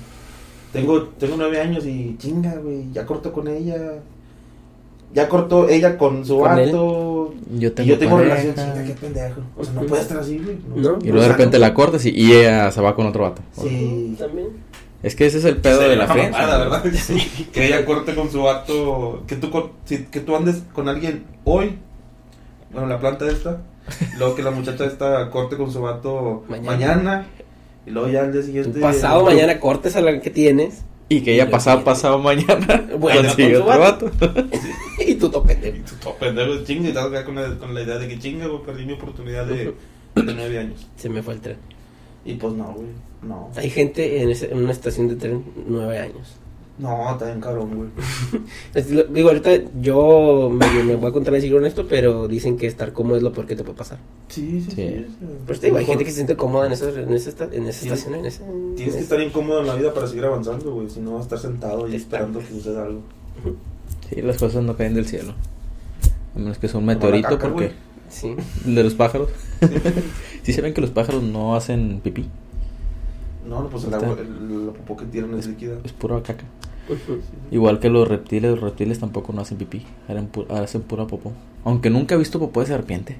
[0.72, 3.76] Tengo, tengo nueve años y chinga, güey, ya cortó con ella.
[5.14, 6.66] Ya cortó ella con su ¿Con él?
[6.66, 7.34] vato.
[7.58, 8.34] Yo Y tengo, yo tengo pareja.
[8.36, 9.40] relación, chinga, qué pendejo.
[9.56, 10.58] O sea, no puede estar así, güey.
[10.74, 10.98] No.
[11.00, 13.40] Y luego de repente la cortas y, y ella se va con otro vato.
[13.52, 14.14] Sí.
[14.18, 14.48] También.
[15.02, 16.44] Es que ese es el pedo Sí, de la friendzone.
[16.44, 16.84] mamada, ¿verdad?
[17.52, 19.22] Que ella corte con su vato.
[19.26, 19.50] Que tú,
[19.86, 21.78] que tú andes con alguien hoy.
[22.72, 23.62] Bueno, la planta esta.
[24.18, 26.66] Luego que la muchacha esta corte con su vato Mañana.
[26.72, 27.26] mañana.
[27.86, 28.80] Y luego ya al día Tú siguiente.
[28.80, 33.54] pasado mañana cortes a la que tienes Y que ella pasado, pasado mañana Bueno, consigue
[33.54, 34.10] con su otro vato.
[35.06, 35.52] y tú tope.
[35.76, 36.88] Y tú todo pendejo, chinga.
[36.88, 38.62] Y quedar con la, con la idea de que chinga, güey.
[38.64, 39.66] Perdí mi oportunidad de,
[40.16, 40.86] de nueve años.
[40.96, 41.56] Se me fue el tren.
[42.24, 42.88] Y pues no, güey.
[43.22, 43.50] No.
[43.56, 46.36] Hay gente en, ese- en una estación de tren nueve años.
[46.78, 47.88] No, está bien cabrón, güey.
[48.74, 49.50] Es lo- digo, ahorita
[49.80, 53.32] yo me, me voy a contradecir con esto, pero dicen que estar cómodo es lo
[53.32, 53.98] peor que te puede pasar.
[54.28, 54.76] Sí, sí, sí.
[54.76, 55.06] Sí.
[55.46, 57.66] Pero te digo, hay gente que se siente cómoda en esa, en esa, esta- en
[57.66, 58.14] esa estación.
[58.16, 58.42] En esa,
[58.76, 60.90] Tienes que estar incómodo en la vida para seguir avanzando, güey.
[60.90, 63.00] Si no, vas a estar sentado y Te esperando que suceda algo.
[64.10, 65.34] Sí, las cosas no caen del cielo.
[66.34, 67.72] A menos que sea un meteorito, caca, porque.
[68.08, 68.36] Sí.
[68.64, 69.30] El de los pájaros.
[70.44, 72.28] ¿Sí saben que los pájaros no hacen pipí?
[73.48, 75.76] No, no, pues el agua, el, la popó que tiran es líquida.
[75.84, 76.44] Es pura caca.
[77.50, 79.82] Igual que los reptiles, los reptiles tampoco no hacen pipí.
[80.08, 81.32] Hacen, pu- hacen pura popó.
[81.64, 83.16] Aunque nunca he visto popó de serpiente.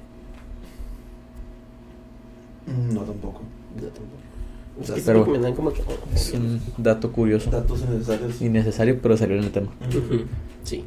[2.67, 3.41] Mm, No, tampoco.
[3.81, 4.17] Yo tampoco.
[4.77, 5.81] O Es sea, que pero- siempre me dan como que...
[6.13, 7.49] Es un dato curioso.
[7.49, 8.41] Datos innecesarios.
[8.41, 9.69] Innecesario, pero salió en el tema.
[10.63, 10.83] Sí.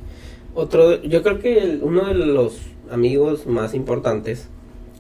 [0.55, 2.59] Otro, yo creo que el- uno de los
[2.91, 4.49] amigos más importantes,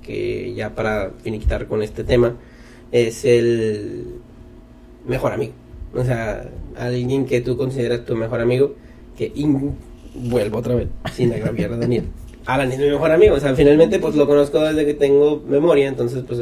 [0.02, 2.34] que ya para finiquitar con este tema,
[2.92, 4.06] es el
[5.06, 5.52] mejor amigo.
[5.94, 8.74] O sea, alguien que tú consideras tu mejor amigo,
[9.16, 9.74] que in-
[10.14, 12.04] vuelvo otra vez, sin agraviar a Daniel.
[12.46, 15.88] Alan es mi mejor amigo, o sea, finalmente pues lo conozco desde que tengo memoria,
[15.88, 16.40] entonces pues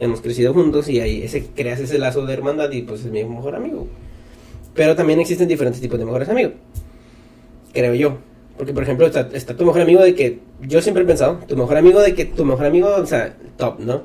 [0.00, 3.24] hemos crecido juntos y ahí ese, creas ese lazo de hermandad y pues es mi
[3.24, 3.86] mejor amigo.
[4.74, 6.54] Pero también existen diferentes tipos de mejores amigos
[7.72, 8.16] creo yo.
[8.56, 11.56] Porque, por ejemplo, está, está tu mejor amigo de que, yo siempre he pensado, tu
[11.56, 14.04] mejor amigo de que tu mejor amigo, o sea, top, ¿no?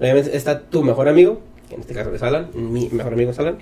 [0.00, 3.38] Obviamente está tu mejor amigo, que en este caso es Alan, mi mejor amigo es
[3.38, 3.58] Alan,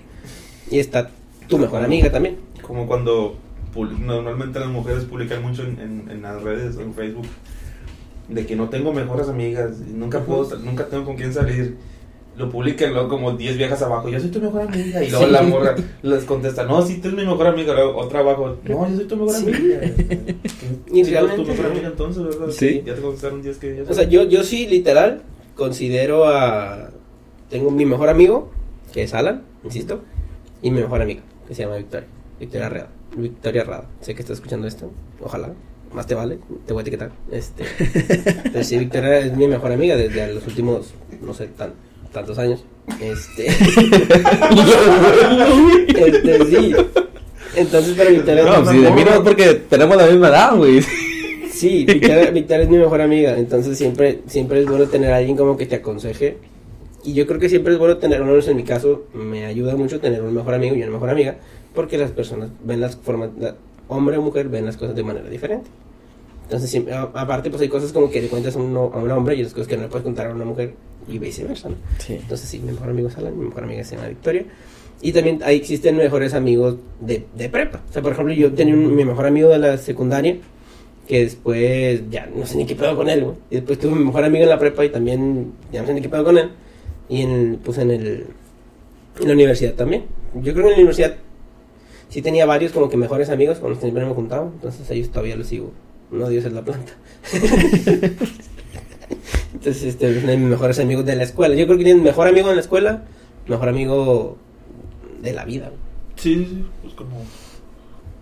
[0.71, 1.11] y está
[1.49, 2.37] tu mejor amiga también.
[2.63, 3.37] Como cuando
[3.75, 7.27] normalmente las mujeres publican mucho en, en, en las redes, en Facebook,
[8.29, 11.77] de que no tengo mejores amigas, nunca puedo, nunca tengo con quién salir.
[12.35, 15.05] Lo publican luego como 10 viejas abajo, yo soy tu mejor amiga.
[15.05, 15.31] Y luego Sí.
[15.33, 17.75] la morra les contesta, no, sí, tú eres mi mejor amiga.
[17.75, 19.47] Luego otra abajo, no, yo soy tu mejor Sí.
[19.49, 19.81] amiga.
[20.95, 22.47] Y realmente tu mejor amiga entonces, ¿verdad?
[22.51, 22.83] Sí.
[22.87, 25.21] Ya te contestaron 10 que ya O sea, yo, yo sí, literal,
[25.57, 26.91] considero a...
[27.51, 28.51] Tengo mi mejor amigo,
[28.95, 30.01] que es Alan, insisto,
[30.63, 32.07] y mi mejor amiga, que se llama Victoria.
[32.39, 32.89] Victoria Rada.
[33.17, 33.85] Victoria Rada.
[34.01, 34.91] Sé que estás escuchando esto,
[35.21, 35.53] ojalá.
[35.93, 37.11] Más te vale, te voy a etiquetar.
[37.31, 37.65] Este,
[38.53, 41.75] pero sí, Victoria es mi mejor amiga desde los últimos, no sé, tan,
[42.13, 42.65] tantos años.
[43.01, 43.47] Este,
[45.89, 46.75] este sí.
[47.55, 50.81] Entonces, para Victoria No, es si de mí no, porque tenemos la misma edad, güey.
[51.53, 55.37] Sí, Victoria, Victoria es mi mejor amiga, entonces siempre, siempre es bueno tener a alguien
[55.37, 56.39] como que te aconseje.
[57.05, 59.75] Y yo creo que siempre es bueno tener, al menos en mi caso, me ayuda
[59.77, 61.37] mucho tener un mejor amigo y una mejor amiga,
[61.75, 63.57] porque las personas ven las formas, la-
[63.89, 65.69] hombre o mujer ven las cosas de manera diferente.
[66.45, 69.11] Entonces, siempre, a- aparte, pues hay cosas como que le cuentas a un, a un
[69.11, 70.75] hombre y otras cosas que no le puedes contar a una mujer
[71.09, 71.77] y viceversa, ¿no?
[71.99, 72.15] Sí.
[72.15, 74.45] Entonces, sí, mi mejor amigo es Alan, mi mejor amiga se llama Victoria.
[75.01, 77.81] Y también ahí existen mejores amigos de, de prepa.
[77.89, 80.37] O sea, por ejemplo, yo tenía un- mi mejor amigo de la secundaria,
[81.09, 83.37] que después ya no sé ni qué pedo con él, güey.
[83.51, 86.01] Y después tuve mi mejor amigo en la prepa y también ya no sé ni
[86.01, 86.51] qué pedo con él.
[87.13, 88.27] Y en, pues en, el,
[89.21, 90.05] en la universidad también.
[90.35, 91.17] Yo creo que en la universidad
[92.09, 94.45] sí tenía varios como que mejores amigos con los que siempre me juntaba.
[94.47, 95.73] Entonces ellos todavía los sigo.
[96.11, 96.93] No Dios es la planta.
[99.55, 101.55] Entonces, este, uno de mis mejores amigos de la escuela.
[101.55, 103.05] Yo creo que tienen mejor amigo en la escuela,
[103.47, 104.37] mejor amigo
[105.23, 105.71] de la vida.
[106.17, 107.23] Sí, pues como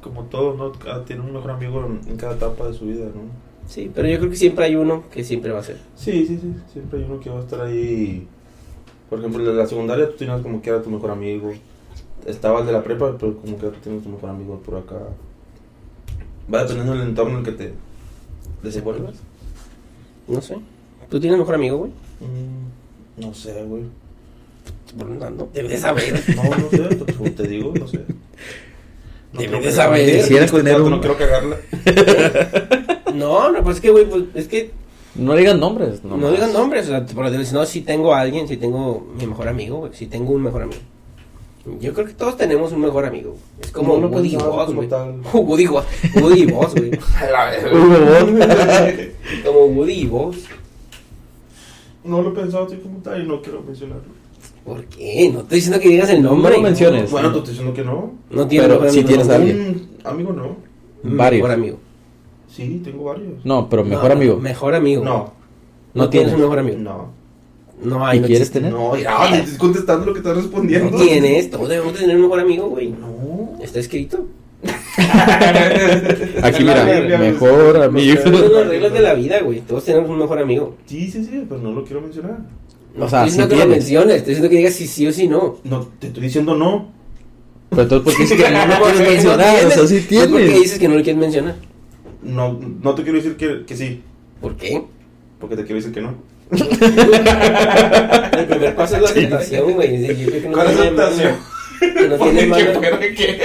[0.02, 0.72] como todo, ¿no?
[0.72, 3.22] Cada- Tiene un mejor amigo en, en cada etapa de su vida, ¿no?
[3.66, 5.76] Sí, pero yo creo que siempre hay uno que siempre va a ser.
[5.94, 6.52] Sí, sí, sí.
[6.72, 8.26] Siempre hay uno que va a estar ahí.
[9.10, 11.52] Por ejemplo, el de la secundaria tú tenías como que era tu mejor amigo.
[12.26, 14.96] Estaba el de la prepa, pero como que tú tienes tu mejor amigo por acá.
[16.52, 17.72] Va dependiendo del entorno en el que te
[18.62, 19.14] desenvuelvas.
[20.28, 20.56] No sé.
[21.08, 21.90] ¿Tú tienes mejor amigo, güey?
[22.20, 23.82] Mm, no sé, güey.
[24.96, 26.22] No, debes de saber.
[26.36, 27.98] No, no sé, te, pues, te digo, no sé.
[29.32, 30.16] Debes quiero de saber.
[30.20, 31.56] Quisieras Pues, tener un- No quiero cagarla.
[33.14, 34.70] No, no, pues es que, güey, pues es que
[35.14, 36.04] No digan nombres.
[36.04, 36.32] no, nomás.
[36.32, 36.84] digan nombres.
[36.86, 39.92] O sea, por decir, no, si tengo a alguien, si tengo mi mejor amigo, güey.
[39.94, 40.80] Si tengo un mejor amigo.
[41.78, 43.36] Yo creo que todos tenemos un mejor amigo.
[43.60, 44.88] Es como No Woody Boss, güey.
[45.34, 45.84] Woody Boss.
[46.20, 46.90] Woody Boss, güey.
[49.44, 50.36] Como Woody Boss.
[52.02, 54.04] No lo he pensado así como tal y no quiero mencionarlo.
[54.64, 55.30] ¿Por qué?
[55.32, 56.52] No estoy diciendo que digas el nombre.
[56.52, 57.10] No lo menciones.
[57.10, 58.14] Bueno, te estoy diciendo que no.
[58.30, 59.32] No tiene Pero amigo, tienes no.
[59.32, 59.88] a alguien.
[60.04, 60.56] Amigo no.
[61.02, 61.42] Varios.
[61.42, 61.78] Mejor amigo.
[62.54, 63.44] Sí, tengo varios.
[63.44, 64.36] No, pero mejor No, amigo.
[64.38, 65.04] Mejor amigo.
[65.04, 65.10] No.
[65.94, 66.34] No, No tienes tienes.
[66.34, 66.78] un mejor amigo.
[66.78, 67.20] No.
[67.82, 68.18] No hay.
[68.18, 68.60] ¿Y no quieres existe.
[68.60, 68.72] tener?
[68.74, 70.90] No, ya, te estoy contestando lo que estás respondiendo.
[70.90, 71.50] No tienes.
[71.50, 72.90] Todos debemos tener un mejor amigo, güey.
[72.90, 73.52] No.
[73.62, 74.26] Está escrito.
[76.42, 76.84] Aquí, mira,
[77.18, 78.20] mejor amigo.
[78.22, 79.60] Son las reglas de la vida, güey.
[79.60, 80.76] Todos tenemos un mejor amigo.
[80.86, 82.38] Sí, sí, sí, pero no lo quiero mencionar.
[82.94, 83.78] No O sea, estoy diciendo sí que lo tienes.
[83.78, 84.16] menciones.
[84.16, 85.56] Estoy diciendo que digas si sí o si no.
[85.64, 86.88] No, te estoy diciendo no.
[87.70, 89.64] Pero entonces, ¿por qué dices que no lo quieres no mencionar?
[89.66, 90.54] O sea, sí ¿Por qué tienes.
[90.60, 91.54] dices que no lo quieres mencionar?
[92.22, 94.02] No, no te quiero decir que, que sí,
[94.40, 94.82] ¿Por qué?
[95.38, 96.14] porque te quiero decir que no.
[96.50, 99.94] El primer paso es la aceptación, güey.
[99.94, 101.32] Es decir, Yo creo que no ¿Cuál tiene aceptación?
[101.32, 102.98] malo- Que no tiene malo.
[103.00, 103.14] ¿Qué?
[103.14, 103.38] que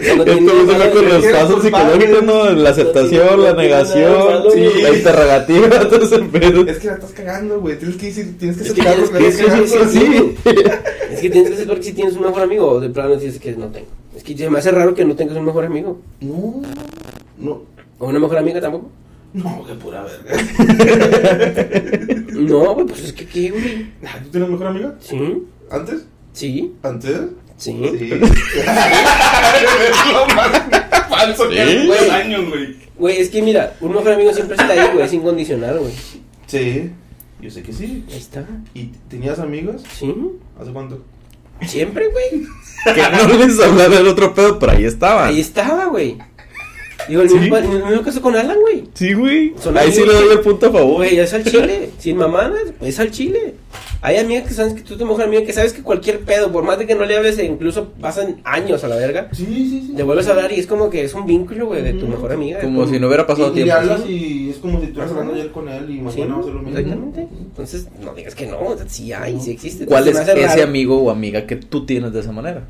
[0.00, 2.50] Esto malo- con los que eres psicológicos, ¿no?
[2.50, 4.44] La aceptación, la negación,
[4.82, 6.66] la interrogativa, todo ese pedo.
[6.66, 7.78] Es que la estás cagando, güey.
[7.78, 9.92] Tienes que decir, tienes que Es que aceptar lo que tienes estás que- cagando.
[9.92, 10.34] sí,
[11.12, 13.52] Es que tienes que saber si tienes un mejor amigo o de plano dices que
[13.52, 13.86] no tengo.
[14.16, 15.98] Es que se me hace raro que no tengas un mejor amigo.
[16.20, 16.62] No,
[17.38, 17.62] no,
[17.98, 18.90] O una mejor amiga tampoco.
[19.32, 20.42] no, qué pura verga.
[22.38, 23.86] No, güey, pues es que qué, güey.
[24.22, 24.94] ¿Tú tienes mejor amiga?
[25.00, 26.04] Sí, ¿Antes?
[26.32, 27.16] sí, ¿Antes?
[27.58, 27.76] Sí.
[27.98, 28.10] Sí.
[30.12, 30.50] lo más
[31.08, 31.90] falso que Sí.
[31.92, 32.76] hace años, güey.
[32.96, 35.92] Güey, es que mira, un mejor amigo siempre está ahí, güey, es incondicional, güey.
[36.46, 36.90] Sí,
[37.40, 38.04] yo sé que sí.
[38.10, 38.44] Ahí está.
[38.74, 39.82] ¿Y tenías amigas?
[39.98, 40.14] Sí,
[40.60, 41.02] ¿Hace cuánto?
[41.66, 42.46] siempre, güey.
[42.94, 45.26] Que no les hablar del otro pedo, pero ahí estaba.
[45.26, 46.16] Ahí estaba, güey.
[47.08, 47.38] Digo, el Sí.
[47.38, 48.84] mismo, el mismo caso con Alan, güey.
[48.94, 49.54] Sí, güey.
[49.60, 50.96] Son Ahí sí le doy el punto a favor.
[50.96, 53.54] Güey, es al chile, sin mamadas, es al chile.
[54.00, 56.62] Hay amigas que sabes que tú te mejor amiga, que sabes que cualquier pedo, por
[56.62, 59.92] más de que no le hables, incluso pasan años a la verga, Sí, sí, sí.
[59.96, 62.30] le vuelves a hablar y es como que es un vínculo, güey, de tu mejor
[62.32, 62.60] amiga.
[62.60, 63.74] Como si no hubiera pasado y, y tiempo.
[63.74, 66.44] hablas y es como si estuvieras hablando ayer con él y Sí, mañana va a
[66.44, 66.78] ser lo mismo.
[66.78, 67.28] exactamente.
[67.40, 69.84] Entonces, no digas que no, o sea, sí hay, sí existe.
[69.86, 70.62] ¿Cuál es Entonces, ese raro.
[70.62, 72.62] amigo o amiga que tú tienes de esa manera?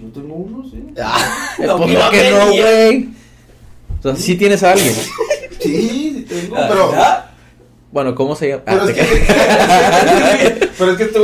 [0.00, 0.80] Yo tengo uno, sí.
[1.00, 2.62] Ah, Pues, no, ¿por que no qué no, tenía.
[2.86, 3.08] güey?
[4.02, 4.94] O sea, sí tienes a alguien.
[5.60, 6.90] Sí, sí tengo, Ah, pero...
[6.90, 7.24] ¿verdad?
[7.92, 8.62] Bueno, ¿cómo se llama?
[8.64, 11.20] Pero Ah, es, te que, pero es que tú,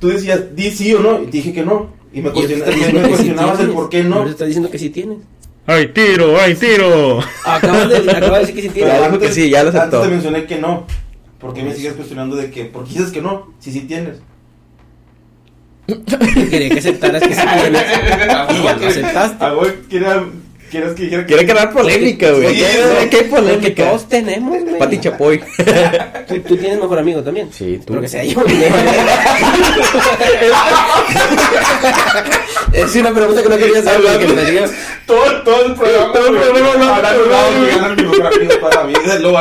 [0.00, 1.94] tú decías, di sí o no, y te dije que no.
[2.12, 2.62] Y me, Y sí
[3.08, 4.16] cuestionabas el por qué no.
[4.16, 5.18] Ahorita estás diciendo que sí tienes.
[5.66, 6.38] ¡Ay, tiro!
[6.40, 7.20] ¡Ay, tiro!
[7.44, 9.18] Acabas de, acabas de decir que sí Pero tienes.
[9.18, 9.84] Que sí, ya lo aceptó.
[9.96, 10.86] Antes te mencioné que no.
[11.38, 12.64] ¿Por qué me sigues cuestionando de que?
[12.64, 13.52] ¿Por qué dices que no?
[13.58, 14.18] Si sí tienes.
[16.50, 17.82] Quería que aceptaras que sí tienes.
[18.50, 19.44] Y ya lo aceptaste.
[19.44, 19.54] Ah,
[19.88, 20.24] quería,
[20.70, 21.34] quieras que dijera que...
[21.34, 22.54] Quiere crear polémica, güey.
[22.54, 23.84] Sí, ¿Qué, qué Porque polémica?
[23.84, 24.78] todos tenemos, güey.
[24.78, 25.40] Pati Chapoy.
[26.28, 27.52] ¿Tú, tú tienes mejor amigo también.
[27.52, 27.94] Sí, tú.
[27.94, 28.42] Espero que sea yo.
[32.72, 34.70] es una pregunta que no quería hacer, que me digas.
[35.06, 36.12] Todo, todo el programa.
[36.12, 37.28] Todo el programa hablando de
[37.96, 38.52] mi mejor amigo.
[39.20, 39.38] Luego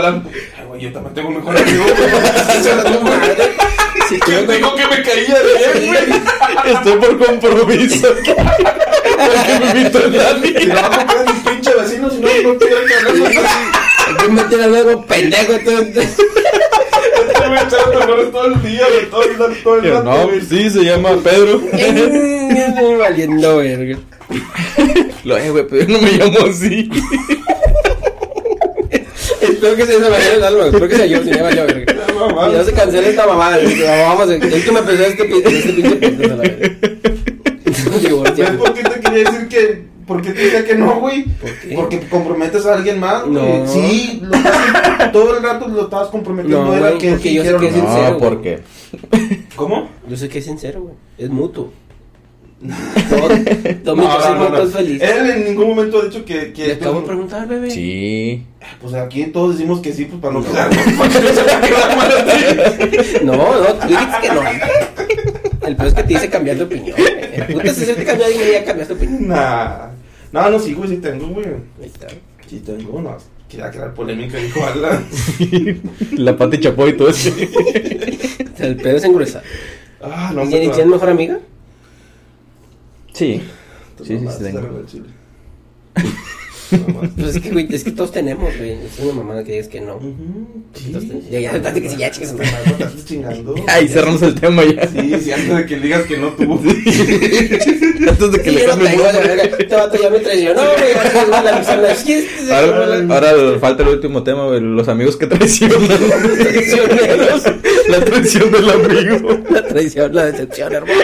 [0.68, 1.86] güey, yo también tengo un mejor amigo.
[4.10, 6.74] Sí, ¿Quién dijo que me caía bien, güey?
[6.74, 8.08] Estoy por compromiso.
[9.16, 10.66] Porque me invitó Si Dani.
[10.68, 14.16] no, va a comprar mi pinche vecino, si no, no tuviera que hablar con Hay
[14.18, 15.54] que meter a luego pendejo.
[15.54, 16.18] Entonces,
[17.28, 20.70] Este güey echando mejores todo el día, güey, todo el, todo el rato, no, sí,
[20.70, 21.62] se llama Pedro.
[23.00, 23.98] valiendo verga.
[25.24, 26.90] Lo eh, güey, pero yo no me llamo así.
[29.42, 30.66] Espero que sea esa manera el alma.
[30.66, 32.05] Espero que sea yo, si me valió verga.
[32.28, 32.50] No, mamá.
[32.52, 33.58] Y no se cancele esta mamada.
[34.08, 36.86] Vamos, a- es que me empezó este, este pinche.
[38.02, 39.96] Digo, ¿Ves por qué te quería decir que.?
[40.06, 41.24] ¿Por qué te decía que no, güey?
[41.26, 41.76] ¿Por qué?
[41.76, 43.34] Porque comprometes a alguien más, güey.
[43.60, 43.68] No.
[43.68, 46.64] Sí, lo estás- todo el rato lo estabas comprometiendo.
[46.66, 47.82] No, era güey, que porque yo sé que es no.
[47.88, 48.18] sincero, No.
[48.20, 48.60] ¿por qué?
[49.56, 49.90] ¿Cómo?
[50.08, 50.94] Yo sé que es sincero, güey.
[51.18, 51.72] Es mutuo.
[52.68, 54.62] Mi No, no, no, no.
[54.64, 55.02] es feliz.
[55.02, 56.52] Él en ningún momento ha dicho que.
[56.54, 57.70] que Le acabo de preguntar, bebé.
[57.72, 58.44] Sí.
[58.82, 60.70] Pues aquí todos decimos que sí, pues para no quedar.
[63.24, 64.42] No, no, tú dijiste que no.
[65.68, 66.96] El peor es que te hice cambiar de opinión.
[66.98, 69.28] El puta si se te cambió y ya cambiaste de opinión.
[69.28, 69.88] Nah.
[70.32, 71.46] No, no, sí, güey, sí tengo, güey.
[71.48, 72.08] Ahí está.
[72.48, 73.18] Sí tengo, no.
[73.50, 75.06] Quería crear polémica, dijo Alan.
[76.12, 77.30] La pata y chapoy y todo eso.
[78.60, 79.44] El pedo es engruesar.
[80.02, 81.40] Ah, no, ¿Y ¿Tienes tienes mejor amiga?
[83.16, 83.42] Sí.
[84.04, 84.84] Sí, sí, sí, tengo.
[84.86, 85.06] Chile.
[87.16, 88.72] Pues es que, güey, es que todos tenemos, güey.
[88.72, 90.00] Es una mamada que digas que no.
[90.74, 90.92] Sí.
[91.30, 92.72] ya, ya, date que sí, ya, chicas, Te madre.
[92.72, 93.54] estás chingando.
[93.68, 94.88] Ahí cerramos el tema ya.
[94.88, 96.56] Sí, sí, antes de que digas que no tuvo.
[98.08, 99.44] Antes de que Sí, le yo no cambie tengo, la verga.
[99.44, 100.94] Este vato ya me traicionó, güey.
[102.48, 104.60] La Ahora, ahora falta el último tema, güey.
[104.60, 105.88] Los amigos que traicionan.
[105.88, 107.44] Traicioneros.
[107.90, 109.40] La traición del amigo.
[109.52, 111.00] La traición, la decepción, hermano.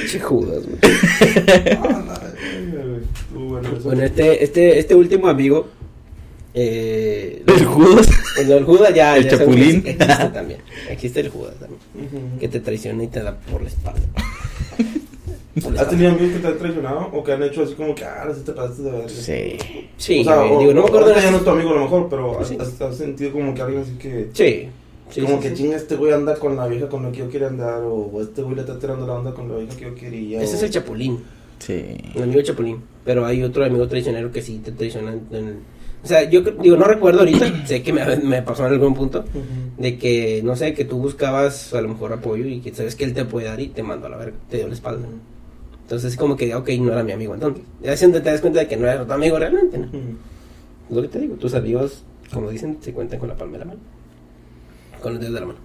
[0.00, 0.78] Pinche Judas, güey.
[3.84, 5.66] Bueno este, este, este último amigo.
[6.54, 8.08] Eh, El Judas.
[8.38, 9.16] el, el Judas ya.
[9.16, 9.82] El ya Chapulín.
[9.82, 10.60] que Existe también.
[10.88, 11.80] Existe el Judas también.
[11.94, 12.38] Ujú.
[12.38, 14.00] Que te traiciona y te da por la espalda.
[15.78, 18.26] ¿Has tenido amigos que te han traicionado o que han hecho así como que, ah,
[18.34, 19.08] sí te pasaste de verga?
[19.08, 19.56] Sí.
[19.96, 21.80] Sí, o sea, o- digo, no me acuerdo ya no es tu amigo a lo
[21.82, 22.56] mejor, pero has, Sí.
[22.58, 24.28] has- has sentido como que alguien así que.
[24.32, 24.68] Sí.
[25.10, 25.62] Sí como sí, que sí.
[25.62, 28.42] chinga, este güey anda con la vieja con la que yo quería andar, o este
[28.42, 30.42] güey le está tirando la onda con la vieja que yo quería.
[30.42, 31.18] Ese o- es el Chapulín.
[31.58, 31.96] Sí.
[32.14, 32.78] El amigo Chapulín.
[33.04, 35.12] Pero hay otro amigo traicionero que sí te traiciona.
[35.12, 37.66] en- o sea, yo digo, no recuerdo ahorita.
[37.66, 39.22] sé que me, me pasó en algún punto.
[39.76, 43.04] De que, no sé, que tú buscabas a lo mejor apoyo y que sabes que
[43.04, 45.06] él te puede dar y te mandó a la verga, te dio la espalda.
[45.82, 47.64] Entonces, como que, ok, no era mi amigo entonces.
[47.82, 49.88] Ya siempre te das cuenta de que no era tu amigo realmente, ¿no?
[50.88, 53.64] Lo que te digo, tus amigos, como dicen, se cuentan con la palma de la
[53.66, 53.80] mano.
[55.00, 55.58] Con los dedos de la mano.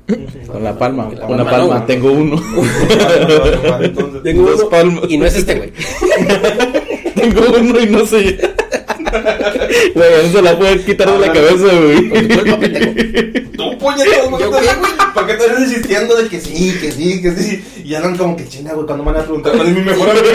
[0.48, 1.10] Con la palma.
[1.10, 1.86] Con la palma.
[1.86, 2.42] Tengo uno.
[4.24, 5.04] Tengo Dos uno, palmas.
[5.10, 5.74] Y no es este, güey.
[7.16, 8.40] Tengo uno y no sé.
[9.94, 12.10] Güey, no se la puede quitar de la cabeza, güey.
[13.56, 14.44] Tú puñetas, güey.
[14.44, 14.52] ¿Yo
[15.14, 17.64] ¿Por qué, te estás insistiendo de que sí, que sí, que sí?
[17.86, 20.10] Y andan como que chinga, güey, cuando me van a preguntar cuál es mi mejor
[20.10, 20.26] amigo.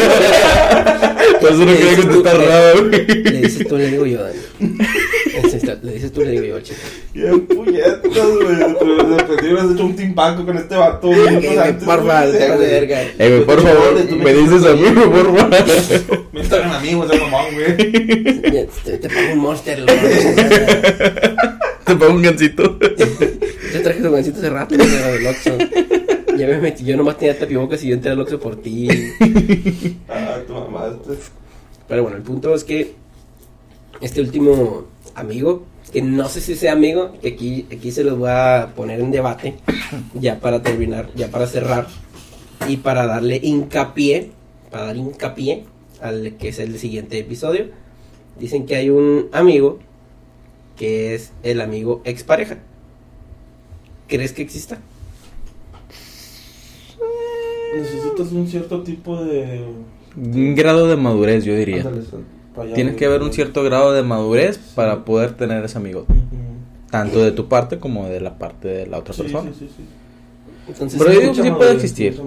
[1.40, 2.90] Por eso no Le quería dices tú, contestar le- nada, güey.
[3.24, 4.38] Le dices tú, le digo yo, Dani.
[5.82, 6.78] Le dices tú, le digo yo, chico.
[7.14, 8.76] Bien puñetas, güey.
[8.78, 11.08] Pero de repente hubieras hecho un timpaco con este vato.
[11.08, 11.40] güey.
[11.40, 13.02] deja de verga.
[13.02, 15.50] Eh, güey, por favor, me dices a mí, por favor.
[16.32, 17.76] Me están en amigos, ese mamón, güey.
[18.84, 19.92] Te, te pago un monster, loco.
[21.84, 22.78] Te pongo un gancito.
[23.72, 25.56] Yo traje tu gancito hace rato, güey, del Oxxo.
[26.36, 28.88] Ya me metí, yo nomás tenía tapibocas y yo entré al Oxxo por ti.
[30.08, 30.96] Ah, tu mamá.
[31.08, 31.22] este.
[31.88, 32.94] Pero bueno, el punto es que
[34.00, 38.30] este último amigo, que no sé si sea amigo, que aquí, aquí se los voy
[38.30, 39.54] a poner en debate,
[40.14, 41.86] ya para terminar, ya para cerrar,
[42.68, 44.30] y para darle hincapié,
[44.70, 45.64] para dar hincapié
[46.00, 47.66] al que es el siguiente episodio.
[48.38, 49.78] Dicen que hay un amigo
[50.76, 52.58] que es el amigo expareja.
[54.08, 54.78] ¿Crees que exista?
[57.74, 59.62] Necesitas un cierto tipo de.
[60.16, 61.84] Un grado de madurez, yo diría.
[62.60, 62.98] Para allá, Tiene güey.
[62.98, 66.06] que haber un cierto grado de madurez para poder tener ese amigo.
[66.90, 69.50] Tanto de tu parte como de la parte de la otra Sí, persona.
[69.52, 69.84] sí, sí, sí.
[70.68, 72.20] Entonces, Pero yo digo que sí puede existir.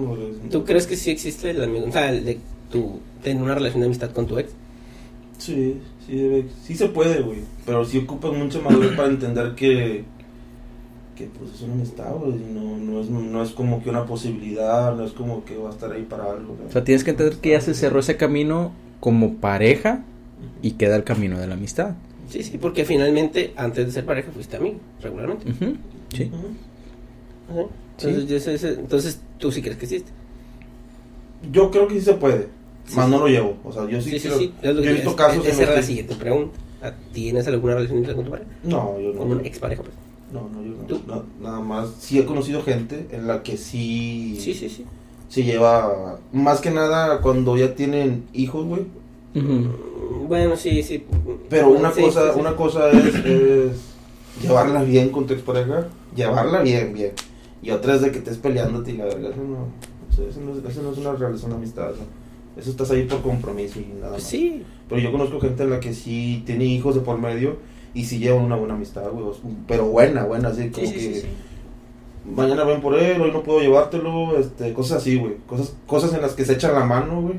[0.50, 1.86] ¿tú crees que sí existe el amigo?
[1.88, 2.38] O sea, el de
[2.70, 4.50] tu, tener una relación de amistad con tu ex.
[5.38, 7.40] Sí, sí, debe, sí se puede, güey.
[7.66, 10.04] Pero sí ocupas mucha madurez para entender que,
[11.16, 12.32] que pues es una amistad, güey.
[12.32, 15.68] y No, no, es, no es como que una posibilidad, no es como que va
[15.70, 16.56] a estar ahí para algo.
[16.68, 20.04] O sea, tienes que entender que ya se cerró ese camino como pareja
[20.62, 21.94] y queda el camino de la amistad.
[22.30, 25.52] Sí, sí, porque finalmente antes de ser pareja fuiste amigo, regularmente.
[26.14, 26.30] Sí.
[27.98, 30.10] Entonces, yo sé- entonces tú sí crees que existe.
[31.52, 32.48] Yo creo que sí se puede.
[32.86, 33.10] Sí, Más sí.
[33.12, 33.56] no lo llevo.
[33.64, 34.38] O sea, yo sí, Sí, sí, creo.
[34.38, 34.52] sí.
[34.62, 36.58] Yo Es lo he visto es- casos Esa era la siguiente pregunta.
[36.82, 38.50] ¿A- ¿Tienes alguna relación con tu pareja?
[38.62, 39.40] No, yo Como no.
[39.40, 39.94] una expareja, pues.
[40.32, 40.82] No, no, yo no.
[40.86, 41.00] ¿Tú?
[41.06, 41.90] No, Nada más.
[41.98, 44.36] Sí he conocido gente en la que sí.
[44.40, 44.84] Sí, sí, sí.
[45.28, 46.18] Se lleva.
[46.32, 48.82] Más que nada cuando ya tienen hijos, güey.
[50.28, 51.04] Bueno, sí, sí.
[51.50, 53.70] Pero una Sí, cosa, sí, una cosa es, es
[54.42, 57.12] llevarla bien con tu expareja, llevarla bien, bien.
[57.62, 59.68] Y otra es de que estés peleándote y la verga, eso no,
[60.28, 62.02] eso no, es- eso no es una relación de amistad, eso,
[62.56, 64.10] eso estás ahí por compromiso y nada más.
[64.12, 64.62] Pues sí.
[64.88, 67.56] Pero yo conozco gente en la que sí tiene hijos de por medio
[67.94, 69.24] y sí llevan una buena amistad, güey,
[69.66, 71.24] pero buena, buena, así como que
[72.34, 76.22] mañana ven por él, hoy no puedo llevártelo, este, cosas así, güey, cosas, cosas en
[76.22, 77.36] las que se echan la mano, güey,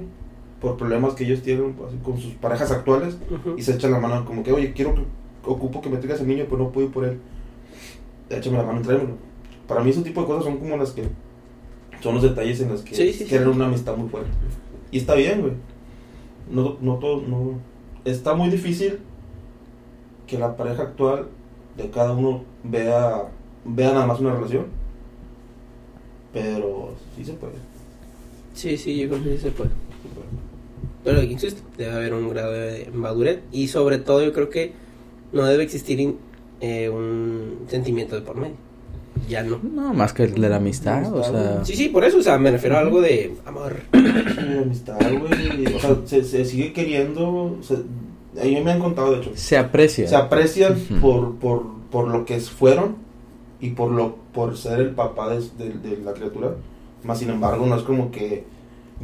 [0.66, 3.18] por problemas que ellos tienen así, con sus parejas actuales
[3.56, 5.04] y se echan la mano como que, oye, quiero que
[5.46, 7.20] ocupo que me traigas el niño, pero no puedo ir por él.
[8.32, 9.14] Échame la mano y tráemelo.
[9.68, 11.04] Para mí ese tipo de cosas son como las que
[12.02, 13.56] son los detalles en los que Sí, sí, quieren sí.
[13.56, 14.32] una amistad muy fuerte.
[14.90, 15.54] Y está bien, güey.
[16.50, 17.60] No, no todo, no.
[18.04, 19.00] Está muy difícil
[20.26, 21.28] que la pareja actual
[21.78, 23.30] de cada uno vea,
[23.66, 24.66] vea nada más una relación.
[26.34, 27.54] Pero sí se puede.
[28.56, 29.70] Sí, sí, yo creo que sí se puede.
[31.06, 34.74] Pero insisto, debe haber un grado de madurez y sobre todo yo creo que
[35.32, 36.18] no debe existir in-
[36.62, 38.56] eh, un sentimiento de por medio.
[39.30, 39.60] Ya no.
[39.64, 41.64] No, más que el de la amistad, o sea...
[41.64, 43.78] Sí, sí, por eso, o sea, me refiero a algo de amor.
[43.94, 45.74] Mi amistad, güey.
[45.76, 47.58] O sea, se, se sigue queriendo.
[47.62, 49.32] Se, a mí me han contado, de hecho.
[49.36, 50.08] Se aprecia.
[50.08, 51.00] Se aprecian Ujú.
[51.00, 52.98] por, por, por lo que fueron
[53.62, 56.52] y por lo por ser el papá de, de- de la criatura.
[57.04, 58.44] Más sin embargo, no es como que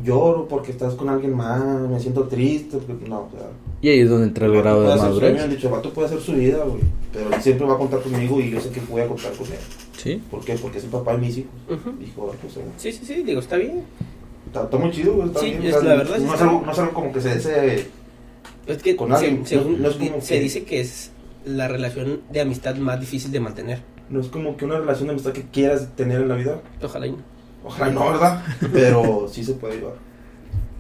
[0.04, 2.78] lloro porque estás con alguien más, me siento triste.
[2.78, 3.48] porque- no, o sea.
[3.82, 5.42] Y ahí es donde entra el grado de su- Me madurez.
[5.42, 6.82] han dicho, el vato puede hacer su vida, güey.
[7.12, 9.48] Pero él siempre va a contar conmigo y yo sé que voy a contar con
[9.48, 9.54] él.
[9.98, 10.22] Sí.
[10.32, 10.56] ¿Por qué?
[10.56, 11.52] Porque es el papá de mis hijos.
[11.70, 11.92] Ujú.
[12.00, 13.84] Dijo, pues, eh, Sí, sí, sí, digo, está bien.
[14.48, 15.28] está, está muy chido, güey.
[15.28, 15.64] Está Sí, bien.
[15.64, 17.22] es o sea, la verdad, sí No es, está algo, no es algo como que
[17.22, 17.40] se.
[17.42, 17.88] se
[18.68, 21.12] Es que Con se- alguien, según no- no es como se que- dice que es
[21.46, 23.82] la relación de amistad más difícil de mantener.
[24.10, 26.62] no es como que una relación de amistad que quieras tener en la vida.
[26.84, 27.18] Ojalá y no.
[27.64, 28.44] Ojalá no, ¿verdad?
[28.74, 29.96] Pero sí se puede llevar.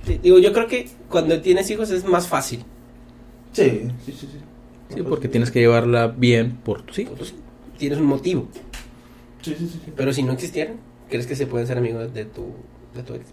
[0.06, 2.64] Sí, digo, yo creo que cuando tienes hijos es más fácil.
[3.54, 4.28] Sí, sí, sí.
[4.32, 4.38] Sí,
[4.96, 7.18] Sí, porque tienes que llevarla bien por tus hijos.
[7.18, 7.34] Pues,
[7.78, 8.48] tienes un motivo.
[9.42, 9.82] Sí, sí, sí.
[9.86, 9.94] sí.
[9.96, 10.78] Pero si no existieran,
[11.10, 12.48] ¿crees que se pueden ser amigos de tu,
[12.94, 13.26] de tu ex?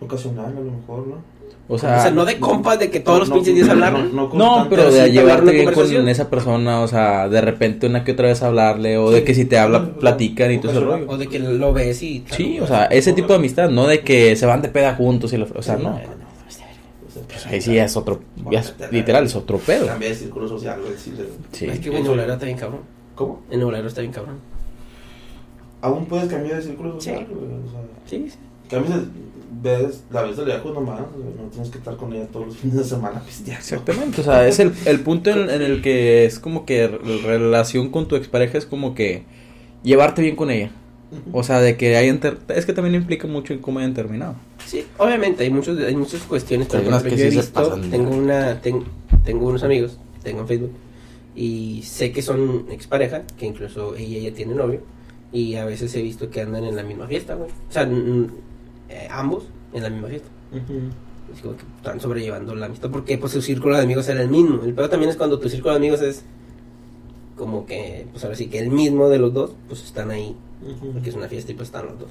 [0.00, 1.31] Ocasional, a lo mejor, ¿no?
[1.68, 3.92] O O sea, sea, no de compas de que todos los pinches días no, hablar.
[4.12, 8.12] no, no pero de llevarte bien con esa persona, o sea, de repente una que
[8.12, 11.06] otra vez hablarle, o de que si te habla, platican y todo ese rollo.
[11.08, 12.24] O de que lo ves y...
[12.30, 15.32] Sí, o sea, ese tipo de amistad, no de que se van de peda juntos
[15.32, 15.96] y la- o sea, no.
[16.48, 16.66] Sea,
[17.28, 18.20] Pues ahí sí ya es otro,
[18.50, 19.86] ya es, literal, es otro pedo.
[19.86, 20.78] Cambié de círculo social,
[21.52, 21.66] sí.
[21.68, 22.80] Es que en Nuevo está bien cabrón.
[23.14, 23.42] ¿Cómo?
[23.50, 24.36] En Nuevo está bien cabrón.
[25.80, 27.26] Aún puedes cambiar de círculo social, Sí.
[27.34, 27.44] güey.
[27.46, 28.36] O sea, Sí, sí.
[28.72, 29.00] Cambias
[29.62, 32.76] ves, la ves de lejos nomás, No tienes que estar con ella todos los fines
[32.78, 33.60] de semana pisteando.
[33.60, 37.26] Exactamente, o sea, es el, el punto en, en el que es como que la
[37.26, 39.22] relación con tu expareja es como que
[39.84, 40.70] llevarte bien con ella.
[41.32, 44.34] O sea, de que hayan es que también implica mucho en cómo hayan terminado.
[44.66, 46.72] Sí, obviamente hay muchos hay muchas cuestiones.
[46.72, 48.84] Ejemplo, que yo he sí visto, tengo una ten-
[49.22, 50.72] tengo unos amigos, tengo en Facebook
[51.36, 54.80] y sé que son expareja, que incluso ella ya tiene novio
[55.32, 57.50] y a veces he visto que andan en la misma fiesta, güey.
[57.50, 57.86] O sea,
[58.88, 60.28] eh, ambos en la misma fiesta.
[61.42, 64.62] Como que están sobrellevando la amistad porque pues su círculo de amigos era el mismo.
[64.64, 66.24] El peor también es cuando tu círculo de amigos es
[67.36, 70.36] como que, pues ahora sí que el mismo de los dos, pues están ahí
[70.92, 72.10] porque es una fiesta y pues están los dos.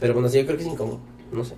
[0.00, 0.98] Pero bueno, sí, yo creo que es incómodo,
[1.32, 1.54] no sé.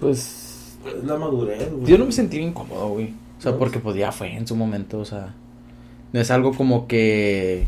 [0.00, 1.84] Pues Es la madurez, güey.
[1.86, 3.14] yo no me sentí incómodo, güey.
[3.38, 3.58] O sea, ¿No?
[3.58, 5.34] porque pues ya fue en su momento, o sea,
[6.12, 7.66] no es algo como que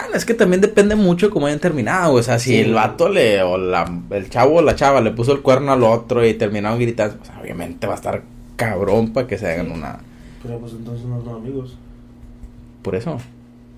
[0.00, 2.56] bueno, es que también depende mucho cómo hayan terminado, o sea, si Sí.
[2.60, 5.82] el vato le o la, el chavo o la chava le puso el cuerno al
[5.84, 8.22] otro y terminaron gritando, pues obviamente va a estar
[8.56, 9.98] cabrón para que se hagan una
[10.42, 11.76] Pero pues entonces no son amigos.
[12.82, 13.18] Por eso.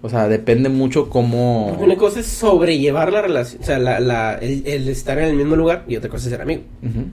[0.02, 1.66] O sea, depende mucho cómo...
[1.70, 5.24] Porque una cosa es sobrellevar la relación, o sea, la, la, el, el estar en
[5.30, 6.62] el mismo lugar y otra cosa es ser amigo.
[6.82, 7.04] Ujú.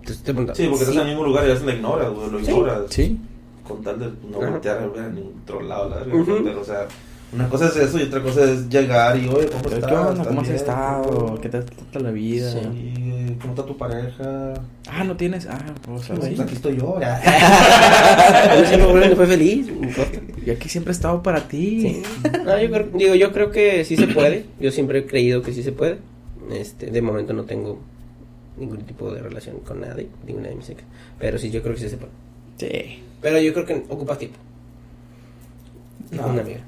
[0.00, 1.74] Entonces te pregunto, Sí, porque sí, estás en el mismo lugar y a veces la
[1.74, 2.80] ignoras, güey, lo ignoras.
[2.90, 3.18] Sí.
[3.66, 6.14] Con tal de no voltear a ver a ningún otro lado, la verdad.
[6.14, 6.40] Ujú.
[6.44, 6.86] Pero, o sea,
[7.32, 9.92] una cosa es eso y otra cosa es llegar y, oye, ¿cómo ¿Qué estás?
[9.92, 10.10] onda?
[10.12, 11.40] ¿Estás ¿Cómo has estado?
[11.40, 12.50] ¿Qué te trata la vida?
[12.52, 13.36] Sí.
[13.40, 14.54] ¿Cómo está tu pareja?
[14.88, 15.46] Ah, ¿no tienes?
[15.46, 16.94] Ah, pues Pues, aquí estoy yo.
[16.94, 17.06] Uno
[18.66, 19.68] siempre fue feliz.
[20.44, 21.80] Yo aquí siempre he estado para ti.
[21.82, 22.02] Sí.
[22.44, 24.46] No, yo creo, digo, yo creo que sí se puede.
[24.58, 25.98] Yo siempre he creído que sí se puede.
[26.50, 27.78] Este, de momento no tengo
[28.56, 30.82] ningún tipo de relación con nadie, ninguna de mis ex.
[31.18, 32.12] Pero sí, yo creo que sí se puede.
[32.56, 33.02] Sí.
[33.20, 34.38] Pero yo creo que ocupa tiempo.
[36.10, 36.26] No.
[36.28, 36.60] Una amiga.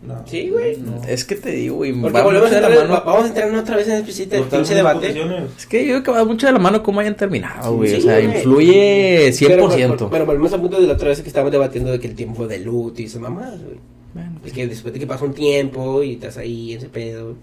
[0.00, 0.22] No.
[0.26, 0.76] Sí, güey.
[0.76, 1.02] No.
[1.04, 1.92] Es que te digo, güey.
[1.92, 3.88] Porque va volvemos mucho a de la entrar, mano- va- vamos a entrar otra vez
[3.88, 4.98] en el pinche debate.
[5.08, 5.50] posiciones.
[5.58, 7.90] Es que yo creo que va mucho de la mano cómo hayan terminado, güey.
[7.90, 8.36] Sí, o sea, güey.
[8.36, 9.96] influye 100%.
[9.96, 12.14] Pero, pero volvemos al punto de la otra vez que estábamos debatiendo de que el
[12.14, 13.76] tiempo de luto y esas mamadas, güey.
[14.14, 17.34] Bueno, De que después de que pasa un tiempo y estás ahí en ese pedo.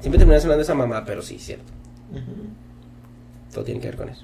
[0.00, 1.64] Siempre terminas hablando de esa mamá, pero sí, cierto.
[2.12, 2.22] Ujú.
[3.52, 4.22] Todo tiene que ver con eso.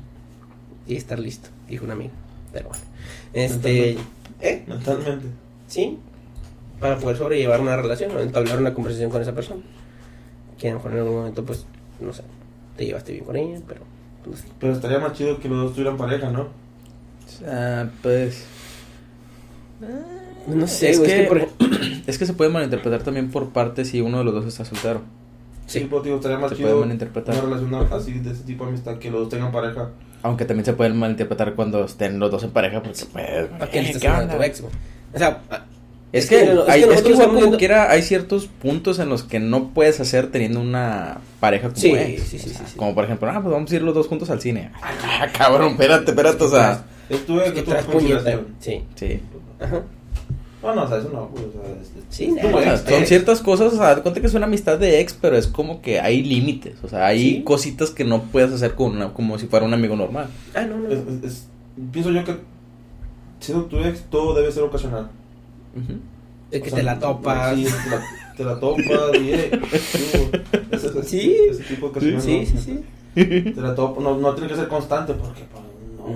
[0.87, 2.13] Y estar listo, dijo un amigo.
[2.53, 2.85] Pero bueno.
[3.33, 3.97] Este.
[4.41, 4.63] ¿Eh?
[4.67, 5.27] Mentalmente.
[5.67, 5.99] Sí.
[6.85, 9.62] Para poder sobrellevar una relación o entablar una conversación con esa persona.
[10.59, 11.65] Que a lo mejor en algún momento, pues,
[12.01, 12.23] no sé,
[12.77, 13.81] te llevaste bien con ella, pero.
[14.24, 14.52] pues, No sé.
[14.61, 16.48] Pero estaría más chido que los dos tuvieran pareja, ¿no?
[17.48, 18.44] ah, pues.
[20.47, 21.70] No sé, es, güey, que, es que por
[22.06, 25.01] es que se puede malinterpretar también por parte si uno de los dos está soltero.
[25.66, 25.86] Sí, Sí.
[25.90, 27.35] pues, digo, estaría más Se puede chido malinterpretar.
[27.35, 29.89] una relación así de ese tipo de amistad que los dos tengan pareja.
[30.23, 33.47] Aunque también se pueden malinterpretar cuando estén los dos en pareja, porque pues.
[33.59, 34.47] ¿Para qué le eh, estás ¿qué hablando a tu onda?
[34.47, 34.73] ex, güey?
[35.15, 35.43] O sea,
[36.15, 38.99] Es que, no, hay, es que nosotros igual estamos como viendo- quiera hay ciertos puntos
[39.01, 42.23] en los que no puedes hacer teniendo una pareja como Sí, ex.
[42.23, 42.77] sí, sí, O sea, sí, sí.
[42.77, 44.70] Como por ejemplo, ah, pues vamos a ir los dos juntos al cine.
[44.82, 46.85] Ah, cabrón, espérate, espérate, o sea.
[47.09, 48.15] Estuve que que tu traes puñeta.
[48.15, 48.47] consideración.
[48.61, 48.82] Sí.
[48.95, 49.20] Sí.
[49.61, 49.82] Ajá.
[50.62, 52.77] No, no, o sea, eso no, güey, o sea, es- es- Sí, es O sea,
[52.78, 53.09] son ex.
[53.09, 56.01] ciertas cosas, o sea, cuenta que es una amistad de ex, pero es como que
[56.01, 57.43] hay límites, o sea, hay Sí.
[57.43, 60.28] cositas que no puedes hacer con una, como si fuera un amigo normal.
[60.55, 60.89] Ah, no, no.
[60.89, 61.47] Es- es- es-
[61.93, 62.36] pienso yo que
[63.41, 65.11] siendo tu ex, todo debe ser ocasional.
[65.75, 65.99] Ujú.
[66.51, 67.55] De que O sea, te la topas.
[67.57, 68.03] Sí, te la,
[68.37, 71.37] te la topas y eh, tú, ese, ese- Sí.
[71.51, 72.25] ese tipo de ocasiones.
[72.25, 72.83] Sí, no, sí,
[73.17, 73.45] sí.
[73.55, 75.65] Te la topas, no, no tiene que ser constante porque pues,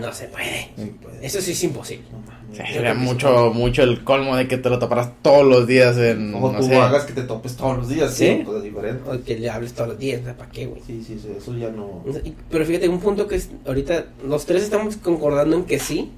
[0.00, 0.70] no, No se puede.
[1.02, 1.24] puede.
[1.26, 2.04] Eso sí es imposible.
[2.52, 6.30] Sí, sería mucho, mucho el colmo de que te lo toparas todos los días en,
[6.32, 6.34] sí.
[6.40, 6.76] O no tú sé.
[6.76, 8.26] hagas que te topes todos los días, ¿Sí?
[8.26, 9.02] sí, pues es diferente.
[9.08, 10.80] O que le hables todos los días, ¿para qué, güey?
[10.86, 12.02] Sí, sí, sí, eso ya no.
[12.50, 16.10] Pero fíjate, un punto que es, ahorita los tres estamos concordando en que sí,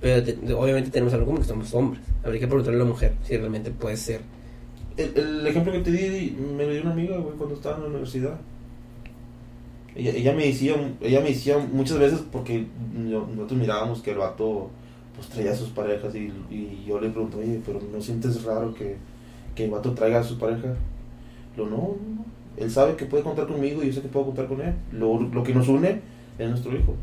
[0.00, 2.02] pero obviamente tenemos algo como que somos hombres.
[2.22, 4.20] Habría que preguntarle a la mujer si realmente puede ser.
[4.96, 7.88] El, el ejemplo que te di me lo dio una amiga, cuando estaba en la
[7.88, 8.38] universidad.
[9.94, 14.70] Ella, ella me decía, ella me decía muchas veces porque nosotros mirábamos que el vato
[15.16, 18.72] pues traía a sus parejas y, y yo le pregunto, oye, pero ¿no sientes raro
[18.74, 18.96] que,
[19.56, 20.76] que el vato traiga a su pareja?
[21.56, 22.24] Lo no, no, no.
[22.56, 24.74] Él sabe que puede contar conmigo y yo sé que puedo contar con él.
[24.92, 26.00] Lo, lo que nos une
[26.38, 26.94] es nuestro hijo.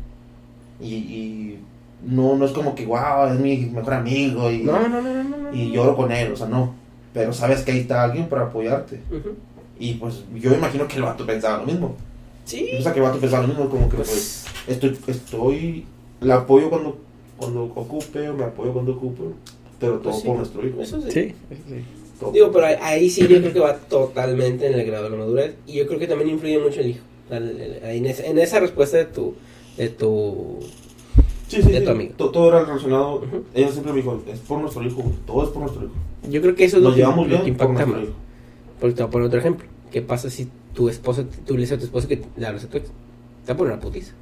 [0.80, 1.58] Y, y
[2.06, 5.24] no, no es como que, wow, es mi mejor amigo y, No, no, no, no,
[5.24, 5.36] no.
[5.38, 5.54] no.
[5.54, 6.74] y lloro con él, o sea, no.
[7.12, 9.00] Pero sabes que ahí está alguien para apoyarte.
[9.78, 11.96] Y pues yo imagino que el vato pensaba lo mismo.
[12.44, 12.70] Sí.
[12.78, 15.84] O sea, que el vato pensaba lo mismo, como que pues, Pues, estoy, estoy,
[16.20, 16.98] la apoyo cuando,
[17.36, 19.22] cuando ocupe, o me apoyo cuando ocupe,
[19.80, 20.26] pero todo Pues sí.
[20.28, 20.80] por nuestro hijo.
[20.80, 21.10] eso sí.
[21.10, 21.84] Sí, sí.
[22.20, 25.10] Todo Digo, pero ahí, ahí sí yo creo que va totalmente en el grado de
[25.10, 25.54] la madurez.
[25.66, 27.00] Y yo creo que también influye mucho el hijo.
[27.30, 29.34] En esa, en esa respuesta de tu,
[29.76, 30.60] de tu
[31.48, 32.14] sí, sí, de sí, tu amigo.
[32.16, 33.22] to- Todo era relacionado,
[33.54, 35.92] ella siempre me dijo, es por nuestro hijo, todo es por nuestro hijo.
[36.30, 38.02] Yo creo que eso es lo llevamos lo que impacta más.
[38.02, 38.12] hijo.
[38.80, 39.66] Porque te voy a poner otro ejemplo.
[39.92, 42.68] ¿Qué pasa si tu esposa, tú le dices a tu esposa que le hablas a
[42.68, 42.86] tu ex?
[43.44, 44.12] Te va a poner una putiza.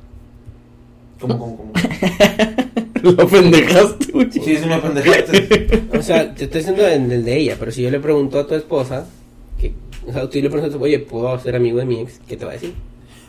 [1.20, 1.72] ¿Cómo, cómo, cómo?
[3.02, 4.30] Lo pendejaste, güey.
[4.30, 5.82] Sí, sí me pendejaste.
[5.98, 8.46] O sea, te estoy diciendo en el de ella, pero si yo le pregunto a
[8.46, 9.06] tu esposa,
[9.58, 9.72] que,
[10.06, 12.20] o sea, tú le preguntas oye, ¿puedo ser amigo de mi ex?
[12.26, 12.74] ¿Qué te va a decir?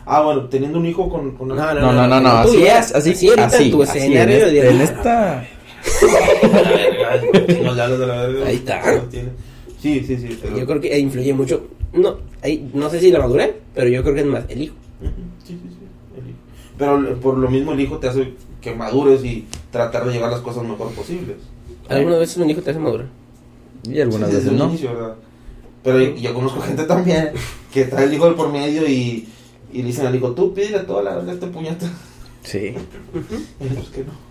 [0.05, 1.31] Ah, bueno, teniendo un hijo con...
[1.35, 3.97] con No, no, no, no, tú así ya, es, así, así así, en tu así,
[3.97, 5.47] escenario en, de- este- en esta...
[7.63, 8.45] No, la verga.
[8.47, 8.81] Ahí está.
[9.81, 10.39] Sí, sí, sí.
[10.41, 14.01] pero- Yo creo que influye mucho, no, ahí, no sé si la madurez, pero yo
[14.03, 14.75] creo que es más el hijo.
[15.01, 15.07] Sí,
[15.53, 15.77] sí, sí.
[16.17, 16.37] el hijo.
[16.77, 20.31] Pero eh, por lo mismo el hijo te hace que madures y tratar de llevar
[20.31, 21.35] las cosas mejor posibles.
[21.89, 23.07] ¿Alguna vez un hijo te hace madurar?
[23.87, 24.65] Y algunas Sí, veces el no.
[24.69, 25.15] inicio.
[25.83, 27.29] Pero y- yo conozco gente también
[27.71, 29.27] que trae el hijo del por medio y,
[29.75, 31.89] y le dicen al hijo, tú pídele toda la verga a este puñeta.
[32.43, 32.75] Sí.
[33.59, 34.25] Y otros que no.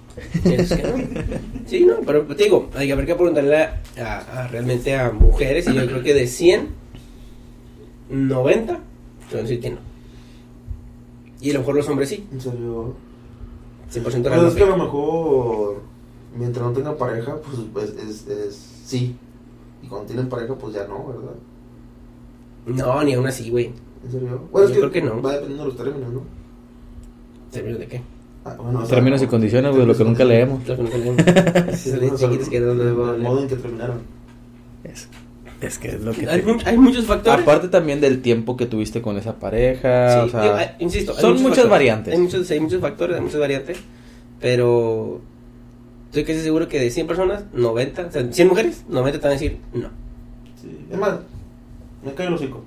[0.53, 1.39] Es que no.
[1.67, 5.11] Sí, no, pero te digo, hay que haber que preguntarle a, a- a realmente a
[5.11, 6.69] mujeres y yo creo que de 100,
[8.11, 8.73] 90,
[9.31, 9.79] te van a decir que no.
[11.41, 12.95] Y a lo mejor los hombres sí, En serio.
[13.93, 15.83] 100% Pero es que a lo mejor,
[16.37, 17.37] mientras no tengan pareja,
[17.75, 18.55] pues es, es, es
[18.87, 19.17] sí.
[19.83, 21.35] Y cuando tienen pareja, pues ya no, ¿verdad?
[22.67, 23.73] No, ni aún así, güey.
[24.05, 24.49] ¿En serio?
[24.53, 25.23] Bueno, Yo es creo que no.
[25.23, 26.21] Va dependiendo de los términos, ¿no?
[27.51, 28.03] ¿Términos de qué?
[28.45, 30.67] Ah, bueno, o sea, Términos y condiciones, güey, lo que nunca leemos.
[30.69, 31.23] Lo que nunca leemos.
[31.73, 32.71] O sea, chiquitas que no
[33.11, 33.99] a el modo en que terminaron.
[34.83, 35.09] Es,
[35.63, 36.53] es que es lo que Hay, te...
[36.53, 37.41] mu- hay muchos factores.
[37.43, 40.43] Aparte también del tiempo que tuviste con esa pareja, Sí, o sea...
[40.43, 41.71] digo, hay- insisto, hay son muchas factores.
[41.71, 42.15] variantes.
[42.15, 43.79] Hay muchos, hay muchos factores, hay muchas variantes,
[44.41, 45.21] pero
[46.07, 49.31] estoy casi seguro que de 100 personas, 90, o sea, 100 mujeres, 90 te van
[49.31, 49.89] a decir no.
[50.61, 50.69] Sí.
[50.93, 51.15] Es más,
[52.05, 52.63] me cae el hocico.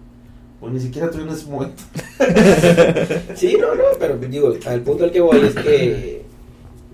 [0.60, 1.84] Pues ni siquiera en ese momento.
[3.36, 6.24] Sí, no, no, pero digo, al punto al que voy es que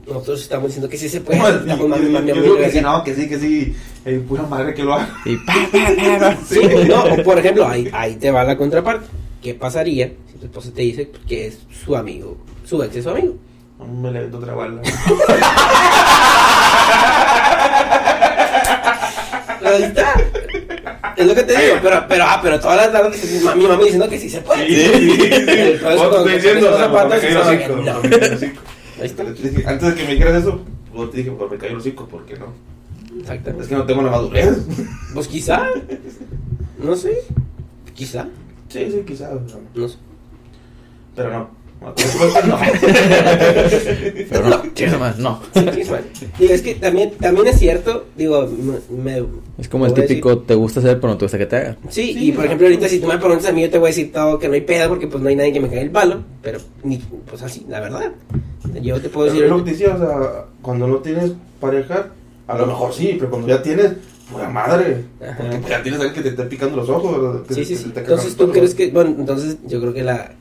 [0.05, 1.39] nosotros estamos diciendo que sí se puede.
[1.39, 3.73] Bueno, estamos mami, mami, yo que sí, no, que sí, que sí.
[4.05, 5.15] Eh, pura madre que lo haga.
[5.23, 6.37] Y pa, pa, pa.
[6.45, 9.07] Sí, no, o por ejemplo, ahí, ahí te va la contraparte.
[9.41, 13.11] ¿Qué pasaría si tu esposa te dice que es su amigo, su ex es su
[13.11, 13.35] amigo?
[14.01, 14.81] Me levanto otra bala.
[19.65, 20.13] Ahí está.
[21.17, 24.09] Es lo que te digo, pero, pero, ah, pero todas las tardes mami, mami diciendo
[24.09, 24.67] que sí se puede.
[29.01, 29.23] Está.
[29.23, 30.61] Te dije, Antes de que me dijeras eso,
[30.95, 32.53] yo te dije, pues me caí el hocico, ¿por qué no?
[33.15, 33.67] Es Exactamente.
[33.67, 34.57] que no tengo la madurez.
[35.13, 35.67] Pues quizá.
[36.79, 37.17] No sé.
[37.93, 38.27] Quizá.
[38.69, 39.31] Sí, sí, sea,
[39.75, 39.97] No sé.
[41.15, 41.49] Pero no.
[41.83, 42.57] No.
[44.29, 45.39] Pero no, no.
[45.53, 45.65] Sí.
[46.39, 48.05] Digo, es que también, también es cierto.
[48.17, 48.47] Digo,
[48.89, 49.19] me.
[49.19, 49.25] me-
[49.57, 51.77] Es como el típico, te gusta hacer, pero no te gusta que te hagan.
[51.89, 53.87] Sí, Sí, y por ejemplo, ahorita si tú me preguntas a mí, yo te voy
[53.87, 55.81] a decir todo que no hay pedo porque pues no hay nadie que me caiga
[55.81, 56.23] el palo.
[56.41, 56.97] Pero, ni,
[57.29, 58.11] pues así, la verdad.
[58.81, 59.43] Yo te puedo decir.
[59.43, 62.07] es lo que te decía, o sea, cuando no tienes pareja,
[62.47, 63.91] a lo mejor sí, pero cuando ya tienes,
[64.31, 65.03] pura madre.
[65.21, 65.35] Ajá.
[65.37, 67.41] Porque pues, ya tienes a alguien que te esté picando los ojos.
[67.49, 67.91] Sí, sí, que sí.
[67.95, 70.31] Entonces tú crees que, bueno, entonces yo creo que la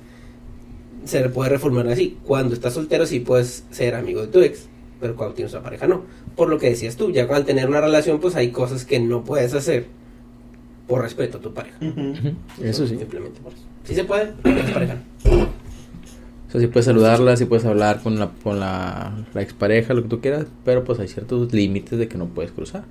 [1.04, 2.18] se le puede reformular así.
[2.24, 4.66] Cuando estás soltero sí puedes ser amigo de tu ex,
[5.00, 6.02] pero cuando tienes una pareja no.
[6.36, 9.24] Por lo que decías tú, ya al tener una relación, pues hay cosas que no
[9.24, 9.86] puedes hacer
[10.86, 11.76] por respeto a tu pareja.
[12.62, 12.96] Eso sí.
[12.98, 13.62] Simplemente por eso.
[13.84, 14.26] Sí se puede,
[14.72, 14.96] pareja.
[15.24, 20.02] O sea, sí puedes saludarla, sí puedes hablar con la, con la, la expareja, lo
[20.02, 22.84] que tú quieras, pero pues hay ciertos límites de que no puedes cruzar.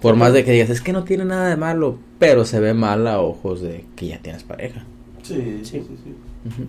[0.00, 2.72] Por más de que digas, es que no tiene nada de malo, pero se ve
[2.72, 4.84] mal a ojos de que ya tienes pareja.
[5.22, 5.86] Sí, sí, Sí.
[5.88, 6.64] sí, sí.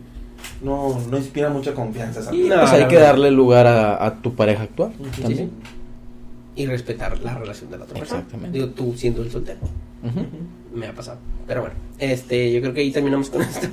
[0.61, 3.10] No, no inspira mucha confianza Y No, pues hay que verdad.
[3.10, 4.91] darle lugar a, a tu pareja actual
[5.22, 5.52] también.
[6.56, 8.20] Y respetar la relación de la otra persona.
[8.22, 8.60] Exactamente.
[8.60, 9.60] Digo, tú siendo el soltero.
[10.74, 11.18] Me ha pasado.
[11.48, 13.68] Pero bueno, este, yo creo que ahí terminamos con esto.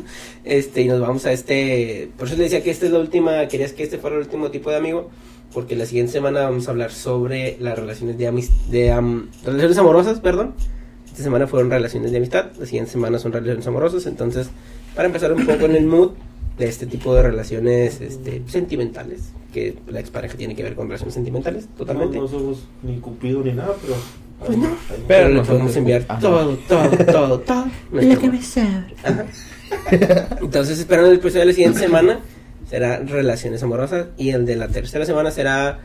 [0.45, 2.11] Este, y nos vamos a este.
[2.17, 3.47] Por eso le decía que esta es la última.
[3.49, 5.11] Querías que este fuera el último tipo de amigo.
[5.53, 8.55] Porque la siguiente semana vamos a hablar sobre las relaciones de amistad.
[8.71, 10.55] De, am- relaciones amorosas, perdón.
[11.07, 12.47] Esta semana fueron relaciones de amistad.
[12.59, 14.07] La siguiente semana son relaciones amorosas.
[14.07, 14.49] Entonces,
[14.95, 16.13] para empezar un poco en el mood
[16.67, 19.33] este tipo de relaciones este, sentimentales.
[19.53, 22.17] Que la expareja tiene que ver con relaciones sentimentales, totalmente.
[22.17, 23.95] No, no somos ni Cupido ni nada, pero.
[24.47, 24.69] Pues no.
[25.07, 26.21] Pero le podemos enviar Ajá.
[26.21, 27.59] todo, todo, todo, todo.
[27.59, 27.73] amor.
[29.03, 29.27] Ajá.
[30.41, 32.21] Entonces, esperando el episodio de la siguiente semana,
[32.69, 34.09] será relaciones amorosas.
[34.17, 35.81] Y el de la tercera semana será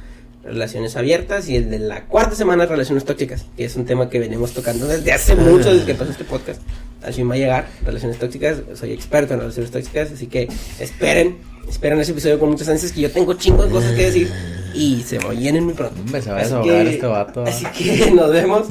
[0.45, 1.49] relaciones abiertas.
[1.49, 3.45] Y el de la cuarta semana, relaciones tóxicas.
[3.57, 6.61] Que es un tema que venimos tocando desde hace mucho, desde que pasó este podcast.
[7.03, 8.57] Así va a llegar, relaciones tóxicas.
[8.75, 10.11] Soy experto en relaciones tóxicas.
[10.11, 10.47] Así que
[10.79, 11.37] esperen,
[11.69, 12.91] esperen ese episodio con muchas ansias.
[12.91, 14.31] Que yo tengo chingos de cosas que decir.
[14.73, 15.99] Y se me vienen muy pronto.
[16.01, 17.43] Hombre, se va a desahogar que- este vato.
[17.43, 18.67] Así que nos vemos.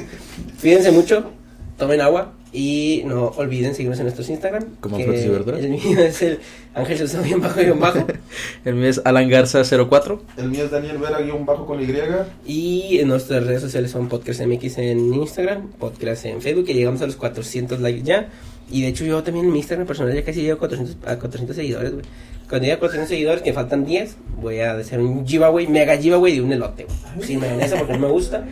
[0.61, 1.31] Cuídense mucho.
[1.77, 2.33] Tomen agua.
[2.55, 4.63] Y no olviden seguirnos en nuestros Instagram.
[4.79, 5.59] Como frutas y verduras.
[5.61, 6.39] El mío es el
[6.73, 8.07] Ángel Sosa bien bajo bien bajo.
[8.65, 10.21] El mío es Alan Garza 04.
[10.37, 11.85] El mío es Daniel Vera, guion bajo con Y.
[12.45, 17.01] Y en nuestras redes sociales son Podcast MX en Instagram, Podcast en Facebook, que llegamos
[17.01, 18.29] a los 400 likes ya.
[18.71, 21.19] Y de hecho yo también en mi Instagram personal ya casi llego a 400, a
[21.19, 22.05] 400 seguidores, güey.
[22.47, 25.97] Cuando llegue a 400 seguidores, que me faltan 10, voy a hacer un giveaway, mega
[25.97, 27.27] giveaway de un elote, güey.
[27.27, 28.45] Sin mayonesa porque no me gusta,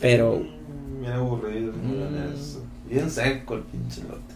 [0.00, 1.72] pero Mm, Bien aburrido.
[1.72, 2.51] Mm.
[2.92, 4.34] Bien seco el pinche lote.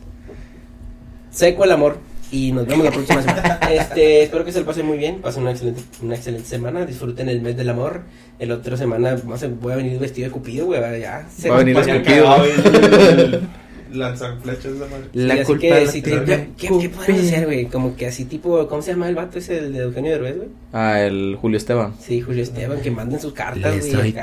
[1.31, 1.99] seco el amor.
[2.33, 3.61] Y nos vemos la próxima semana.
[3.71, 5.21] Este, espero que se lo pasen muy bien.
[5.21, 6.87] Pasen una excelente, una excelente semana.
[6.87, 8.03] Disfruten el mes del amor.
[8.39, 10.81] El otro semana no sé, voy a venir vestido de cupido, güey.
[11.01, 11.29] Ya.
[11.29, 12.27] se Va a venir escupido.
[13.97, 15.11] el lanzar flechas de madre.
[15.13, 17.23] Sí, La así culpa que, la sí, tiene ¿qué, qué, qué podemos Cupido.
[17.23, 17.67] hacer, güey?
[17.67, 20.49] Como que así tipo, ¿cómo se llama el vato ese el de Eugenio Derbez, güey?
[20.73, 21.95] Ah, el Julio Esteban.
[22.01, 24.15] Sí, Julio Esteban, que manden sus cartas, güey.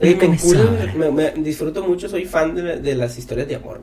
[0.00, 3.80] me, me, me disfruto mucho, soy fan de, de las historias de amor.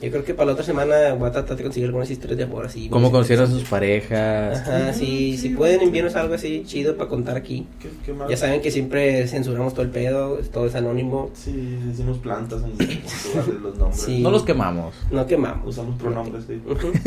[0.00, 2.44] Yo creo que para la otra semana voy a tratar de conseguir algunas historias de
[2.44, 2.88] amor así.
[2.90, 4.60] ¿Cómo a sus parejas?
[4.60, 7.66] Ajá, sí, si pueden enviarnos algo así chido para contar aquí.
[7.80, 8.28] ¿Qué, qué más?
[8.28, 12.72] Ya saben que siempre censuramos todo el pedo, todo es anónimo, Sí, decimos plantas en
[12.72, 14.00] lugar de los nombres.
[14.00, 14.20] Sí.
[14.20, 14.94] No los quemamos.
[15.10, 15.66] no quemamos.
[15.66, 16.60] Usamos pronombres, sí.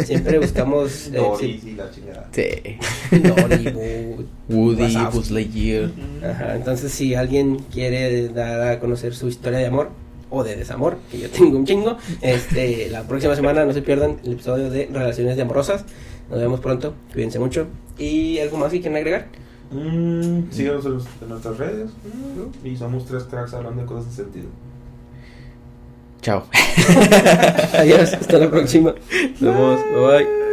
[0.04, 1.08] Siempre buscamos...
[1.14, 2.28] eh, Doris y la chingada.
[2.32, 2.42] Sí.
[3.12, 4.26] sí, Dollywood.
[4.50, 4.98] Woody.
[5.14, 5.92] Buzz Lightyear.
[6.24, 9.90] Ajá, entonces si alguien quiere dar a conocer su historia de amor
[10.30, 14.20] o de desamor, que yo tengo un chingo, este, la próxima semana no se pierdan
[14.24, 15.86] el episodio de Relaciones de Amorosas.
[16.30, 17.68] Nos vemos pronto, cuídense mucho.
[17.98, 19.28] ¿Y algo más que quieren agregar?
[19.72, 21.90] Mm, síganos en, en nuestras redes.
[22.04, 24.48] Mm, Y somos tres cracks hablando de cosas sin sentido.
[26.22, 26.44] Chao.
[27.74, 28.94] Adiós, hasta la próxima.
[29.40, 29.80] Nos vemos.
[29.94, 30.49] Bye bye.